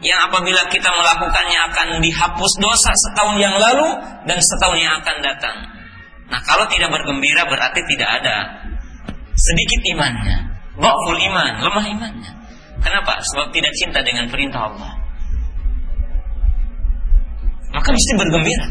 yang 0.05 0.29
apabila 0.29 0.69
kita 0.69 0.93
melakukannya 0.93 1.59
akan 1.73 1.89
dihapus 2.05 2.53
dosa 2.61 2.93
setahun 2.93 3.41
yang 3.41 3.57
lalu 3.57 3.89
dan 4.29 4.37
setahun 4.37 4.77
yang 4.77 5.01
akan 5.01 5.17
datang. 5.25 5.57
Nah, 6.29 6.41
kalau 6.45 6.69
tidak 6.69 6.93
bergembira 6.93 7.49
berarti 7.49 7.81
tidak 7.89 8.21
ada 8.21 8.37
sedikit 9.33 9.81
imannya, 9.97 10.39
dhaful 10.77 11.17
iman, 11.17 11.53
lemah 11.65 11.87
imannya. 11.89 12.33
Kenapa? 12.85 13.17
Sebab 13.25 13.49
tidak 13.57 13.73
cinta 13.81 14.05
dengan 14.05 14.29
perintah 14.29 14.69
Allah. 14.69 14.93
Maka 17.73 17.89
mesti 17.91 18.13
bergembira. 18.21 18.69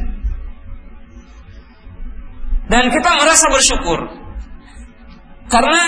Dan 2.70 2.94
kita 2.94 3.10
merasa 3.18 3.46
bersyukur. 3.50 4.00
Karena 5.50 5.82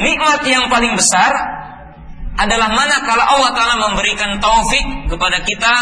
nikmat 0.00 0.42
yang 0.48 0.66
paling 0.72 0.96
besar 0.96 1.30
adalah 2.34 2.68
mana 2.70 2.96
kalau 3.06 3.22
Allah 3.22 3.50
Ta'ala 3.54 3.74
memberikan 3.78 4.42
taufik 4.42 5.06
kepada 5.06 5.38
kita 5.46 5.74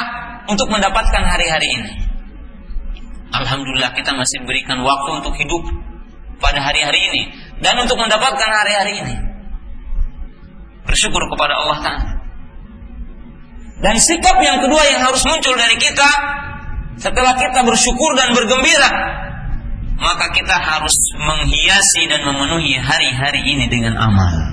untuk 0.52 0.68
mendapatkan 0.68 1.22
hari-hari 1.24 1.68
ini. 1.80 1.92
Alhamdulillah 3.32 3.96
kita 3.96 4.12
masih 4.12 4.44
berikan 4.44 4.84
waktu 4.84 5.10
untuk 5.24 5.32
hidup 5.40 5.64
pada 6.36 6.60
hari-hari 6.60 7.00
ini 7.00 7.22
dan 7.64 7.80
untuk 7.80 7.96
mendapatkan 7.96 8.50
hari-hari 8.52 9.00
ini. 9.00 9.16
Bersyukur 10.84 11.24
kepada 11.32 11.56
Allah 11.56 11.78
Ta'ala. 11.80 12.12
Dan 13.82 13.98
sikap 13.98 14.38
yang 14.38 14.62
kedua 14.62 14.82
yang 14.92 15.00
harus 15.08 15.24
muncul 15.26 15.56
dari 15.58 15.74
kita 15.80 16.10
setelah 17.00 17.34
kita 17.34 17.64
bersyukur 17.66 18.14
dan 18.14 18.30
bergembira, 18.36 18.90
maka 19.98 20.30
kita 20.36 20.54
harus 20.54 20.94
menghiasi 21.16 22.06
dan 22.06 22.22
memenuhi 22.22 22.78
hari-hari 22.78 23.42
ini 23.42 23.66
dengan 23.72 23.96
amal. 23.96 24.51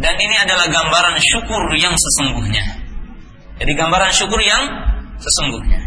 Dan 0.00 0.14
ini 0.16 0.36
adalah 0.40 0.66
gambaran 0.72 1.20
syukur 1.20 1.76
yang 1.76 1.92
sesungguhnya. 1.92 2.64
Jadi 3.60 3.72
gambaran 3.76 4.12
syukur 4.16 4.40
yang 4.40 4.64
sesungguhnya. 5.20 5.80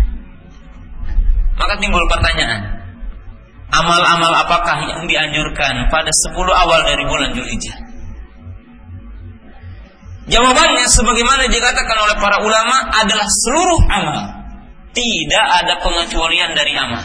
Maka 1.57 1.73
timbul 1.81 2.05
pertanyaan, 2.05 2.83
Amal-amal 3.73 4.29
apakah 4.45 4.85
yang 4.85 5.09
dianjurkan 5.09 5.89
pada 5.89 6.11
10 6.29 6.37
awal 6.45 6.79
dari 6.85 7.03
bulan 7.09 7.33
Zulhijjah? 7.33 7.77
Jawabannya 10.29 10.85
sebagaimana 10.85 11.49
dikatakan 11.49 11.97
oleh 12.05 12.15
para 12.21 12.37
ulama 12.45 12.93
adalah 12.93 13.25
seluruh 13.25 13.81
amal. 13.89 14.21
Tidak 14.93 15.45
ada 15.65 15.81
pengecualian 15.81 16.53
dari 16.53 16.77
amal. 16.77 17.01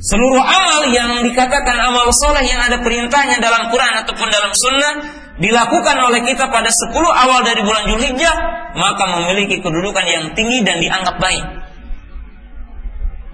Seluruh 0.00 0.40
amal 0.40 0.88
yang 0.96 1.20
dikatakan 1.20 1.76
amal 1.76 2.08
soleh 2.24 2.48
yang 2.48 2.64
ada 2.64 2.80
perintahnya 2.80 3.36
dalam 3.36 3.68
Quran 3.68 4.00
ataupun 4.00 4.28
dalam 4.32 4.48
sunnah 4.56 4.94
dilakukan 5.36 5.96
oleh 6.08 6.24
kita 6.24 6.48
pada 6.48 6.72
10 6.72 6.96
awal 6.96 7.44
dari 7.44 7.60
bulan 7.60 7.84
Zulhijjah 7.84 8.36
maka 8.80 9.04
memiliki 9.20 9.60
kedudukan 9.60 10.04
yang 10.08 10.24
tinggi 10.32 10.64
dan 10.64 10.80
dianggap 10.80 11.20
baik. 11.20 11.44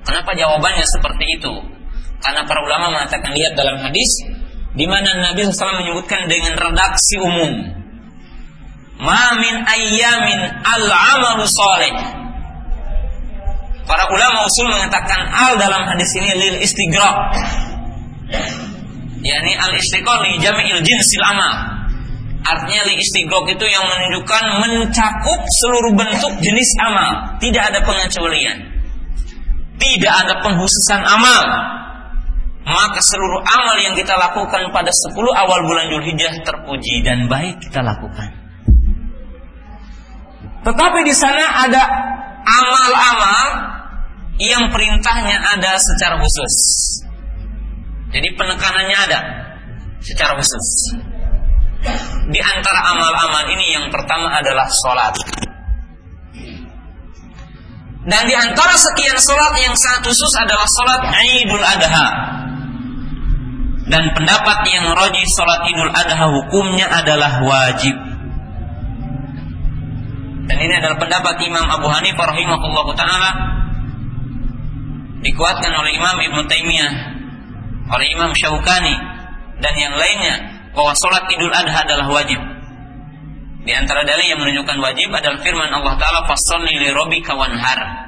Kenapa 0.07 0.35
jawabannya 0.35 0.87
seperti 0.87 1.25
itu? 1.39 1.55
Karena 2.19 2.43
para 2.47 2.61
ulama 2.63 2.99
mengatakan 2.99 3.31
lihat 3.35 3.55
dalam 3.55 3.79
hadis 3.83 4.27
di 4.75 4.87
mana 4.91 5.23
Nabi 5.23 5.47
SAW 5.47 5.87
menyebutkan 5.87 6.27
dengan 6.27 6.59
redaksi 6.59 7.15
umum. 7.23 7.53
Ma 8.97 9.39
min 9.39 9.55
ayyamin 9.63 10.41
al-amalu 10.67 11.47
salih. 11.47 12.26
Para 13.87 14.11
ulama 14.11 14.43
usul 14.43 14.67
mengatakan 14.67 15.31
al 15.31 15.63
dalam 15.63 15.87
hadis 15.87 16.11
ini 16.19 16.31
lil 16.35 16.57
istighraq. 16.59 17.17
Yani 19.23 19.53
al 19.55 19.73
istighraq 19.79 20.21
li 20.27 20.43
jami'il 20.43 20.83
jinsil 20.83 21.23
amal. 21.23 21.55
Artinya 22.43 22.83
li 22.91 22.99
istighraq 22.99 23.47
itu 23.55 23.67
yang 23.67 23.87
menunjukkan 23.87 24.43
mencakup 24.59 25.41
seluruh 25.63 25.95
bentuk 25.95 26.35
jenis 26.43 26.71
amal, 26.83 27.39
tidak 27.39 27.71
ada 27.71 27.79
pengecualian 27.87 28.77
tidak 29.77 30.13
ada 30.25 30.35
penghususan 30.41 31.03
amal 31.05 31.45
maka 32.67 32.99
seluruh 32.99 33.47
amal 33.47 33.77
yang 33.79 33.95
kita 33.95 34.19
lakukan 34.19 34.75
pada 34.75 34.91
10 34.91 35.15
awal 35.15 35.59
bulan 35.63 35.87
Julhijjah 35.87 36.43
terpuji 36.43 36.99
dan 37.07 37.31
baik 37.31 37.63
kita 37.63 37.79
lakukan. 37.79 38.27
Tetapi 40.67 40.99
di 41.07 41.15
sana 41.15 41.63
ada 41.63 41.83
amal-amal 42.43 43.47
yang 44.37 44.69
perintahnya 44.69 45.37
ada 45.57 45.81
secara 45.81 46.21
khusus. 46.21 46.55
Jadi 48.13 48.29
penekanannya 48.37 48.97
ada 49.09 49.21
secara 50.01 50.37
khusus. 50.37 50.67
Di 52.27 52.41
antara 52.43 52.81
amal-amal 52.97 53.45
ini 53.53 53.77
yang 53.77 53.87
pertama 53.89 54.33
adalah 54.37 54.67
sholat. 54.69 55.15
Dan 58.07 58.23
di 58.23 58.35
antara 58.39 58.75
sekian 58.79 59.19
sholat 59.19 59.55
yang 59.59 59.75
sangat 59.75 60.07
khusus 60.07 60.33
adalah 60.39 60.67
sholat 60.69 61.01
Idul 61.43 61.65
Adha. 61.65 62.09
Dan 63.87 64.03
pendapat 64.15 64.59
yang 64.71 64.95
roji 64.95 65.23
sholat 65.27 65.61
Idul 65.67 65.91
Adha 65.91 66.27
hukumnya 66.31 66.87
adalah 66.87 67.43
wajib. 67.43 67.95
Dan 70.47 70.57
ini 70.63 70.79
adalah 70.79 70.99
pendapat 71.03 71.43
Imam 71.43 71.67
Abu 71.67 71.91
Hanifah 71.91 72.31
rahimahullah 72.31 72.87
taala 72.95 73.31
dikuatkan 75.27 75.73
oleh 75.75 75.93
Imam 75.99 76.17
Ibn 76.23 76.39
Taimiyah, 76.47 76.95
oleh 77.91 78.07
Imam 78.15 78.31
Syaukani 78.31 78.95
dan 79.59 79.75
yang 79.75 79.95
lainnya 79.99 80.35
bahwa 80.71 80.93
sholat 80.95 81.27
Idul 81.33 81.51
Adha 81.51 81.83
adalah 81.83 82.07
wajib. 82.13 82.39
Di 83.67 83.75
antara 83.75 84.07
dalil 84.07 84.31
yang 84.31 84.39
menunjukkan 84.39 84.79
wajib 84.79 85.11
adalah 85.11 85.43
firman 85.43 85.67
Allah 85.75 85.99
Taala 85.99 86.23
fasolli 86.31 86.79
li 86.79 86.89
rabbika 86.95 87.35
wanhar. 87.35 88.07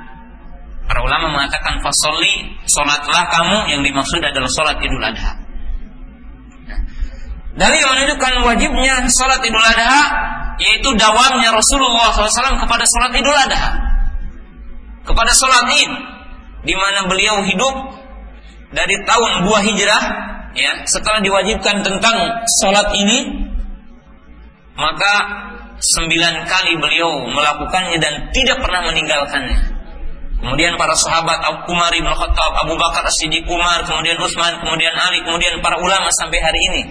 Para 0.87 1.01
ulama 1.03 1.35
mengatakan 1.35 1.83
fasolli 1.83 2.63
sholatlah 2.71 3.27
kamu 3.29 3.59
yang 3.75 3.83
dimaksud 3.83 4.23
adalah 4.23 4.47
sholat 4.47 4.79
Idul 4.79 5.03
Adha. 5.03 5.33
Dalil 7.59 7.79
yang 7.83 7.91
menunjukkan 7.91 8.33
wajibnya 8.47 8.95
sholat 9.11 9.43
Idul 9.43 9.67
Adha 9.67 10.01
yaitu 10.63 10.91
dawamnya 10.95 11.51
Rasulullah 11.55 12.15
SAW 12.15 12.63
kepada 12.63 12.85
sholat 12.87 13.13
Idul 13.19 13.35
Adha, 13.35 13.67
kepada 15.07 15.31
sholat 15.35 15.67
Id, 15.75 16.18
di 16.63 16.75
mana 16.75 17.07
beliau 17.07 17.43
hidup 17.47 17.75
dari 18.75 18.97
tahun 19.07 19.49
dua 19.49 19.59
hijrah, 19.65 20.03
ya 20.53 20.73
setelah 20.85 21.23
diwajibkan 21.25 21.83
tentang 21.87 22.17
sholat 22.61 22.93
ini 22.99 23.49
maka 24.79 25.15
sembilan 25.79 26.47
kali 26.47 26.79
beliau 26.79 27.27
melakukannya 27.31 27.99
dan 27.99 28.31
tidak 28.31 28.63
pernah 28.63 28.87
meninggalkannya. 28.87 29.79
Kemudian 30.39 30.79
para 30.79 30.95
sahabat 30.95 31.43
Abu 31.43 31.75
Umar 31.75 31.91
bin 31.91 32.07
Khattab, 32.07 32.53
Abu 32.63 32.79
Bakar 32.79 33.03
As-Siddiq 33.11 33.43
Umar, 33.51 33.83
kemudian 33.83 34.15
Utsman, 34.23 34.63
kemudian 34.63 34.95
Ali, 34.95 35.19
kemudian 35.27 35.59
para 35.59 35.83
ulama 35.83 36.15
sampai 36.15 36.39
hari 36.39 36.61
ini 36.71 36.83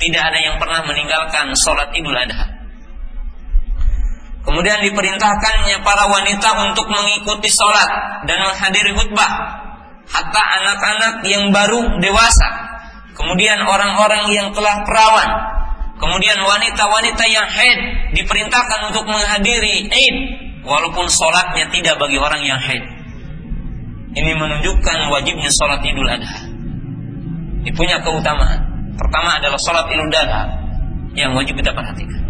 tidak 0.00 0.32
ada 0.32 0.40
yang 0.40 0.56
pernah 0.56 0.80
meninggalkan 0.88 1.52
sholat 1.52 1.92
Idul 1.92 2.16
Adha. 2.16 2.53
Kemudian 4.44 4.78
diperintahkannya 4.84 5.80
para 5.80 6.04
wanita 6.08 6.68
untuk 6.68 6.86
mengikuti 6.92 7.48
sholat 7.48 8.22
dan 8.28 8.44
menghadiri 8.44 8.92
khutbah. 8.92 9.32
Hatta 10.04 10.42
anak-anak 10.60 11.24
yang 11.24 11.48
baru 11.48 11.96
dewasa. 11.96 12.76
Kemudian 13.16 13.64
orang-orang 13.64 14.28
yang 14.36 14.52
telah 14.52 14.84
perawan 14.84 15.54
Kemudian 15.94 16.38
wanita-wanita 16.42 17.24
yang 17.30 17.46
haid 17.46 17.78
diperintahkan 18.18 18.90
untuk 18.90 19.06
menghadiri 19.06 19.86
Eid 19.86 20.16
walaupun 20.66 21.06
sholatnya 21.06 21.70
tidak 21.70 22.02
bagi 22.02 22.18
orang 22.18 22.42
yang 22.42 22.58
haid. 22.58 22.82
Ini 24.14 24.32
menunjukkan 24.34 24.98
wajibnya 25.10 25.50
sholat 25.54 25.80
Idul 25.86 26.10
Adha. 26.10 26.50
Ini 27.62 27.70
punya 27.78 28.02
keutamaan. 28.02 28.90
Pertama 28.98 29.38
adalah 29.38 29.58
sholat 29.62 29.86
Idul 29.86 30.10
Adha 30.10 30.42
yang 31.14 31.30
wajib 31.38 31.54
kita 31.62 31.70
perhatikan. 31.70 32.23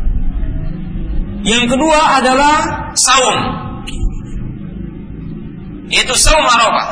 Yang 1.45 1.77
kedua 1.77 2.01
adalah 2.25 2.57
saum. 2.97 3.37
Yaitu 5.93 6.17
saum 6.17 6.41
Arafah. 6.41 6.89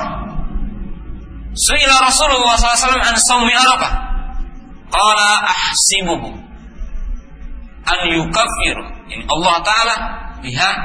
Suila 1.53 1.97
Rasulullah 2.05 2.57
SAW 2.57 3.01
an 3.01 3.17
saumi 3.17 3.53
Arafah. 3.57 3.93
Qala 4.93 5.31
ahsibuhu 5.49 6.43
an 7.83 7.99
yukaffir 8.13 8.77
ini 9.11 9.25
Allah 9.27 9.55
taala 9.67 9.97
lihat 10.43 10.77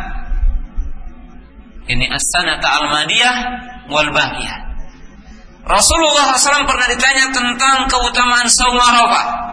ini 1.88 2.06
as-sanata 2.10 2.68
al-madiyah 2.84 3.36
wal 3.92 4.10
baqiyah 4.12 4.58
Rasulullah 5.68 6.36
SAW 6.40 6.64
pernah 6.64 6.88
ditanya 6.88 7.28
tentang 7.36 7.92
keutamaan 7.92 8.48
saum 8.48 8.80
Arafah. 8.80 9.52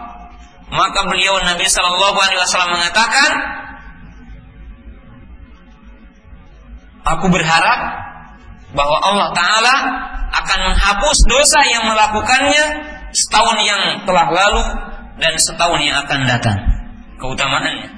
Maka 0.71 1.11
beliau 1.11 1.35
Nabi 1.43 1.67
Shallallahu 1.67 2.15
Alaihi 2.15 2.39
Wasallam 2.39 2.71
mengatakan, 2.79 3.29
Aku 7.05 7.29
berharap 7.29 7.79
bahwa 8.73 8.97
Allah 8.97 9.29
Taala 9.37 9.75
akan 10.35 10.59
menghapus 10.73 11.17
dosa 11.29 11.59
yang 11.69 11.83
melakukannya 11.85 12.63
setahun 13.13 13.57
yang 13.63 13.81
telah 14.03 14.27
lalu 14.27 14.63
dan 15.21 15.33
setahun 15.39 15.79
yang 15.79 15.95
akan 16.03 16.19
datang 16.27 16.57
keutamaannya. 17.21 17.89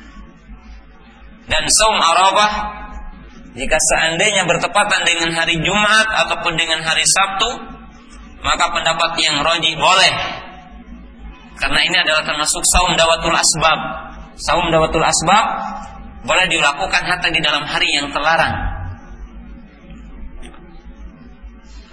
Dan 1.48 1.64
saum 1.72 1.98
Arafah 1.98 2.52
jika 3.58 3.78
seandainya 3.80 4.46
bertepatan 4.46 5.02
dengan 5.02 5.34
hari 5.34 5.58
Jumat 5.58 6.08
ataupun 6.28 6.54
dengan 6.60 6.86
hari 6.86 7.02
Sabtu, 7.08 7.50
maka 8.46 8.70
pendapat 8.70 9.18
yang 9.18 9.42
roji 9.42 9.74
boleh. 9.74 10.14
Karena 11.58 11.80
ini 11.82 11.98
adalah 11.98 12.22
termasuk 12.22 12.62
saum 12.70 12.94
dawatul 12.94 13.34
asbab. 13.34 13.80
Saum 14.38 14.70
dawatul 14.70 15.02
asbab 15.02 15.46
boleh 16.22 16.46
dilakukan 16.54 17.02
hatta 17.02 17.34
di 17.34 17.42
dalam 17.42 17.66
hari 17.66 17.90
yang 17.98 18.14
terlarang. 18.14 18.77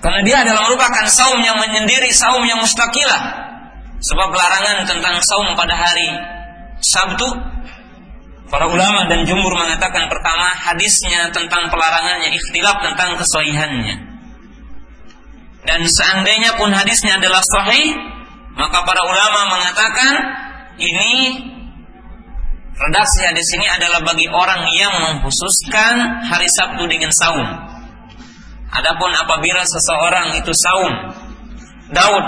Karena 0.05 0.21
dia 0.21 0.37
adalah 0.45 0.69
merupakan 0.69 1.09
saum 1.09 1.41
yang 1.41 1.57
menyendiri, 1.57 2.13
saum 2.13 2.45
yang 2.45 2.61
mustaqilah. 2.61 3.23
Sebab 4.05 4.29
larangan 4.29 4.85
tentang 4.85 5.17
saum 5.25 5.57
pada 5.57 5.73
hari 5.73 6.13
Sabtu 6.85 7.25
Para 8.55 8.71
ulama 8.71 9.09
dan 9.11 9.25
jumhur 9.25 9.51
mengatakan 9.57 10.07
pertama 10.07 10.53
hadisnya 10.55 11.33
tentang 11.35 11.73
pelarangannya 11.75 12.37
ikhtilaf 12.37 12.87
tentang 12.87 13.19
kesohihannya. 13.19 13.97
Dan 15.65 15.81
seandainya 15.89 16.61
pun 16.61 16.69
hadisnya 16.71 17.17
adalah 17.17 17.41
sahih, 17.41 17.97
maka 18.55 18.85
para 18.85 19.01
ulama 19.01 19.59
mengatakan 19.59 20.13
ini 20.77 21.41
redaksi 22.77 23.21
hadis 23.25 23.49
ini 23.57 23.67
adalah 23.75 24.05
bagi 24.05 24.29
orang 24.29 24.69
yang 24.77 24.93
mengkhususkan 25.03 26.29
hari 26.29 26.47
Sabtu 26.53 26.85
dengan 26.85 27.11
saum. 27.17 27.49
Adapun 28.75 29.11
apabila 29.15 29.63
seseorang 29.63 30.35
itu 30.35 30.51
saum, 30.51 30.93
Daud 31.95 32.25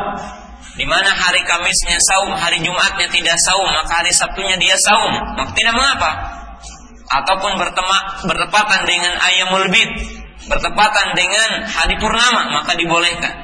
di 0.76 0.84
mana 0.84 1.08
hari 1.08 1.40
Kamisnya 1.42 1.96
saum, 1.98 2.36
hari 2.36 2.60
Jumatnya 2.60 3.08
tidak 3.08 3.40
saum, 3.40 3.66
maka 3.72 4.04
hari 4.04 4.12
Sabtunya 4.12 4.60
dia 4.60 4.76
saum, 4.76 5.12
maka 5.34 5.50
tidak 5.56 5.72
mengapa. 5.72 6.10
Ataupun 7.06 7.56
bertema, 7.56 7.98
bertepatan 8.28 8.84
dengan 8.84 9.14
ayamul 9.16 9.66
bid, 9.72 9.90
bertepatan 10.46 11.16
dengan 11.16 11.64
hari 11.64 11.96
purnama, 11.96 12.60
maka 12.60 12.76
dibolehkan. 12.76 13.34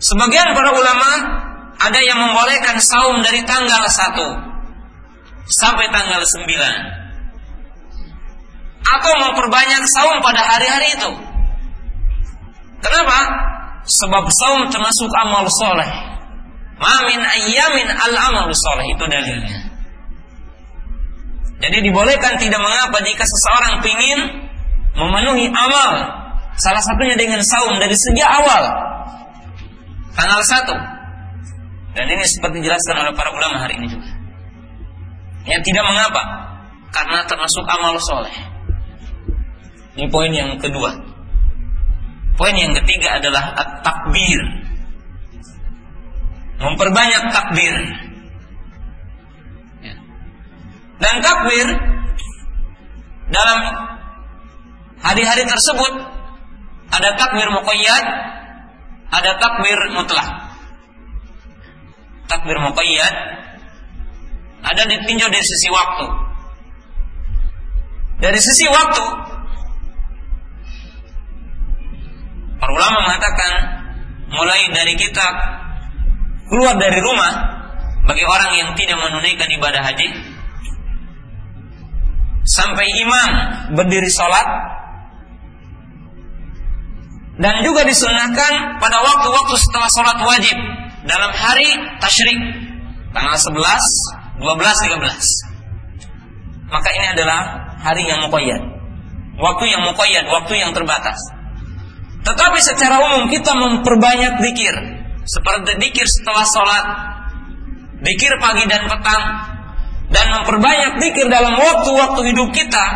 Sebagian 0.00 0.56
para 0.56 0.72
ulama 0.72 1.10
ada 1.76 2.00
yang 2.00 2.16
membolehkan 2.16 2.80
saum 2.80 3.20
dari 3.20 3.44
tanggal 3.44 3.84
1 3.84 4.16
sampai 5.52 5.92
tanggal 5.92 6.24
9. 6.24 6.99
Atau 8.80 9.12
memperbanyak 9.20 9.82
saum 9.86 10.18
pada 10.24 10.40
hari-hari 10.40 10.88
itu. 10.96 11.10
Kenapa? 12.80 13.18
Sebab 13.84 14.24
saum 14.32 14.62
termasuk 14.72 15.10
amal 15.20 15.44
soleh. 15.48 15.90
Mamin 16.80 17.20
ayamin 17.20 17.88
al 17.92 18.14
amal 18.16 18.48
soleh 18.56 18.86
itu 18.88 19.04
dalilnya. 19.04 19.58
Jadi 21.60 21.76
dibolehkan 21.84 22.40
tidak 22.40 22.56
mengapa 22.56 23.04
jika 23.04 23.20
seseorang 23.20 23.84
ingin 23.84 24.20
memenuhi 24.96 25.52
amal 25.52 25.92
salah 26.56 26.80
satunya 26.80 27.20
dengan 27.20 27.44
saum 27.44 27.76
dari 27.76 27.92
sejak 27.92 28.26
awal 28.26 28.64
tanggal 30.16 30.40
satu 30.40 30.76
dan 31.94 32.06
ini 32.06 32.24
seperti 32.24 32.62
dijelaskan 32.62 32.96
oleh 33.02 33.12
para 33.18 33.34
ulama 33.34 33.66
hari 33.66 33.76
ini 33.82 33.86
juga. 33.90 34.10
Yang 35.48 35.62
tidak 35.72 35.84
mengapa 35.90 36.22
karena 36.94 37.26
termasuk 37.26 37.64
amal 37.66 37.98
soleh. 37.98 38.34
Ini 39.98 40.06
poin 40.10 40.30
yang 40.30 40.54
kedua. 40.60 40.90
Poin 42.38 42.54
yang 42.56 42.72
ketiga 42.82 43.18
adalah 43.20 43.52
at-takbir. 43.58 44.40
Memperbanyak 46.60 47.22
takbir. 47.32 47.74
Ya. 49.80 49.94
Dan 51.00 51.14
takbir 51.24 51.66
dalam 53.32 53.60
hari-hari 55.00 55.44
tersebut 55.48 55.92
ada 56.90 57.16
takbir 57.16 57.48
muqayyad, 57.48 58.04
ada 59.10 59.30
takbir 59.40 59.78
mutlak. 59.96 60.28
Takbir 62.28 62.56
muqayyad 62.62 63.14
ada 64.60 64.82
ditinjau 64.84 65.28
dari 65.32 65.44
sisi 65.44 65.68
waktu. 65.72 66.06
Dari 68.20 68.36
sisi 68.36 68.66
waktu 68.68 69.04
Para 72.60 72.72
ulama 72.76 72.98
mengatakan 73.08 73.52
mulai 74.30 74.68
dari 74.76 74.94
kita 75.00 75.26
keluar 76.52 76.76
dari 76.76 77.00
rumah 77.00 77.32
bagi 78.04 78.24
orang 78.26 78.52
yang 78.60 78.70
tidak 78.76 79.00
menunaikan 79.00 79.48
ibadah 79.48 79.80
haji 79.80 80.08
sampai 82.44 82.86
imam 83.00 83.30
berdiri 83.78 84.10
sholat 84.10 84.44
dan 87.40 87.64
juga 87.64 87.86
disunahkan 87.88 88.82
pada 88.82 88.98
waktu-waktu 89.00 89.54
setelah 89.56 89.88
sholat 89.88 90.18
wajib 90.20 90.58
dalam 91.08 91.32
hari 91.32 91.68
tasyrik 92.02 92.38
tanggal 93.16 93.36
11, 93.40 93.56
12, 94.42 94.44
13 94.44 95.50
maka 96.70 96.88
ini 96.94 97.06
adalah 97.18 97.40
hari 97.82 98.06
yang 98.06 98.22
muqayyad. 98.22 98.62
Waktu 99.40 99.64
yang 99.72 99.82
muqayyad 99.88 100.24
waktu 100.30 100.54
yang 100.60 100.70
terbatas 100.70 101.18
Tetapi 102.20 102.58
secara 102.60 102.96
umum 103.00 103.32
kita 103.32 103.52
memperbanyak 103.56 104.44
dikir. 104.44 104.74
Seperti 105.24 105.80
dikir 105.80 106.06
setelah 106.06 106.44
sholat. 106.44 106.84
Dikir 108.00 108.32
pagi 108.40 108.64
dan 108.68 108.88
petang. 108.88 109.24
Dan 110.10 110.26
memperbanyak 110.42 110.98
dikir 111.00 111.30
dalam 111.30 111.54
waktu-waktu 111.56 112.20
hidup 112.34 112.48
kita. 112.50 112.86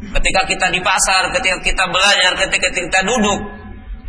Ketika 0.00 0.48
kita 0.48 0.66
di 0.72 0.80
pasar, 0.80 1.28
ketika 1.36 1.60
kita 1.60 1.84
belajar, 1.92 2.32
ketika 2.48 2.68
kita 2.72 2.98
duduk. 3.04 3.60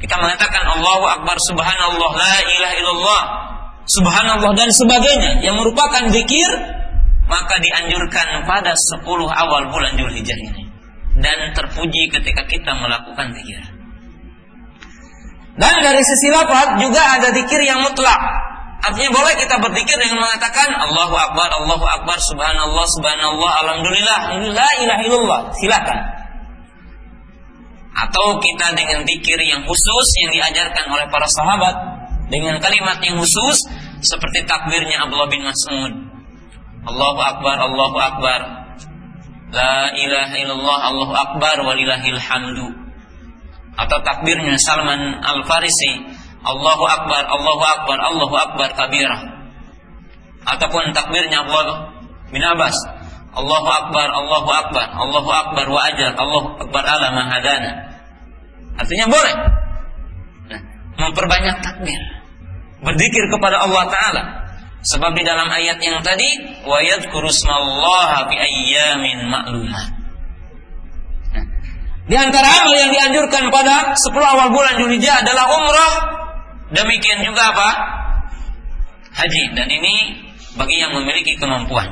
Kita 0.01 0.17
mengatakan 0.17 0.65
Allahu 0.65 1.05
Akbar 1.05 1.37
Subhanallah 1.45 2.11
La 2.17 2.35
ilaha 2.41 2.75
illallah 2.81 3.23
Subhanallah 3.85 4.51
dan 4.57 4.69
sebagainya 4.73 5.45
Yang 5.45 5.61
merupakan 5.61 6.09
dikir 6.09 6.49
Maka 7.29 7.61
dianjurkan 7.61 8.49
pada 8.49 8.73
10 8.73 9.05
awal 9.29 9.69
bulan 9.69 9.93
Julhijjah 9.93 10.33
ini 10.41 10.65
Dan 11.21 11.53
terpuji 11.53 12.09
ketika 12.09 12.49
kita 12.49 12.73
melakukan 12.81 13.29
dikir 13.37 13.61
dan 15.60 15.74
dari 15.84 15.99
sisi 15.99 16.32
lafaz 16.32 16.80
juga 16.80 17.02
ada 17.20 17.28
zikir 17.36 17.60
yang 17.68 17.84
mutlak. 17.84 18.20
Artinya 18.82 19.12
boleh 19.14 19.36
kita 19.38 19.62
berzikir 19.62 19.93
dengan 19.99 20.26
mengatakan 20.26 20.74
Allahu 20.74 21.14
Akbar, 21.14 21.49
Allahu 21.54 21.86
Akbar, 21.86 22.18
Subhanallah, 22.18 22.86
Subhanallah, 22.97 23.52
Alhamdulillah, 23.68 24.20
La 24.56 24.70
ilaha 24.82 25.02
illallah. 25.06 25.41
Silakan. 25.60 25.99
Atau 27.91 28.39
kita 28.41 28.74
dengan 28.74 29.04
zikir 29.06 29.38
yang 29.43 29.68
khusus 29.68 30.08
yang 30.24 30.32
diajarkan 30.39 30.86
oleh 30.88 31.06
para 31.12 31.28
sahabat 31.30 31.76
dengan 32.32 32.58
kalimat 32.58 32.97
yang 33.04 33.20
khusus 33.20 33.68
seperti 34.02 34.47
takbirnya 34.47 35.04
Abdullah 35.06 35.30
bin 35.30 35.45
Mas'ud. 35.45 35.93
Allahu 36.88 37.20
Akbar, 37.22 37.60
Allahu 37.60 37.97
Akbar. 37.99 38.39
La 39.52 39.93
ilaha 39.93 40.36
illallah, 40.41 40.78
Allahu 40.89 41.14
Akbar, 41.14 41.56
walillahil 41.62 42.18
hamdu 42.18 42.80
atau 43.78 43.97
takbirnya 44.03 44.59
Salman 44.59 45.19
Al 45.24 45.43
Farisi 45.47 46.03
Allahu 46.41 46.84
Akbar 46.89 47.24
Allahu 47.30 47.63
Akbar 47.63 47.97
Allahu 48.01 48.36
Akbar 48.36 48.69
kabira 48.76 49.17
ataupun 50.47 50.91
takbirnya 50.91 51.45
Allah 51.45 51.93
bin 52.34 52.41
Abbas 52.41 52.74
Allahu 53.32 53.69
Akbar 53.69 54.07
Allahu 54.09 54.49
Akbar 54.49 54.86
Allahu 54.91 55.30
Akbar 55.30 55.65
wa 55.69 55.82
ajar 55.88 56.11
Allahu 56.17 56.47
Akbar 56.65 56.84
ala 56.84 57.07
mahadana 57.13 57.72
artinya 58.76 59.05
boleh. 59.11 59.36
Nah, 60.49 60.61
memperbanyak 60.97 61.61
takbir. 61.61 62.01
Berzikir 62.82 63.30
kepada 63.30 63.61
Allah 63.61 63.84
Taala. 63.93 64.24
Sebab 64.82 65.13
di 65.13 65.22
dalam 65.22 65.45
ayat 65.45 65.78
yang 65.86 66.01
tadi 66.01 66.41
wa 66.65 66.82
yadhkuru 66.82 67.30
smallaha 67.30 68.26
fi 68.26 68.36
ayyamin 68.41 69.30
ma'lumat 69.30 70.01
di 72.12 72.20
antara 72.20 72.43
amal 72.43 72.76
yang 72.76 72.91
dianjurkan 72.91 73.47
pada 73.55 73.95
10 73.95 74.12
awal 74.20 74.51
bulan 74.51 74.76
Julhijjah 74.76 75.24
adalah 75.24 75.47
umrah. 75.47 75.93
Demikian 76.76 77.24
juga 77.24 77.55
apa? 77.55 77.70
Haji. 79.16 79.55
Dan 79.55 79.72
ini 79.72 80.20
bagi 80.59 80.76
yang 80.84 80.91
memiliki 80.91 81.39
kemampuan. 81.39 81.88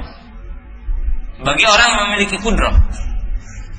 Bagi 1.40 1.64
orang 1.64 1.88
yang 1.88 2.02
memiliki 2.12 2.36
kudrah. 2.36 2.76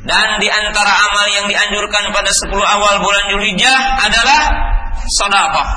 Dan 0.00 0.40
di 0.40 0.48
antara 0.48 1.12
amal 1.12 1.28
yang 1.28 1.44
dianjurkan 1.44 2.08
pada 2.08 2.32
10 2.32 2.56
awal 2.56 3.04
bulan 3.04 3.24
Julhijjah 3.36 4.00
adalah 4.00 4.40
sedekah. 5.12 5.68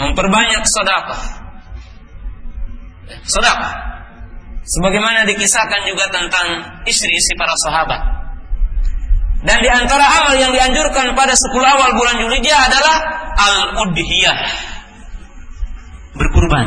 Memperbanyak 0.00 0.64
sedekah. 0.64 1.22
Sedekah. 3.28 3.74
Sebagaimana 4.64 5.28
dikisahkan 5.28 5.84
juga 5.84 6.08
tentang 6.08 6.80
istri-istri 6.88 7.36
para 7.36 7.52
sahabat 7.68 8.19
dan 9.40 9.56
di 9.64 9.70
antara 9.72 10.04
amal 10.20 10.36
yang 10.36 10.52
dianjurkan 10.52 11.16
pada 11.16 11.32
10 11.32 11.56
awal 11.64 11.90
bulan 11.96 12.16
Julhijjah 12.20 12.60
adalah 12.68 12.96
al-udhiyah. 13.40 14.36
Berkurban. 16.12 16.66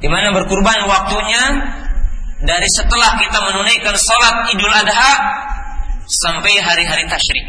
Di 0.00 0.08
mana 0.08 0.32
berkurban 0.32 0.88
waktunya 0.88 1.42
dari 2.42 2.68
setelah 2.72 3.20
kita 3.20 3.38
menunaikan 3.52 3.94
sholat 4.00 4.48
Idul 4.56 4.72
Adha 4.72 5.12
sampai 6.08 6.56
hari-hari 6.64 7.04
tasyrik. 7.04 7.46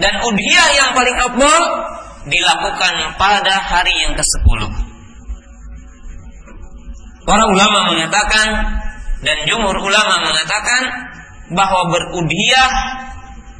Dan 0.00 0.16
udhiyah 0.24 0.68
yang 0.72 0.90
paling 0.96 1.16
abdul 1.20 1.64
dilakukan 2.32 2.94
pada 3.20 3.54
hari 3.60 3.92
yang 4.08 4.16
ke-10. 4.16 4.60
Para 7.28 7.44
ulama 7.44 7.92
mengatakan 7.92 8.48
dan 9.20 9.36
jumhur 9.44 9.76
ulama 9.84 10.14
mengatakan 10.24 10.82
bahwa 11.52 11.90
berudhiyah 11.92 12.72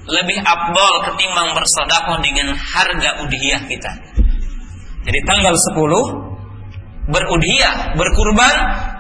lebih 0.07 0.39
abdol 0.39 0.95
ketimbang 1.11 1.55
bersodakoh 1.55 2.23
dengan 2.23 2.55
harga 2.55 3.27
udhiyah 3.27 3.63
kita. 3.67 3.93
Jadi 5.07 5.21
tanggal 5.27 5.55
10 5.55 7.11
berudhiyah, 7.11 7.95
berkurban 7.95 8.55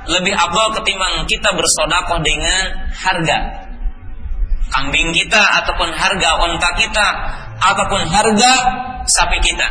lebih 0.07 0.34
abdol 0.34 0.78
ketimbang 0.78 1.26
kita 1.26 1.51
bersodakoh 1.55 2.22
dengan 2.22 2.91
harga 2.95 3.39
kambing 4.70 5.14
kita 5.14 5.43
ataupun 5.62 5.95
harga 5.95 6.30
onta 6.43 6.70
kita 6.74 7.07
ataupun 7.62 8.03
harga 8.07 8.53
sapi 9.07 9.39
kita. 9.43 9.66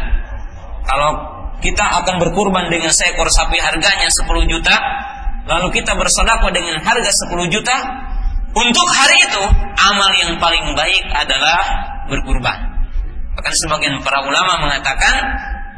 Kalau 0.87 1.11
kita 1.59 1.83
akan 2.03 2.15
berkurban 2.21 2.71
dengan 2.71 2.91
seekor 2.91 3.27
sapi 3.27 3.59
harganya 3.59 4.07
10 4.07 4.51
juta, 4.51 4.75
lalu 5.49 5.67
kita 5.75 5.95
bersodakoh 5.95 6.51
dengan 6.51 6.79
harga 6.79 7.11
10 7.31 7.51
juta, 7.51 7.75
untuk 8.55 8.87
hari 8.87 9.19
itu 9.19 9.43
amal 9.83 10.11
yang 10.15 10.39
paling 10.39 10.63
baik 10.79 11.03
adalah 11.11 11.59
berkurban. 12.07 12.55
Bahkan 13.35 13.53
sebagian 13.67 13.99
para 13.99 14.23
ulama 14.23 14.63
mengatakan 14.63 15.15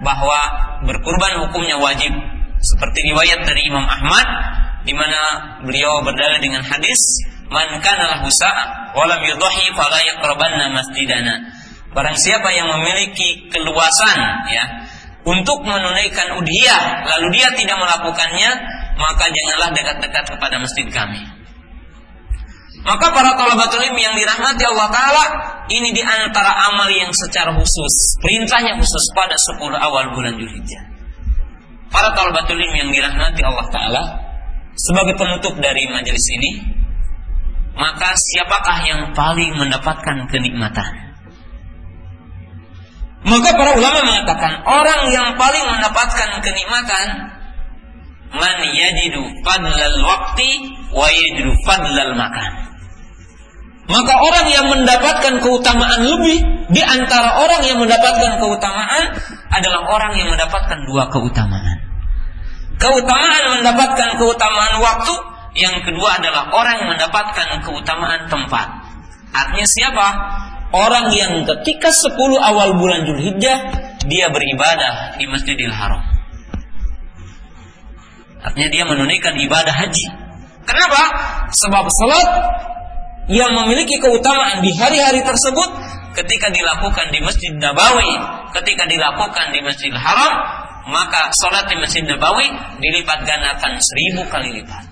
bahwa 0.05 0.39
berkurban 0.85 1.41
hukumnya 1.41 1.81
wajib. 1.81 2.13
Seperti 2.57 3.13
riwayat 3.13 3.45
dari 3.45 3.69
Imam 3.69 3.85
Ahmad 3.85 4.25
di 4.85 4.93
mana 4.93 5.21
beliau 5.61 6.01
berdalil 6.05 6.41
dengan 6.41 6.65
hadis 6.65 6.97
man 7.53 7.69
kana 7.81 8.17
lahu 8.17 8.29
sa'a 8.33 8.93
wa 8.97 9.05
lam 9.05 9.21
yudhi 9.25 9.73
fala 9.73 9.97
yaqrabanna 10.01 10.73
masjidana. 10.73 11.53
Barang 11.93 12.17
siapa 12.17 12.53
yang 12.53 12.69
memiliki 12.77 13.49
keluasan 13.49 14.19
ya 14.53 14.65
untuk 15.25 15.65
menunaikan 15.65 16.37
udhiyah 16.37 17.09
lalu 17.09 17.41
dia 17.41 17.49
tidak 17.57 17.77
melakukannya 17.77 18.51
maka 18.97 19.25
janganlah 19.29 19.69
dekat-dekat 19.73 20.25
kepada 20.33 20.55
masjid 20.61 20.85
kami. 20.89 21.36
Maka 22.87 23.11
para 23.11 23.35
talabatul 23.35 23.83
ilmi 23.83 23.99
yang 23.99 24.15
dirahmati 24.15 24.63
Allah 24.63 24.87
Ta'ala 24.87 25.23
Ini 25.67 25.91
di 25.91 25.99
antara 25.99 26.71
amal 26.71 26.87
yang 26.87 27.11
secara 27.11 27.51
khusus 27.51 28.15
Perintahnya 28.23 28.79
khusus 28.79 29.11
pada 29.11 29.35
10 29.35 29.59
awal 29.75 30.15
bulan 30.15 30.39
Julhijjah 30.39 30.87
Para 31.91 32.15
talabatul 32.15 32.55
ilmi 32.55 32.87
yang 32.87 32.91
dirahmati 32.95 33.43
Allah 33.43 33.67
Ta'ala 33.67 34.03
Sebagai 34.79 35.19
penutup 35.19 35.59
dari 35.59 35.83
majelis 35.91 36.23
ini 36.31 36.51
Maka 37.75 38.15
siapakah 38.15 38.79
yang 38.87 39.01
paling 39.11 39.51
mendapatkan 39.59 40.31
kenikmatan? 40.31 41.11
Maka 43.27 43.49
para 43.51 43.75
ulama 43.75 43.99
mengatakan 44.07 44.63
Orang 44.63 45.11
yang 45.11 45.35
paling 45.35 45.65
mendapatkan 45.75 46.39
kenikmatan 46.39 47.35
Man 48.31 48.57
yajidu 48.63 49.43
fadlal 49.43 49.99
waqti 50.07 50.71
Wa 50.95 51.11
yajidu 51.11 51.51
fadlal 51.67 52.15
makan 52.15 52.67
maka 53.87 54.13
orang 54.19 54.45
yang 54.51 54.67
mendapatkan 54.67 55.39
keutamaan 55.39 56.01
lebih 56.03 56.37
di 56.67 56.81
antara 56.83 57.39
orang 57.39 57.63
yang 57.63 57.79
mendapatkan 57.79 58.35
keutamaan 58.43 59.15
adalah 59.47 59.81
orang 59.87 60.11
yang 60.19 60.27
mendapatkan 60.27 60.83
dua 60.83 61.07
keutamaan. 61.07 61.87
Keutamaan 62.77 63.57
mendapatkan 63.57 64.19
keutamaan 64.19 64.83
waktu, 64.83 65.13
yang 65.55 65.81
kedua 65.87 66.19
adalah 66.19 66.51
orang 66.51 66.83
yang 66.83 66.89
mendapatkan 66.93 67.63
keutamaan 67.63 68.27
tempat. 68.27 68.67
Artinya 69.31 69.67
siapa? 69.71 70.07
Orang 70.75 71.07
yang 71.15 71.47
ketika 71.47 71.87
10 71.87 72.19
awal 72.43 72.75
bulan 72.75 73.07
Julhijjah 73.07 73.57
dia 74.03 74.27
beribadah 74.27 75.15
di 75.15 75.31
Masjidil 75.31 75.71
Haram. 75.71 76.03
Artinya 78.43 78.69
dia 78.69 78.83
menunaikan 78.83 79.39
ibadah 79.39 79.71
haji. 79.71 80.05
Kenapa? 80.67 81.03
Sebab 81.55 81.87
salat 81.87 82.29
yang 83.27 83.51
memiliki 83.51 83.99
keutamaan 83.99 84.63
di 84.63 84.71
hari-hari 84.79 85.19
tersebut 85.19 85.69
ketika 86.15 86.47
dilakukan 86.49 87.11
di 87.11 87.19
Masjid 87.19 87.51
Nabawi, 87.59 88.11
ketika 88.55 88.87
dilakukan 88.87 89.51
di 89.51 89.59
Masjidil 89.59 89.99
Haram, 89.99 90.33
maka 90.87 91.29
sholat 91.35 91.67
di 91.67 91.75
Masjid 91.75 92.07
Nabawi 92.07 92.47
dilipat 92.79 93.27
gandakan 93.27 93.83
seribu 93.83 94.23
kali 94.31 94.63
lipat. 94.63 94.87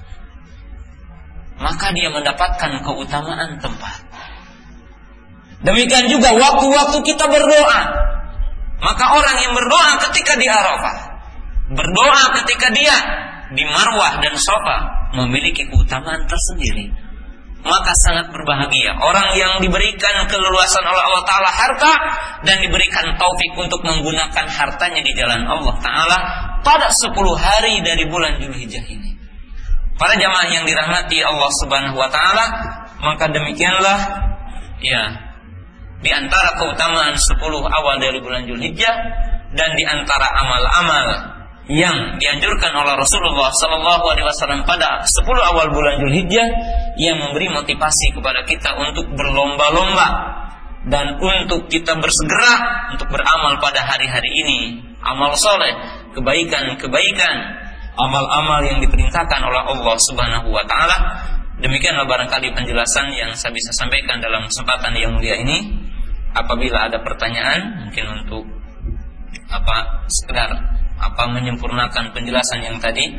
Maka 1.55 1.95
dia 1.95 2.11
mendapatkan 2.11 2.83
keutamaan 2.83 3.55
tempat. 3.63 4.03
Demikian 5.63 6.11
juga 6.11 6.35
waktu-waktu 6.35 6.99
kita 7.07 7.25
berdoa. 7.31 7.81
Maka 8.83 9.05
orang 9.15 9.37
yang 9.39 9.55
berdoa 9.55 10.03
ketika 10.11 10.35
di 10.35 10.51
Arafah, 10.51 10.97
berdoa 11.71 12.23
ketika 12.43 12.67
dia 12.75 12.95
di 13.55 13.63
Marwah 13.63 14.19
dan 14.19 14.35
Sofa 14.35 15.07
memiliki 15.15 15.63
keutamaan 15.71 16.27
tersendiri 16.27 17.04
maka 17.65 17.91
sangat 18.05 18.29
berbahagia. 18.29 18.93
Orang 19.01 19.33
yang 19.33 19.57
diberikan 19.57 20.29
keleluasan 20.29 20.85
oleh 20.85 21.01
Allah 21.01 21.23
Ta'ala 21.25 21.49
harta 21.49 21.93
dan 22.45 22.61
diberikan 22.61 23.17
taufik 23.17 23.51
untuk 23.57 23.81
menggunakan 23.81 24.45
hartanya 24.45 25.01
di 25.01 25.11
jalan 25.17 25.49
Allah 25.49 25.75
Ta'ala 25.81 26.17
pada 26.61 26.93
10 26.93 27.13
hari 27.37 27.81
dari 27.81 28.05
bulan 28.05 28.37
Julhijjah 28.37 28.85
ini. 28.85 29.17
Para 29.95 30.13
jamaah 30.19 30.47
yang 30.51 30.67
dirahmati 30.67 31.23
Allah 31.23 31.49
Subhanahu 31.63 31.95
wa 31.95 32.11
taala, 32.11 32.45
maka 32.99 33.31
demikianlah 33.31 33.99
ya 34.83 35.03
di 36.03 36.11
antara 36.11 36.59
keutamaan 36.59 37.15
10 37.15 37.39
awal 37.63 37.95
dari 38.03 38.19
bulan 38.19 38.43
Julhijjah 38.43 38.95
dan 39.55 39.69
di 39.79 39.87
antara 39.87 40.27
amal-amal 40.35 41.34
yang 41.65 42.21
dianjurkan 42.21 42.71
oleh 42.77 42.93
Rasulullah 42.93 43.49
Sallallahu 43.49 44.05
Alaihi 44.13 44.27
Wasallam 44.29 44.61
pada 44.69 45.01
10 45.01 45.25
awal 45.25 45.73
bulan 45.73 45.97
Zulhijjah 45.97 46.47
yang 47.01 47.17
memberi 47.17 47.49
motivasi 47.49 48.13
kepada 48.13 48.45
kita 48.45 48.77
untuk 48.77 49.09
berlomba-lomba 49.17 50.07
dan 50.85 51.17
untuk 51.17 51.65
kita 51.65 51.97
bersegera 51.97 52.85
untuk 52.93 53.09
beramal 53.09 53.57
pada 53.57 53.81
hari-hari 53.81 54.29
ini. 54.29 54.59
Amal 55.01 55.33
soleh 55.37 55.73
kebaikan-kebaikan 56.13 57.35
amal-amal 57.97 58.61
yang 58.65 58.77
diperintahkan 58.81 59.41
oleh 59.41 59.61
Allah 59.65 59.95
Subhanahu 60.05 60.47
Wa 60.53 60.63
Taala. 60.69 60.97
Demikianlah 61.65 62.05
barangkali 62.05 62.53
penjelasan 62.53 63.15
yang 63.17 63.33
saya 63.33 63.55
bisa 63.55 63.73
sampaikan 63.73 64.21
dalam 64.21 64.45
kesempatan 64.45 64.93
yang 64.93 65.17
mulia 65.17 65.41
ini. 65.41 65.81
Apabila 66.35 66.91
ada 66.91 66.99
pertanyaan 66.99 67.87
mungkin 67.87 68.05
untuk 68.11 68.43
apa 69.47 70.03
sekedar 70.11 70.74
apa 70.95 71.23
menyempurnakan 71.27 72.15
penjelasan 72.15 72.63
yang 72.63 72.77
tadi 72.79 73.15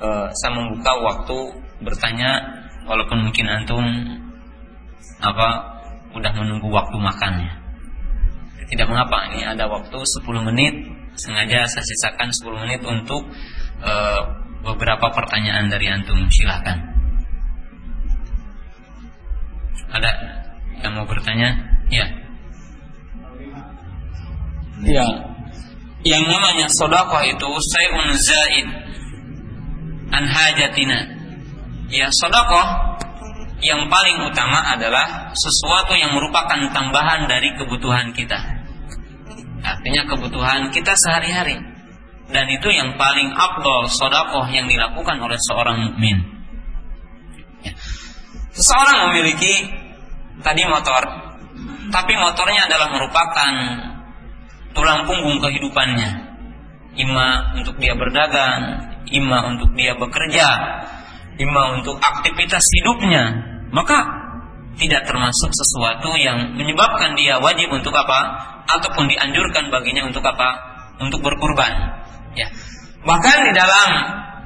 e, 0.00 0.08
saya 0.32 0.52
membuka 0.52 0.92
waktu 1.00 1.36
bertanya 1.80 2.44
walaupun 2.84 3.24
mungkin 3.24 3.46
antum 3.48 3.84
apa 5.20 5.48
udah 6.12 6.32
menunggu 6.36 6.68
waktu 6.72 6.96
makannya. 6.96 7.52
Tidak 8.66 8.86
mengapa 8.90 9.30
ini 9.30 9.46
ada 9.46 9.70
waktu 9.70 9.94
10 9.94 10.26
menit 10.50 10.74
sengaja 11.16 11.70
saya 11.70 11.86
sisakan 11.86 12.34
10 12.34 12.62
menit 12.66 12.80
untuk 12.82 13.24
e, 13.80 13.92
beberapa 14.66 15.12
pertanyaan 15.14 15.70
dari 15.70 15.86
antum 15.88 16.18
silahkan 16.28 16.96
ada 19.96 20.10
yang 20.82 20.92
mau 20.98 21.06
bertanya? 21.08 21.56
Ya. 21.88 22.06
Ya 24.84 25.35
yang 26.06 26.22
namanya 26.30 26.70
sodakoh 26.70 27.18
itu 27.26 27.50
sayun 27.50 28.08
zaid 28.14 28.66
an 30.14 30.22
hajatina. 30.22 30.98
Ya 31.90 32.06
sodakoh 32.14 32.94
yang 33.58 33.90
paling 33.90 34.22
utama 34.22 34.62
adalah 34.70 35.34
sesuatu 35.34 35.98
yang 35.98 36.14
merupakan 36.14 36.70
tambahan 36.70 37.26
dari 37.26 37.50
kebutuhan 37.58 38.14
kita. 38.14 38.38
Artinya 39.66 40.06
kebutuhan 40.06 40.70
kita 40.70 40.94
sehari-hari. 40.94 41.58
Dan 42.26 42.46
itu 42.50 42.68
yang 42.74 42.98
paling 42.98 43.34
abdol 43.34 43.86
sodakoh 43.90 44.46
yang 44.50 44.66
dilakukan 44.66 45.18
oleh 45.18 45.38
seorang 45.42 45.90
mukmin. 45.90 46.22
Ya. 47.62 47.74
Seseorang 48.50 49.10
memiliki 49.10 49.70
tadi 50.42 50.62
motor, 50.66 51.02
tapi 51.90 52.14
motornya 52.18 52.66
adalah 52.66 52.88
merupakan 52.94 53.52
tulang 54.76 55.08
punggung 55.08 55.40
kehidupannya. 55.40 56.36
Ima 56.96 57.56
untuk 57.56 57.76
dia 57.80 57.92
berdagang, 57.92 58.92
ima 59.12 59.48
untuk 59.52 59.72
dia 59.76 59.96
bekerja, 59.96 60.48
ima 61.40 61.76
untuk 61.76 61.96
aktivitas 62.00 62.64
hidupnya. 62.80 63.24
Maka 63.72 64.26
tidak 64.76 65.08
termasuk 65.08 65.50
sesuatu 65.52 66.14
yang 66.20 66.56
menyebabkan 66.56 67.16
dia 67.16 67.40
wajib 67.40 67.72
untuk 67.72 67.96
apa 67.96 68.20
ataupun 68.68 69.08
dianjurkan 69.08 69.72
baginya 69.72 70.04
untuk 70.04 70.20
apa 70.20 70.48
untuk 71.00 71.24
berkurban 71.24 71.72
ya 72.36 72.48
bahkan 73.08 73.40
di 73.40 73.52
dalam 73.56 73.88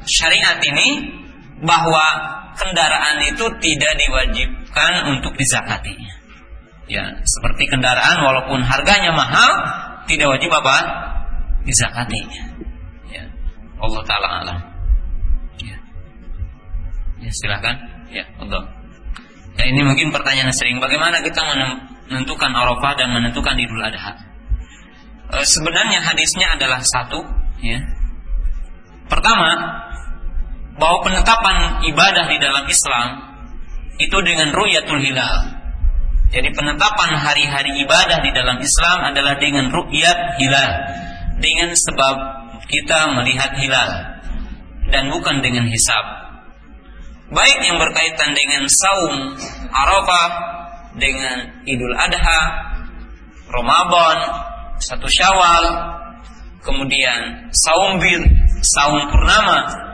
syariat 0.07 0.63
ini 0.63 1.19
bahwa 1.67 2.07
kendaraan 2.57 3.27
itu 3.27 3.47
tidak 3.59 3.93
diwajibkan 3.99 4.93
untuk 5.19 5.35
dizakati 5.35 5.99
ya 6.87 7.19
seperti 7.27 7.67
kendaraan 7.67 8.23
walaupun 8.23 8.63
harganya 8.63 9.11
mahal 9.11 9.51
tidak 10.11 10.27
wajib 10.35 10.51
apa? 10.51 10.77
Dizakati. 11.63 12.21
Ya. 13.15 13.25
Allah 13.79 14.03
taala 14.03 14.29
alam. 14.43 14.59
Ya. 15.63 15.79
Ya 17.23 17.31
silakan. 17.31 17.77
Ya, 18.11 18.27
Allah. 18.43 18.67
Ya 19.55 19.71
ini 19.71 19.87
mungkin 19.87 20.11
pertanyaan 20.11 20.51
sering 20.51 20.83
bagaimana 20.83 21.23
kita 21.23 21.39
menentukan 22.11 22.51
Arafah 22.51 22.99
dan 22.99 23.15
menentukan 23.15 23.55
Idul 23.55 23.87
Adha. 23.87 24.19
E, 25.31 25.47
sebenarnya 25.47 26.03
hadisnya 26.03 26.59
adalah 26.59 26.83
satu, 26.83 27.23
ya. 27.63 27.79
Pertama, 29.07 29.51
bahwa 30.75 30.99
penetapan 31.07 31.87
ibadah 31.87 32.25
di 32.31 32.39
dalam 32.43 32.65
Islam 32.67 33.09
itu 34.01 34.17
dengan 34.27 34.51
ru'yatul 34.51 35.03
hilal. 35.03 35.60
Jadi 36.31 36.47
penetapan 36.55 37.11
hari-hari 37.19 37.83
ibadah 37.83 38.23
di 38.23 38.31
dalam 38.31 38.63
Islam 38.63 38.99
adalah 39.03 39.35
dengan 39.43 39.67
ru'yat 39.67 40.39
hilal. 40.39 40.71
Dengan 41.43 41.75
sebab 41.75 42.17
kita 42.71 43.19
melihat 43.19 43.59
hilal. 43.59 43.91
Dan 44.95 45.11
bukan 45.11 45.43
dengan 45.43 45.67
hisab. 45.67 46.07
Baik 47.31 47.59
yang 47.67 47.79
berkaitan 47.79 48.31
dengan 48.35 48.63
saum 48.67 49.15
Arafah, 49.71 50.31
dengan 50.99 51.63
Idul 51.63 51.95
Adha, 51.95 52.43
Ramadan, 53.51 54.19
satu 54.83 55.07
Syawal, 55.07 55.65
kemudian 56.63 57.51
saum 57.55 58.03
bir, 58.03 58.23
saum 58.63 59.03
purnama, 59.11 59.90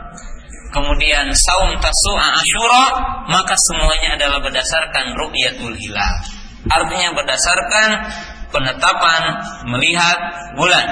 kemudian 0.77 1.25
saum 1.33 1.73
tasu'a 1.81 2.27
asyura 2.37 2.85
maka 3.33 3.57
semuanya 3.57 4.21
adalah 4.21 4.39
berdasarkan 4.45 5.17
ru'yatul 5.17 5.73
hilal 5.73 6.15
artinya 6.69 7.17
berdasarkan 7.17 7.89
penetapan 8.53 9.21
melihat 9.65 10.17
bulan 10.53 10.85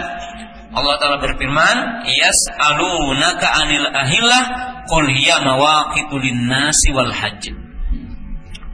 Allah 0.76 0.96
Ta'ala 1.00 1.18
berfirman 1.24 2.04
yas'alunaka 2.04 3.48
anil 3.64 3.88
ahillah 3.94 4.44
qul 4.90 5.08
hiya 5.08 5.40
mawaqitu 5.46 6.20
linnasi 6.20 6.92
wal 6.92 7.14
hajj 7.14 7.54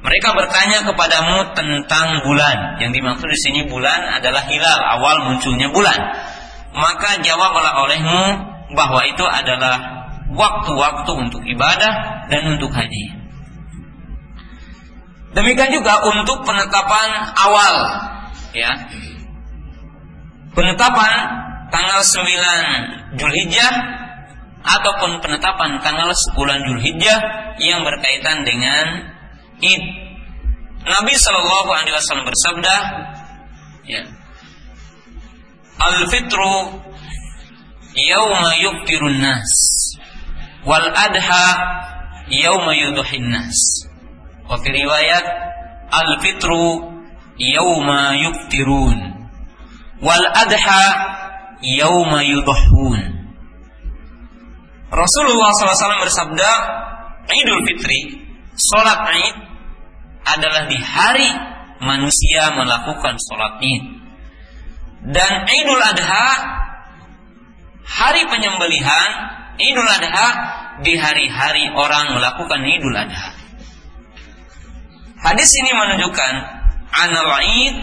mereka 0.02 0.34
bertanya 0.34 0.82
kepadamu 0.82 1.54
tentang 1.54 2.26
bulan. 2.26 2.82
Yang 2.82 2.92
dimaksud 2.98 3.28
di 3.30 3.38
sini 3.38 3.62
bulan 3.70 4.18
adalah 4.18 4.50
hilal, 4.50 4.82
awal 4.98 5.30
munculnya 5.30 5.70
bulan. 5.70 6.00
Maka 6.74 7.22
jawablah 7.22 7.86
olehmu 7.86 8.22
bahwa 8.74 9.06
itu 9.06 9.22
adalah 9.22 10.01
waktu-waktu 10.36 11.12
untuk 11.16 11.44
ibadah 11.44 12.28
dan 12.32 12.42
untuk 12.56 12.72
haji. 12.72 13.06
Demikian 15.32 15.72
juga 15.72 15.96
untuk 16.12 16.44
penetapan 16.44 17.10
awal 17.40 17.76
ya. 18.52 18.72
Penetapan 20.52 21.12
tanggal 21.72 22.04
9 22.04 23.16
Julhijjah 23.16 23.74
ataupun 24.62 25.24
penetapan 25.24 25.80
tanggal 25.80 26.12
10 26.12 26.68
Julhijjah 26.68 27.20
yang 27.64 27.88
berkaitan 27.88 28.44
dengan 28.44 29.16
Id. 29.64 29.84
Nabi 30.82 31.14
Shallallahu 31.16 31.70
alaihi 31.72 31.96
wasallam 31.96 32.28
bersabda 32.28 32.76
ya. 33.88 34.04
Al-fitru 35.82 36.84
yauma 37.96 38.60
yuftirun 38.60 39.18
nas 39.24 39.72
wal 40.66 40.88
adha 40.92 41.48
yauma 42.30 42.76
yudhin 42.76 43.30
nas. 43.32 43.88
Wa 44.50 44.58
fi 44.60 44.70
riwayat 44.70 45.26
al 45.92 46.10
fitru 46.22 46.92
yauma 47.38 48.18
yuftirun 48.18 49.00
wal 50.02 50.26
adha 50.34 50.84
yauma 51.62 52.26
yudhun. 52.26 53.22
Rasulullah 54.92 55.56
SAW 55.56 56.04
bersabda, 56.04 56.52
Idul 57.32 57.64
Fitri, 57.64 58.00
sholat 58.60 59.08
Id 59.08 59.36
adalah 60.28 60.68
di 60.68 60.76
hari 60.76 61.32
manusia 61.80 62.52
melakukan 62.60 63.16
sholat 63.16 63.56
Id. 63.64 63.84
Dan 65.16 65.48
Idul 65.48 65.80
Adha, 65.82 66.28
hari 67.88 68.28
penyembelihan 68.28 69.10
Idul 69.62 69.86
Adha 69.86 70.30
di 70.82 70.98
hari-hari 70.98 71.70
orang 71.78 72.18
melakukan 72.18 72.66
Idul 72.66 72.98
Adha. 72.98 73.38
Hadis 75.22 75.54
ini 75.62 75.72
menunjukkan 75.78 76.34
anal 76.90 77.30
Id 77.46 77.76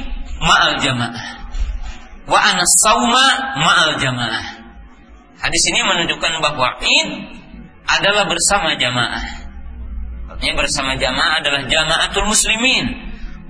ma'al 0.43 0.83
jamaah 0.83 1.39
wa 2.29 2.39
anas 2.39 2.73
sauma 2.85 3.27
ma'al 3.57 3.97
jamaah. 3.99 4.47
Hadis 5.39 5.63
ini 5.73 5.81
menunjukkan 5.87 6.33
bahwa 6.45 6.77
Id 6.83 7.09
adalah 7.89 8.29
bersama 8.29 8.77
jamaah. 8.77 9.25
Artinya 10.29 10.55
bersama 10.61 10.93
jamaah 11.01 11.41
adalah 11.41 11.63
jamaatul 11.65 12.29
muslimin. 12.29 13.09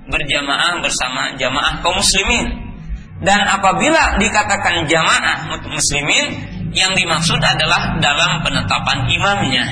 Berjamaah 0.09 0.81
bersama 0.81 1.35
jamaah 1.37 1.83
kaum 1.85 1.99
muslimin. 1.99 2.71
Dan 3.19 3.43
apabila 3.45 4.15
dikatakan 4.15 4.87
jamaah 4.87 5.59
muslimin, 5.67 6.25
yang 6.73 6.93
dimaksud 6.93 7.41
adalah 7.41 7.97
dalam 7.97 8.45
penetapan 8.45 9.09
imamnya. 9.09 9.65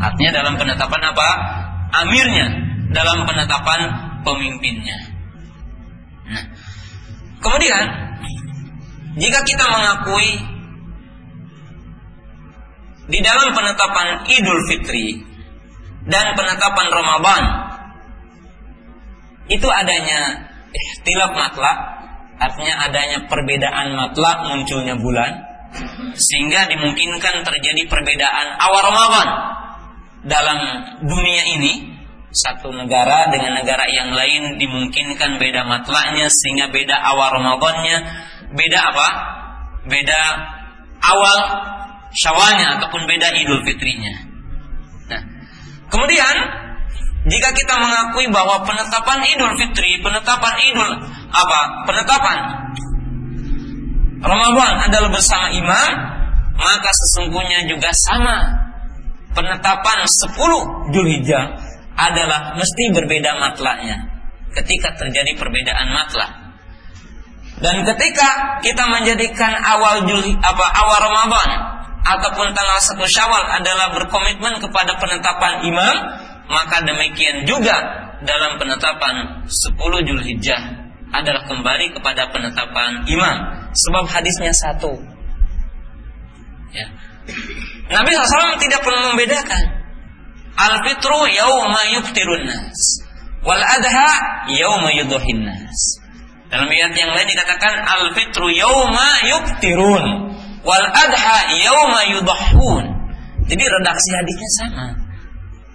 Artinya 0.00 0.32
dalam 0.42 0.54
penetapan 0.56 1.02
apa? 1.12 1.28
Amirnya, 2.04 2.46
dalam 2.90 3.28
penetapan 3.28 3.80
pemimpinnya. 4.24 4.98
Nah, 6.24 6.44
kemudian 7.44 7.84
jika 9.20 9.40
kita 9.44 9.64
mengakui 9.68 10.30
di 13.04 13.20
dalam 13.20 13.52
penetapan 13.52 14.24
Idul 14.26 14.60
Fitri 14.66 15.20
dan 16.08 16.32
penetapan 16.32 16.88
Ramadan 16.88 17.42
itu 19.52 19.68
adanya 19.68 20.48
ikhtilaf 20.72 21.36
matlak 21.36 21.76
artinya 22.40 22.88
adanya 22.88 23.28
perbedaan 23.28 23.92
matlak 23.92 24.48
munculnya 24.48 24.96
bulan 24.96 25.53
sehingga 26.14 26.70
dimungkinkan 26.70 27.42
terjadi 27.42 27.82
perbedaan 27.90 28.46
awal 28.58 28.82
Ramadan 28.90 29.28
dalam 30.24 30.58
dunia 31.04 31.44
ini. 31.58 31.74
Satu 32.34 32.74
negara 32.74 33.30
dengan 33.30 33.62
negara 33.62 33.86
yang 33.86 34.10
lain 34.10 34.58
dimungkinkan 34.58 35.38
beda 35.38 35.70
matlaknya 35.70 36.26
sehingga 36.26 36.66
beda 36.66 36.98
awal 36.98 37.30
Ramadannya. 37.30 37.96
Beda 38.58 38.78
apa? 38.90 39.08
Beda 39.86 40.20
awal 40.98 41.38
syawalnya 42.10 42.82
ataupun 42.82 43.06
beda 43.06 43.38
idul 43.38 43.62
fitrinya. 43.62 44.34
Kemudian 45.94 46.36
jika 47.24 47.54
kita 47.54 47.74
mengakui 47.80 48.28
bahwa 48.34 48.66
penetapan 48.68 49.24
Idul 49.30 49.54
Fitri, 49.56 50.02
penetapan 50.02 50.54
Idul 50.60 50.90
apa? 51.32 51.60
Penetapan 51.88 52.38
Ramadan 54.24 54.88
adalah 54.88 55.12
bersama 55.12 55.52
imam, 55.52 55.92
maka 56.56 56.90
sesungguhnya 56.90 57.68
juga 57.68 57.92
sama. 57.92 58.64
Penetapan 59.34 60.06
10 60.06 60.94
Julhijjah 60.94 61.44
adalah 61.98 62.54
mesti 62.56 62.84
berbeda 62.94 63.34
matlaknya 63.36 64.14
ketika 64.54 64.94
terjadi 64.94 65.34
perbedaan 65.36 65.90
matlak. 65.90 66.32
Dan 67.58 67.82
ketika 67.86 68.58
kita 68.62 68.84
menjadikan 68.86 69.58
awal 69.58 70.06
Jul 70.06 70.22
apa 70.38 70.66
awal 70.74 70.98
Ramadan 71.06 71.50
ataupun 72.02 72.54
tanggal 72.54 72.78
satu 72.82 73.06
Syawal 73.06 73.58
adalah 73.58 73.94
berkomitmen 73.94 74.58
kepada 74.62 74.98
penetapan 74.98 75.66
imam, 75.66 75.96
maka 76.50 76.82
demikian 76.86 77.46
juga 77.46 77.74
dalam 78.22 78.56
penetapan 78.56 79.44
10 79.50 80.08
Julhijjah 80.08 80.83
adalah 81.14 81.46
kembali 81.46 81.94
kepada 81.94 82.26
penetapan 82.34 83.06
imam 83.06 83.36
sebab 83.70 84.04
hadisnya 84.10 84.50
satu. 84.50 84.98
Ya. 86.74 86.90
Nabi 87.94 88.10
SAW 88.18 88.58
tidak 88.58 88.82
pernah 88.82 89.14
membedakan 89.14 89.84
Al-fitru 90.54 91.18
yauma 91.34 91.82
yuftirun 91.98 92.46
nas 92.46 93.02
wal 93.42 93.58
adha 93.58 94.10
yauma 94.54 94.94
yudhin 94.94 95.42
nas. 95.42 95.98
Dalam 96.46 96.70
ayat 96.70 96.94
yang 96.94 97.10
lain 97.10 97.26
dikatakan 97.26 97.82
al-fitru 97.82 98.54
yauma 98.54 99.08
yuftirun 99.26 100.06
wal 100.62 100.86
adha 100.94 101.38
yauma. 101.58 102.06
Jadi 103.44 103.64
redaksi 103.66 104.10
hadisnya 104.14 104.50
sama. 104.62 104.86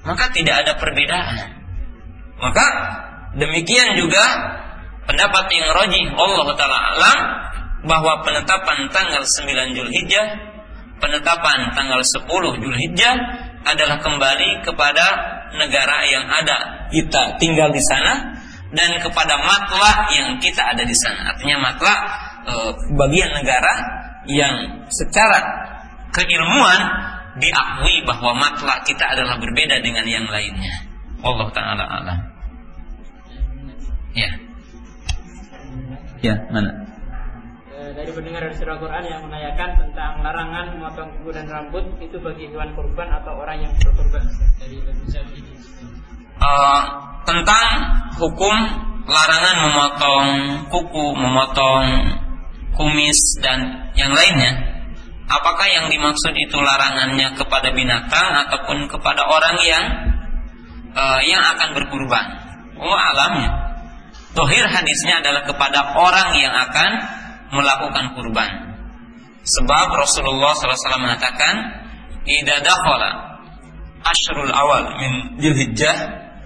Maka 0.07 0.31
tidak 0.31 0.63
ada 0.63 0.73
perbedaan. 0.79 1.59
Maka 2.39 2.65
demikian 3.35 3.99
juga 3.99 4.23
pendapat 5.09 5.45
yang 5.49 5.73
roji 5.73 6.01
Allah 6.13 6.53
taala 6.53 6.79
alam 6.93 7.19
bahwa 7.81 8.21
penetapan 8.21 8.91
tanggal 8.93 9.25
9 9.25 9.73
Julhijjah, 9.73 10.25
penetapan 11.01 11.73
tanggal 11.73 12.05
10 12.05 12.29
Julhijjah 12.61 13.15
adalah 13.65 13.97
kembali 13.97 14.61
kepada 14.61 15.05
negara 15.57 16.05
yang 16.05 16.29
ada 16.29 16.87
kita 16.93 17.41
tinggal 17.41 17.73
di 17.73 17.81
sana 17.81 18.37
dan 18.69 19.01
kepada 19.01 19.41
matla 19.41 20.13
yang 20.13 20.37
kita 20.37 20.77
ada 20.77 20.85
di 20.85 20.93
sana. 20.93 21.33
Artinya 21.33 21.57
matla 21.57 21.95
e, 22.45 22.53
bagian 22.93 23.33
negara 23.33 23.73
yang 24.29 24.85
secara 24.93 25.41
keilmuan 26.13 26.81
diakui 27.41 28.05
bahwa 28.05 28.37
matlak 28.37 28.85
kita 28.85 29.09
adalah 29.09 29.41
berbeda 29.41 29.81
dengan 29.81 30.05
yang 30.05 30.29
lainnya. 30.29 30.85
Allah 31.25 31.49
taala 31.49 31.83
alam. 31.83 32.19
Ya, 36.19 36.35
mana? 36.51 36.89
Eh, 37.79 37.95
dari 37.95 38.11
pendengar 38.11 38.43
dari 38.43 38.55
surah 38.59 38.75
Quran 38.75 39.03
yang 39.07 39.23
menanyakan 39.23 39.69
tentang 39.79 40.19
larangan 40.19 40.75
memotong 40.75 41.09
kuku 41.15 41.31
dan 41.31 41.47
rambut 41.47 41.85
itu 42.03 42.19
bagi 42.19 42.51
hewan 42.51 42.75
kurban 42.75 43.07
atau 43.07 43.39
orang 43.39 43.63
yang 43.63 43.71
berkurban 43.79 44.23
dari 44.59 44.83
uh, 46.43 46.81
tentang 47.23 47.65
hukum 48.19 48.55
larangan 49.07 49.55
memotong 49.63 50.27
kuku, 50.67 51.05
memotong 51.15 51.85
kumis 52.75 53.19
dan 53.39 53.87
yang 53.95 54.11
lainnya. 54.11 54.59
Apakah 55.31 55.71
yang 55.71 55.87
dimaksud 55.87 56.35
itu 56.35 56.57
larangannya 56.59 57.31
kepada 57.39 57.71
binatang 57.71 58.27
ataupun 58.43 58.91
kepada 58.91 59.23
orang 59.23 59.55
yang 59.63 59.83
uh, 60.99 61.21
yang 61.23 61.47
akan 61.47 61.79
berkurban? 61.79 62.27
Oh 62.75 62.91
alamnya 62.91 63.68
tohir 64.33 64.65
hadisnya 64.69 65.21
adalah 65.21 65.43
kepada 65.45 65.95
orang 65.97 66.29
yang 66.37 66.53
akan 66.53 66.89
melakukan 67.53 68.05
kurban. 68.13 68.51
Sebab 69.45 69.87
Rasulullah 69.95 70.53
SAW 70.53 71.01
mengatakan 71.01 71.53
idza 72.27 72.61
dakhala 72.61 73.41
ashrul 74.05 74.51
awal 74.53 74.93
min 75.01 75.41
dzulhijjah 75.41 75.97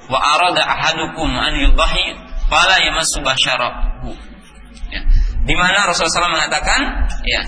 wa 0.08 0.20
arada 0.20 0.64
ahadukum 0.64 1.28
an 1.36 1.60
yudhi 1.60 2.16
fala 2.48 2.80
yamassu 2.80 3.20
basyarahu 3.20 4.16
ya. 4.94 5.02
Di 5.44 5.56
mana 5.60 5.84
Rasulullah 5.84 6.24
SAW 6.24 6.38
mengatakan, 6.40 6.80
ya, 7.28 7.44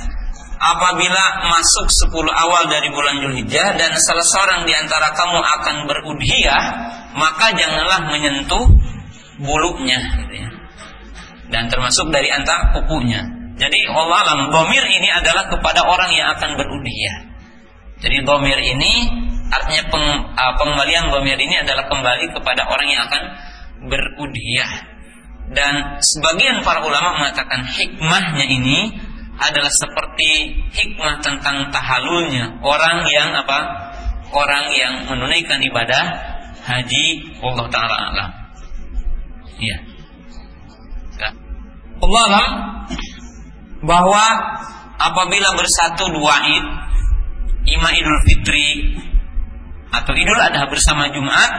apabila 0.60 1.24
masuk 1.48 1.88
10 2.12 2.28
awal 2.28 2.68
dari 2.68 2.92
bulan 2.92 3.24
Julhijjah 3.24 3.80
dan 3.80 3.96
salah 4.04 4.28
seorang 4.28 4.68
di 4.68 4.76
antara 4.76 5.16
kamu 5.16 5.40
akan 5.40 5.76
berudhiyah, 5.88 6.64
maka 7.16 7.56
janganlah 7.56 8.12
menyentuh 8.12 8.68
bulunya, 9.42 10.00
gitu 10.24 10.34
ya. 10.36 10.50
Dan 11.52 11.70
termasuk 11.70 12.10
dari 12.10 12.32
antara 12.34 12.74
kukunya. 12.74 13.22
Jadi 13.56 13.88
Allah 13.88 14.20
alam 14.28 14.40
domir 14.52 14.84
ini 14.84 15.08
adalah 15.08 15.48
kepada 15.48 15.88
orang 15.88 16.12
yang 16.12 16.36
akan 16.36 16.60
berudhiyah. 16.60 17.18
Jadi 18.04 18.18
domir 18.28 18.60
ini 18.60 19.08
artinya 19.48 19.84
peng, 19.88 20.06
uh, 20.36 20.54
pengembalian 20.60 21.14
domir 21.14 21.40
ini 21.40 21.56
adalah 21.64 21.88
kembali 21.88 22.36
kepada 22.36 22.68
orang 22.68 22.88
yang 22.92 23.02
akan 23.08 23.22
berudhiyah 23.88 24.96
dan 25.54 26.02
sebagian 26.02 26.66
para 26.66 26.82
ulama 26.82 27.22
mengatakan 27.22 27.70
hikmahnya 27.70 28.46
ini 28.50 28.98
adalah 29.38 29.70
seperti 29.70 30.64
hikmah 30.74 31.22
tentang 31.22 31.70
tahalulnya 31.70 32.58
orang 32.66 33.06
yang 33.12 33.30
apa 33.36 33.60
orang 34.34 34.66
yang 34.74 34.94
menunaikan 35.12 35.62
ibadah 35.62 36.04
haji 36.66 37.36
Allah 37.44 37.68
taala 37.70 37.96
alam 38.10 38.30
iya 39.60 39.78
ya. 41.20 41.30
Allah 42.02 42.22
alam 42.28 42.50
bahwa 43.86 44.24
apabila 45.00 45.56
bersatu 45.56 46.12
dua 46.12 46.36
id 46.46 46.66
ima 47.76 47.90
idul 47.96 48.22
fitri 48.26 48.98
atau 49.92 50.14
idul 50.16 50.40
adha 50.40 50.68
bersama 50.68 51.08
Jumat 51.14 51.52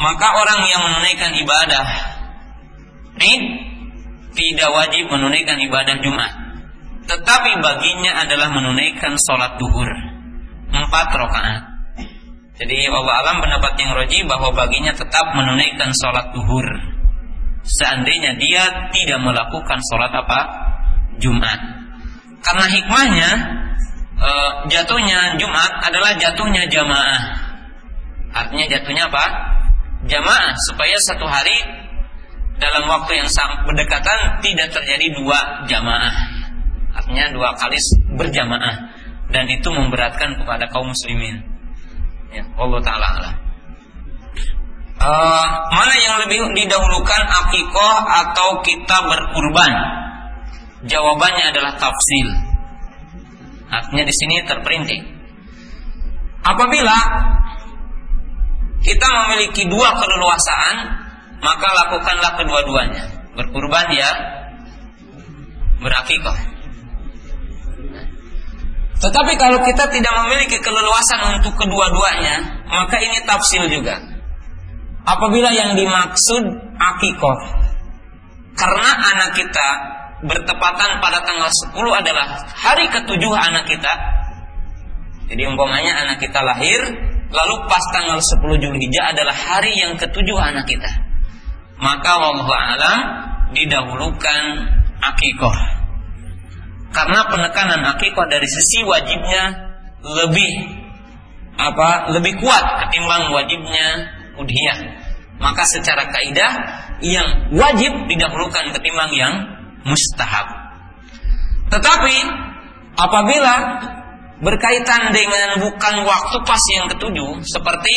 maka 0.00 0.26
orang 0.32 0.60
yang 0.68 0.80
menunaikan 0.80 1.32
ibadah 1.36 1.86
Id 3.20 3.42
tidak 4.32 4.70
wajib 4.72 5.12
menunaikan 5.12 5.60
ibadah 5.60 6.00
Jumat. 6.00 6.32
Tetapi 7.04 7.50
baginya 7.60 8.24
adalah 8.24 8.48
menunaikan 8.54 9.18
sholat 9.20 9.60
duhur. 9.60 9.90
Empat 10.70 11.08
rakaat. 11.10 11.62
Jadi 12.60 12.76
Allah 12.88 13.14
alam 13.24 13.36
pendapat 13.44 13.72
yang 13.80 13.92
roji 13.96 14.24
bahwa 14.24 14.52
baginya 14.56 14.94
tetap 14.96 15.36
menunaikan 15.36 15.90
sholat 15.92 16.32
duhur. 16.32 16.66
Seandainya 17.60 18.34
dia 18.40 18.88
tidak 18.90 19.20
melakukan 19.20 19.78
sholat 19.84 20.12
apa? 20.12 20.40
Jumat. 21.20 21.60
Karena 22.40 22.66
hikmahnya 22.72 23.30
e, 24.16 24.30
jatuhnya 24.72 25.36
Jumat 25.36 25.72
adalah 25.84 26.16
jatuhnya 26.16 26.64
jamaah. 26.72 27.20
Artinya 28.32 28.66
jatuhnya 28.72 29.04
apa? 29.12 29.24
Jamaah 30.08 30.56
supaya 30.72 30.96
satu 31.04 31.28
hari 31.28 31.52
dalam 32.56 32.88
waktu 32.88 33.20
yang 33.20 33.28
berdekatan 33.68 34.40
tidak 34.40 34.72
terjadi 34.72 35.06
dua 35.20 35.68
jamaah. 35.68 36.14
Artinya 36.96 37.28
dua 37.36 37.52
kali 37.60 37.76
berjamaah 38.16 38.76
dan 39.30 39.44
itu 39.52 39.68
memberatkan 39.68 40.40
kepada 40.40 40.64
kaum 40.72 40.88
muslimin. 40.88 41.44
Ya, 42.32 42.46
Allah 42.56 42.80
taala 42.80 43.49
uh, 45.00 45.46
mana 45.72 45.94
yang 45.96 46.14
lebih 46.24 46.44
didahulukan 46.54 47.22
akikoh 47.24 47.96
atau 48.04 48.60
kita 48.60 48.96
berkurban? 49.08 49.72
Jawabannya 50.84 51.44
adalah 51.52 51.76
tafsil. 51.76 52.28
Artinya 53.70 54.04
di 54.08 54.14
sini 54.16 54.34
terperinci. 54.48 54.98
Apabila 56.40 56.96
kita 58.80 59.06
memiliki 59.06 59.68
dua 59.68 59.92
keleluasaan, 59.92 60.76
maka 61.44 61.68
lakukanlah 61.68 62.32
kedua-duanya. 62.40 63.04
Berkurban 63.36 63.86
ya, 63.92 64.10
berakikoh. 65.84 66.36
Tetapi 69.00 69.32
kalau 69.40 69.64
kita 69.64 69.84
tidak 69.88 70.12
memiliki 70.24 70.60
keleluasan 70.60 71.40
untuk 71.40 71.56
kedua-duanya, 71.56 72.64
maka 72.68 73.00
ini 73.00 73.24
tafsil 73.24 73.68
juga. 73.72 74.09
Apabila 75.04 75.50
yang 75.52 75.74
dimaksud 75.76 76.44
akikoh, 76.76 77.38
karena 78.56 78.90
anak 79.16 79.30
kita 79.32 79.68
bertepatan 80.20 81.00
pada 81.00 81.24
tanggal 81.24 81.48
10 81.48 81.72
adalah 82.04 82.44
hari 82.52 82.84
ketujuh 82.92 83.32
anak 83.32 83.64
kita. 83.64 83.92
Jadi 85.32 85.42
umpamanya 85.48 86.04
anak 86.04 86.20
kita 86.20 86.44
lahir, 86.44 86.80
lalu 87.32 87.54
pas 87.70 87.84
tanggal 87.94 88.20
10 88.20 88.60
Julhijjah 88.60 89.16
adalah 89.16 89.32
hari 89.32 89.72
yang 89.80 89.96
ketujuh 89.96 90.36
anak 90.36 90.68
kita. 90.68 90.90
Maka 91.80 92.12
wallahu 92.20 92.52
alam 92.52 92.98
didahulukan 93.56 94.42
akikoh. 95.00 95.56
Karena 96.92 97.24
penekanan 97.30 97.80
akikoh 97.96 98.26
dari 98.28 98.44
sisi 98.44 98.84
wajibnya 98.84 99.72
lebih 100.04 100.52
apa 101.60 102.08
lebih 102.16 102.40
kuat 102.40 102.64
ketimbang 102.84 103.30
wajibnya 103.36 104.19
udhiyah. 104.40 104.78
Maka 105.40 105.64
secara 105.64 106.08
kaidah 106.08 106.52
yang 107.00 107.52
wajib 107.56 108.08
didahulukan 108.08 108.76
ketimbang 108.76 109.12
yang 109.16 109.34
mustahab. 109.88 110.48
Tetapi 111.72 112.16
apabila 112.96 113.54
berkaitan 114.40 115.12
dengan 115.12 115.64
bukan 115.64 115.94
waktu 116.04 116.36
pas 116.44 116.60
yang 116.76 116.92
ketujuh 116.92 117.44
seperti 117.44 117.96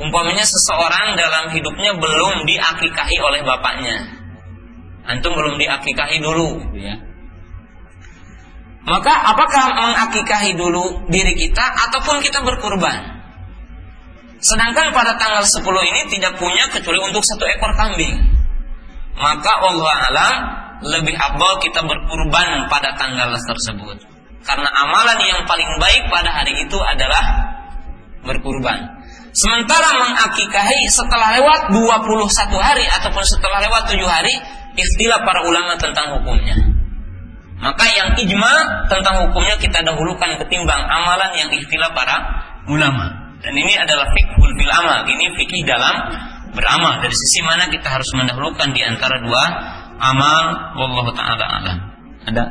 umpamanya 0.00 0.44
seseorang 0.44 1.16
dalam 1.16 1.52
hidupnya 1.52 1.96
belum 1.96 2.44
diakikahi 2.44 3.16
oleh 3.20 3.40
bapaknya 3.44 4.18
antum 5.08 5.32
belum 5.32 5.56
diakikahi 5.56 6.20
dulu 6.20 6.60
gitu 6.68 6.78
ya. 6.84 6.96
Maka 8.88 9.12
apakah 9.12 9.64
mengakikahi 9.76 10.56
dulu 10.56 11.08
diri 11.12 11.36
kita 11.36 11.64
ataupun 11.88 12.24
kita 12.24 12.40
berkurban? 12.40 13.17
Sedangkan 14.38 14.94
pada 14.94 15.18
tanggal 15.18 15.42
10 15.42 15.66
ini 15.66 16.00
tidak 16.14 16.38
punya 16.38 16.70
kecuali 16.70 16.98
untuk 17.02 17.22
satu 17.26 17.44
ekor 17.46 17.74
kambing. 17.74 18.14
Maka 19.18 19.50
Allah 19.50 19.96
alam 20.10 20.34
lebih 20.86 21.14
abal 21.18 21.58
kita 21.58 21.82
berkurban 21.82 22.70
pada 22.70 22.94
tanggal 22.94 23.34
tersebut. 23.34 23.98
Karena 24.46 24.70
amalan 24.70 25.18
yang 25.26 25.42
paling 25.42 25.66
baik 25.82 26.06
pada 26.06 26.30
hari 26.30 26.54
itu 26.54 26.78
adalah 26.78 27.24
berkurban. 28.22 28.78
Sementara 29.34 29.90
mengakikahi 30.06 30.86
setelah 30.86 31.34
lewat 31.36 31.60
21 31.74 32.58
hari 32.62 32.86
ataupun 32.86 33.22
setelah 33.26 33.58
lewat 33.66 33.90
7 33.90 33.98
hari 34.06 34.34
istilah 34.78 35.26
para 35.26 35.42
ulama 35.42 35.74
tentang 35.76 36.14
hukumnya. 36.14 36.54
Maka 37.58 37.90
yang 37.90 38.14
ijma 38.14 38.86
tentang 38.86 39.26
hukumnya 39.26 39.58
kita 39.58 39.82
dahulukan 39.82 40.38
ketimbang 40.46 40.78
amalan 40.78 41.34
yang 41.34 41.50
istilah 41.50 41.90
para 41.90 42.16
ulama. 42.70 43.27
Dan 43.38 43.54
ini 43.54 43.74
adalah 43.78 44.10
fikhul 44.10 44.50
bil 44.58 44.72
amal. 44.72 45.06
Ini 45.06 45.34
fikih 45.38 45.62
dalam 45.62 45.94
beramal. 46.52 46.98
Dari 47.02 47.14
sisi 47.14 47.40
mana 47.46 47.70
kita 47.70 47.86
harus 47.86 48.10
mendahulukan 48.18 48.74
di 48.74 48.82
antara 48.82 49.22
dua 49.22 49.44
amal. 50.02 50.44
Wallahu 50.74 51.10
taala 51.14 51.44
alam. 51.46 51.78
Ada? 52.26 52.44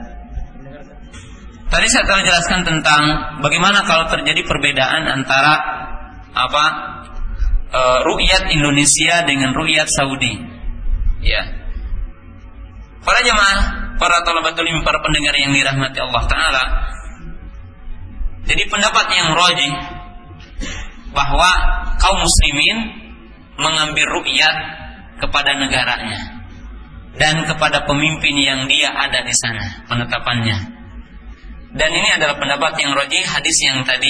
Tadi 1.67 1.87
saya 1.91 2.07
telah 2.07 2.23
jelaskan 2.23 2.63
tentang 2.63 3.03
bagaimana 3.43 3.83
kalau 3.83 4.07
terjadi 4.07 4.39
perbedaan 4.47 5.03
antara 5.03 5.53
apa 6.31 6.65
e, 7.67 7.81
ru'yat 8.07 8.55
Indonesia 8.55 9.27
dengan 9.27 9.51
ru'yat 9.51 9.91
Saudi. 9.91 10.39
Ya. 11.19 11.43
Para 13.03 13.19
jemaah, 13.19 13.59
para 13.99 14.23
talabatul 14.23 14.67
para 14.87 15.03
pendengar 15.03 15.33
yang 15.35 15.51
dirahmati 15.55 15.97
Allah 15.97 16.23
Ta'ala 16.27 16.63
Jadi 18.47 18.63
pendapat 18.71 19.05
yang 19.11 19.35
rojih 19.35 19.71
Bahwa 21.17 21.49
kaum 21.97 22.21
muslimin 22.21 22.77
Mengambil 23.57 24.05
rukyat 24.21 24.55
kepada 25.17 25.57
negaranya 25.57 26.45
Dan 27.17 27.41
kepada 27.49 27.89
pemimpin 27.89 28.37
yang 28.37 28.69
dia 28.69 28.93
ada 28.93 29.25
di 29.25 29.33
sana 29.33 29.81
Penetapannya. 29.89 30.77
Dan 31.77 31.89
ini 31.91 32.09
adalah 32.15 32.41
pendapat 32.41 32.79
yang 32.79 32.95
rojih 32.95 33.21
hadis 33.27 33.57
yang 33.61 33.83
tadi. 33.83 34.09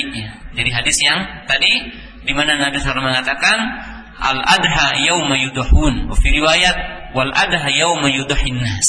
Jadi 0.55 0.69
hadis 0.69 0.97
yang 1.03 1.19
tadi 1.49 1.89
di 2.23 2.31
mana 2.31 2.55
Nabi 2.55 2.79
SAW 2.79 3.03
mengatakan 3.03 3.57
al 4.17 4.39
adha 4.39 4.95
yauma 5.03 5.35
yuduhun 5.35 6.07
fi 6.15 6.27
riwayat 6.31 6.77
wal 7.11 7.27
adha 7.33 7.67
yauma 7.73 8.07
yudahin 8.07 8.61
nas. 8.61 8.87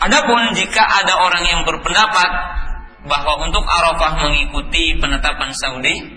Adapun 0.00 0.56
jika 0.56 0.80
ada 0.80 1.24
orang 1.24 1.44
yang 1.44 1.60
berpendapat 1.68 2.30
bahwa 3.04 3.32
untuk 3.44 3.64
Arafah 3.64 4.18
mengikuti 4.22 4.96
penetapan 4.96 5.52
Saudi, 5.56 6.15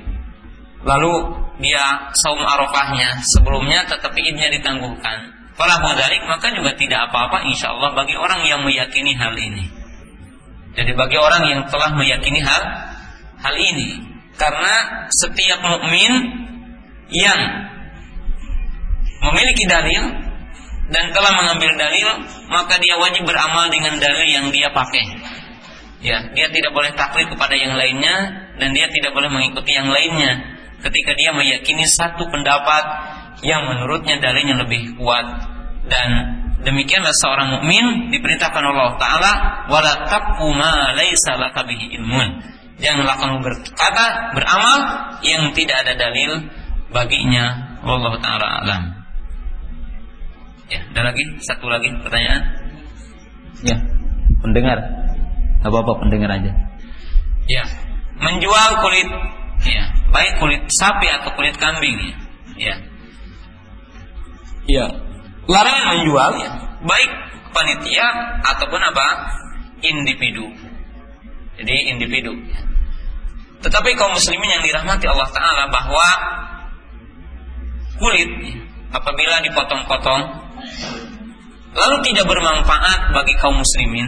lalu 0.84 1.14
dia 1.60 2.12
saum 2.16 2.40
Arafahnya 2.40 3.20
sebelumnya 3.24 3.84
tetapi 3.88 4.20
idnya 4.24 4.48
ditangguhkan. 4.60 5.36
Kalau 5.60 5.76
mudalik 5.84 6.24
maka 6.24 6.56
juga 6.56 6.72
tidak 6.80 7.12
apa-apa 7.12 7.44
insya 7.52 7.76
Allah 7.76 7.92
bagi 7.92 8.16
orang 8.16 8.48
yang 8.48 8.64
meyakini 8.64 9.12
hal 9.12 9.36
ini. 9.36 9.68
Jadi 10.72 10.96
bagi 10.96 11.20
orang 11.20 11.44
yang 11.52 11.62
telah 11.68 11.92
meyakini 11.92 12.40
hal 12.40 12.64
hal 13.44 13.56
ini, 13.60 14.00
karena 14.40 15.04
setiap 15.12 15.60
mukmin 15.68 16.12
yang 17.12 17.40
memiliki 19.20 19.68
dalil 19.68 20.04
dan 20.96 21.06
telah 21.12 21.32
mengambil 21.36 21.76
dalil, 21.76 22.24
maka 22.48 22.80
dia 22.80 22.96
wajib 22.96 23.28
beramal 23.28 23.68
dengan 23.68 24.00
dalil 24.00 24.24
yang 24.32 24.48
dia 24.56 24.72
pakai. 24.72 25.04
Ya, 26.00 26.32
dia 26.32 26.48
tidak 26.48 26.72
boleh 26.72 26.96
taklid 26.96 27.28
kepada 27.28 27.60
yang 27.60 27.76
lainnya 27.76 28.48
dan 28.56 28.72
dia 28.72 28.88
tidak 28.88 29.12
boleh 29.12 29.28
mengikuti 29.28 29.76
yang 29.76 29.92
lainnya 29.92 30.59
ketika 30.84 31.12
dia 31.16 31.32
meyakini 31.36 31.86
satu 31.86 32.28
pendapat 32.32 32.84
yang 33.44 33.68
menurutnya 33.68 34.20
dalilnya 34.20 34.60
lebih 34.64 35.00
kuat 35.00 35.26
dan 35.88 36.10
demikianlah 36.64 37.16
seorang 37.16 37.60
mukmin 37.60 38.12
diperintahkan 38.12 38.64
Allah 38.64 39.00
taala 39.00 39.32
wala 39.72 39.94
taqu 40.08 40.48
ma 40.56 40.92
laisa 40.96 41.40
laka 41.40 41.64
bihi 41.64 42.00
ilmun. 42.00 42.60
Janganlah 42.80 43.20
kamu 43.20 43.44
berkata, 43.44 44.32
beramal 44.32 44.80
yang 45.20 45.52
tidak 45.52 45.84
ada 45.84 46.00
dalil 46.00 46.48
baginya. 46.96 47.76
Allah 47.84 48.16
taala 48.24 48.48
alam. 48.64 48.84
Ya, 50.72 50.86
ada 50.96 51.12
lagi 51.12 51.24
satu 51.44 51.68
lagi 51.68 51.92
pertanyaan? 52.00 52.44
Ya, 53.66 53.76
pendengar. 54.40 54.80
Apa-apa 55.60 56.08
pendengar 56.08 56.40
aja. 56.40 56.52
Ya, 57.52 57.68
menjual 58.22 58.80
kulit 58.80 59.10
ya, 59.66 59.84
baik 60.12 60.40
kulit 60.40 60.62
sapi 60.72 61.08
atau 61.10 61.32
kulit 61.36 61.56
kambing 61.60 61.96
ya. 62.00 62.16
Ya. 62.60 62.76
Ya, 64.70 64.86
larangan 65.50 65.86
menjual 65.98 66.32
ya, 66.40 66.52
baik 66.86 67.12
panitia 67.52 68.08
ataupun 68.46 68.82
apa? 68.84 69.08
individu. 69.80 70.44
Jadi 71.56 71.96
individu. 71.96 72.36
Ya. 72.52 72.60
Tetapi 73.64 73.96
kaum 73.96 74.16
muslimin 74.16 74.60
yang 74.60 74.64
dirahmati 74.64 75.08
Allah 75.08 75.30
taala 75.32 75.64
bahwa 75.68 76.08
kulit 78.00 78.32
apabila 78.96 79.44
dipotong-potong 79.44 80.22
lalu 81.76 81.96
tidak 82.08 82.26
bermanfaat 82.26 83.12
bagi 83.12 83.34
kaum 83.40 83.60
muslimin, 83.60 84.08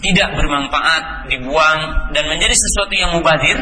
tidak 0.00 0.32
bermanfaat, 0.36 1.32
dibuang 1.32 2.12
dan 2.12 2.24
menjadi 2.28 2.56
sesuatu 2.56 2.94
yang 2.96 3.10
mubazir, 3.14 3.56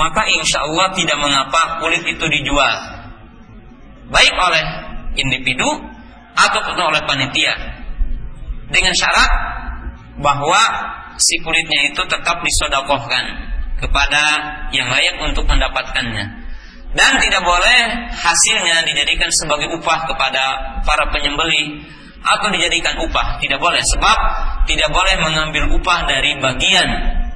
maka 0.00 0.24
insya 0.32 0.64
Allah 0.64 0.96
tidak 0.96 1.20
mengapa 1.20 1.76
kulit 1.84 2.00
itu 2.08 2.24
dijual, 2.24 2.76
baik 4.08 4.32
oleh 4.32 4.64
individu 5.20 5.68
ataupun 6.40 6.72
oleh 6.80 7.04
panitia, 7.04 7.52
dengan 8.72 8.96
syarat 8.96 9.30
bahwa 10.24 10.60
si 11.20 11.36
kulitnya 11.44 11.92
itu 11.92 12.00
tetap 12.08 12.40
disodakohkan 12.40 13.24
kepada 13.76 14.22
yang 14.72 14.88
layak 14.88 15.20
untuk 15.20 15.44
mendapatkannya. 15.44 16.48
Dan 16.90 17.12
tidak 17.22 17.42
boleh 17.46 18.10
hasilnya 18.10 18.82
dijadikan 18.82 19.30
sebagai 19.30 19.68
upah 19.78 20.10
kepada 20.10 20.42
para 20.82 21.06
penyembeli 21.12 21.86
atau 22.24 22.50
dijadikan 22.50 22.98
upah. 23.04 23.38
Tidak 23.38 23.60
boleh 23.62 23.78
sebab 23.84 24.18
tidak 24.66 24.90
boleh 24.90 25.14
mengambil 25.22 25.70
upah 25.76 26.08
dari 26.08 26.34
bagian 26.42 26.88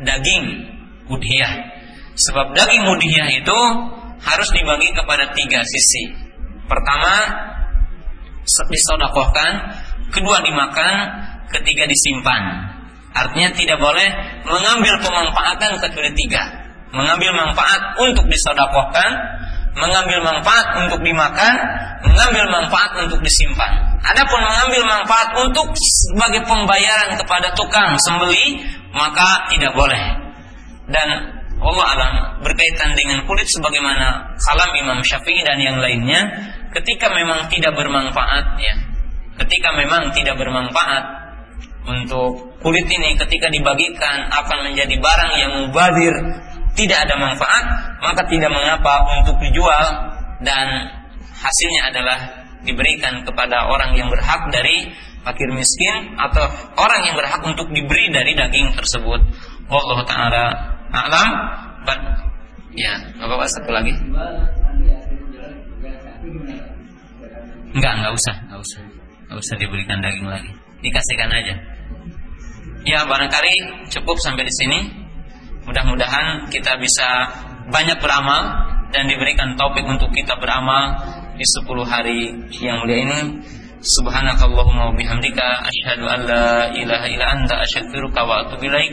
daging 0.02 0.44
udhiyah 1.06 1.73
sebab 2.14 2.54
daging 2.54 2.84
udhiyah 2.86 3.28
itu 3.42 3.60
harus 4.24 4.48
dibagi 4.54 4.88
kepada 4.94 5.34
tiga 5.34 5.60
sisi. 5.66 6.14
Pertama, 6.64 7.12
disodakohkan, 8.46 9.52
kedua 10.14 10.40
dimakan, 10.40 10.94
ketiga 11.52 11.84
disimpan. 11.84 12.72
Artinya 13.14 13.54
tidak 13.54 13.78
boleh 13.78 14.08
mengambil 14.48 14.98
pemanfaatan 14.98 15.78
kecuali 15.78 16.10
tiga. 16.18 16.42
Mengambil 16.94 17.34
manfaat 17.34 17.98
untuk 17.98 18.26
disodakohkan, 18.30 19.10
mengambil 19.74 20.22
manfaat 20.22 20.78
untuk 20.86 21.02
dimakan, 21.02 21.54
mengambil 22.06 22.46
manfaat 22.50 22.94
untuk 23.02 23.18
disimpan. 23.22 23.98
Adapun 24.06 24.38
mengambil 24.38 24.82
manfaat 24.86 25.34
untuk 25.42 25.74
sebagai 25.74 26.46
pembayaran 26.46 27.18
kepada 27.18 27.50
tukang 27.58 27.98
sembeli, 27.98 28.62
maka 28.94 29.50
tidak 29.50 29.74
boleh. 29.74 30.02
Dan 30.86 31.33
Allah 31.62 31.86
alam 31.96 32.14
berkaitan 32.42 32.98
dengan 32.98 33.22
kulit 33.24 33.46
sebagaimana 33.46 34.36
kalam 34.38 34.70
Imam 34.74 34.98
Syafi'i 35.06 35.46
dan 35.46 35.58
yang 35.62 35.78
lainnya 35.78 36.20
ketika 36.74 37.10
memang 37.14 37.46
tidak 37.50 37.78
bermanfaat 37.78 38.58
ya 38.58 38.74
ketika 39.44 39.74
memang 39.78 40.10
tidak 40.14 40.34
bermanfaat 40.38 41.04
untuk 41.84 42.58
kulit 42.64 42.86
ini 42.88 43.14
ketika 43.20 43.52
dibagikan 43.52 44.30
akan 44.32 44.72
menjadi 44.72 44.96
barang 44.98 45.32
yang 45.36 45.52
mubadir 45.62 46.14
tidak 46.74 47.06
ada 47.06 47.14
manfaat 47.20 47.64
maka 48.02 48.22
tidak 48.26 48.50
mengapa 48.50 48.94
untuk 49.20 49.38
dijual 49.38 49.84
dan 50.42 50.90
hasilnya 51.38 51.82
adalah 51.94 52.18
diberikan 52.64 53.22
kepada 53.22 53.68
orang 53.68 53.94
yang 53.94 54.08
berhak 54.08 54.48
dari 54.50 54.90
fakir 55.24 55.48
miskin 55.52 56.16
atau 56.20 56.44
orang 56.76 57.00
yang 57.08 57.16
berhak 57.16 57.40
untuk 57.44 57.68
diberi 57.72 58.12
dari 58.12 58.36
daging 58.36 58.76
tersebut. 58.76 59.20
Allah 59.68 59.98
taala 60.04 60.44
alam. 60.96 61.28
But 61.84 62.00
ya 62.74 62.94
apa 63.20 63.32
apa 63.34 63.46
satu 63.50 63.70
lagi. 63.70 63.94
Enggak 67.74 67.92
enggak 67.98 68.12
usah 68.14 68.34
enggak 68.46 68.60
usah. 68.62 68.80
Enggak 69.26 69.38
usah 69.42 69.54
diberikan 69.58 69.98
daging 69.98 70.28
lagi. 70.30 70.52
Dikasihkan 70.84 71.30
aja. 71.32 71.54
Ya 72.84 73.00
barangkali 73.08 73.54
cukup 73.90 74.16
sampai 74.20 74.44
di 74.44 74.54
sini. 74.54 74.80
Mudah-mudahan 75.64 76.52
kita 76.52 76.76
bisa 76.76 77.08
banyak 77.72 77.96
beramal 77.96 78.42
dan 78.92 79.08
diberikan 79.08 79.56
topik 79.56 79.82
untuk 79.88 80.12
kita 80.12 80.36
beramal 80.36 80.92
di 81.34 81.42
10 81.42 81.66
hari 81.88 82.20
yang 82.60 82.84
mulia 82.84 83.00
ini. 83.00 83.20
Subhanakallahumma 83.84 84.96
bihamdika 84.96 85.68
asyhadu 85.68 86.08
an 86.08 86.20
la 86.24 86.72
ilaha 86.72 87.06
illa 87.08 87.26
anta 87.36 87.60
astaghfiruka 87.64 88.20
wa 88.24 88.44
atubu 88.44 88.64
ilaik. 88.68 88.92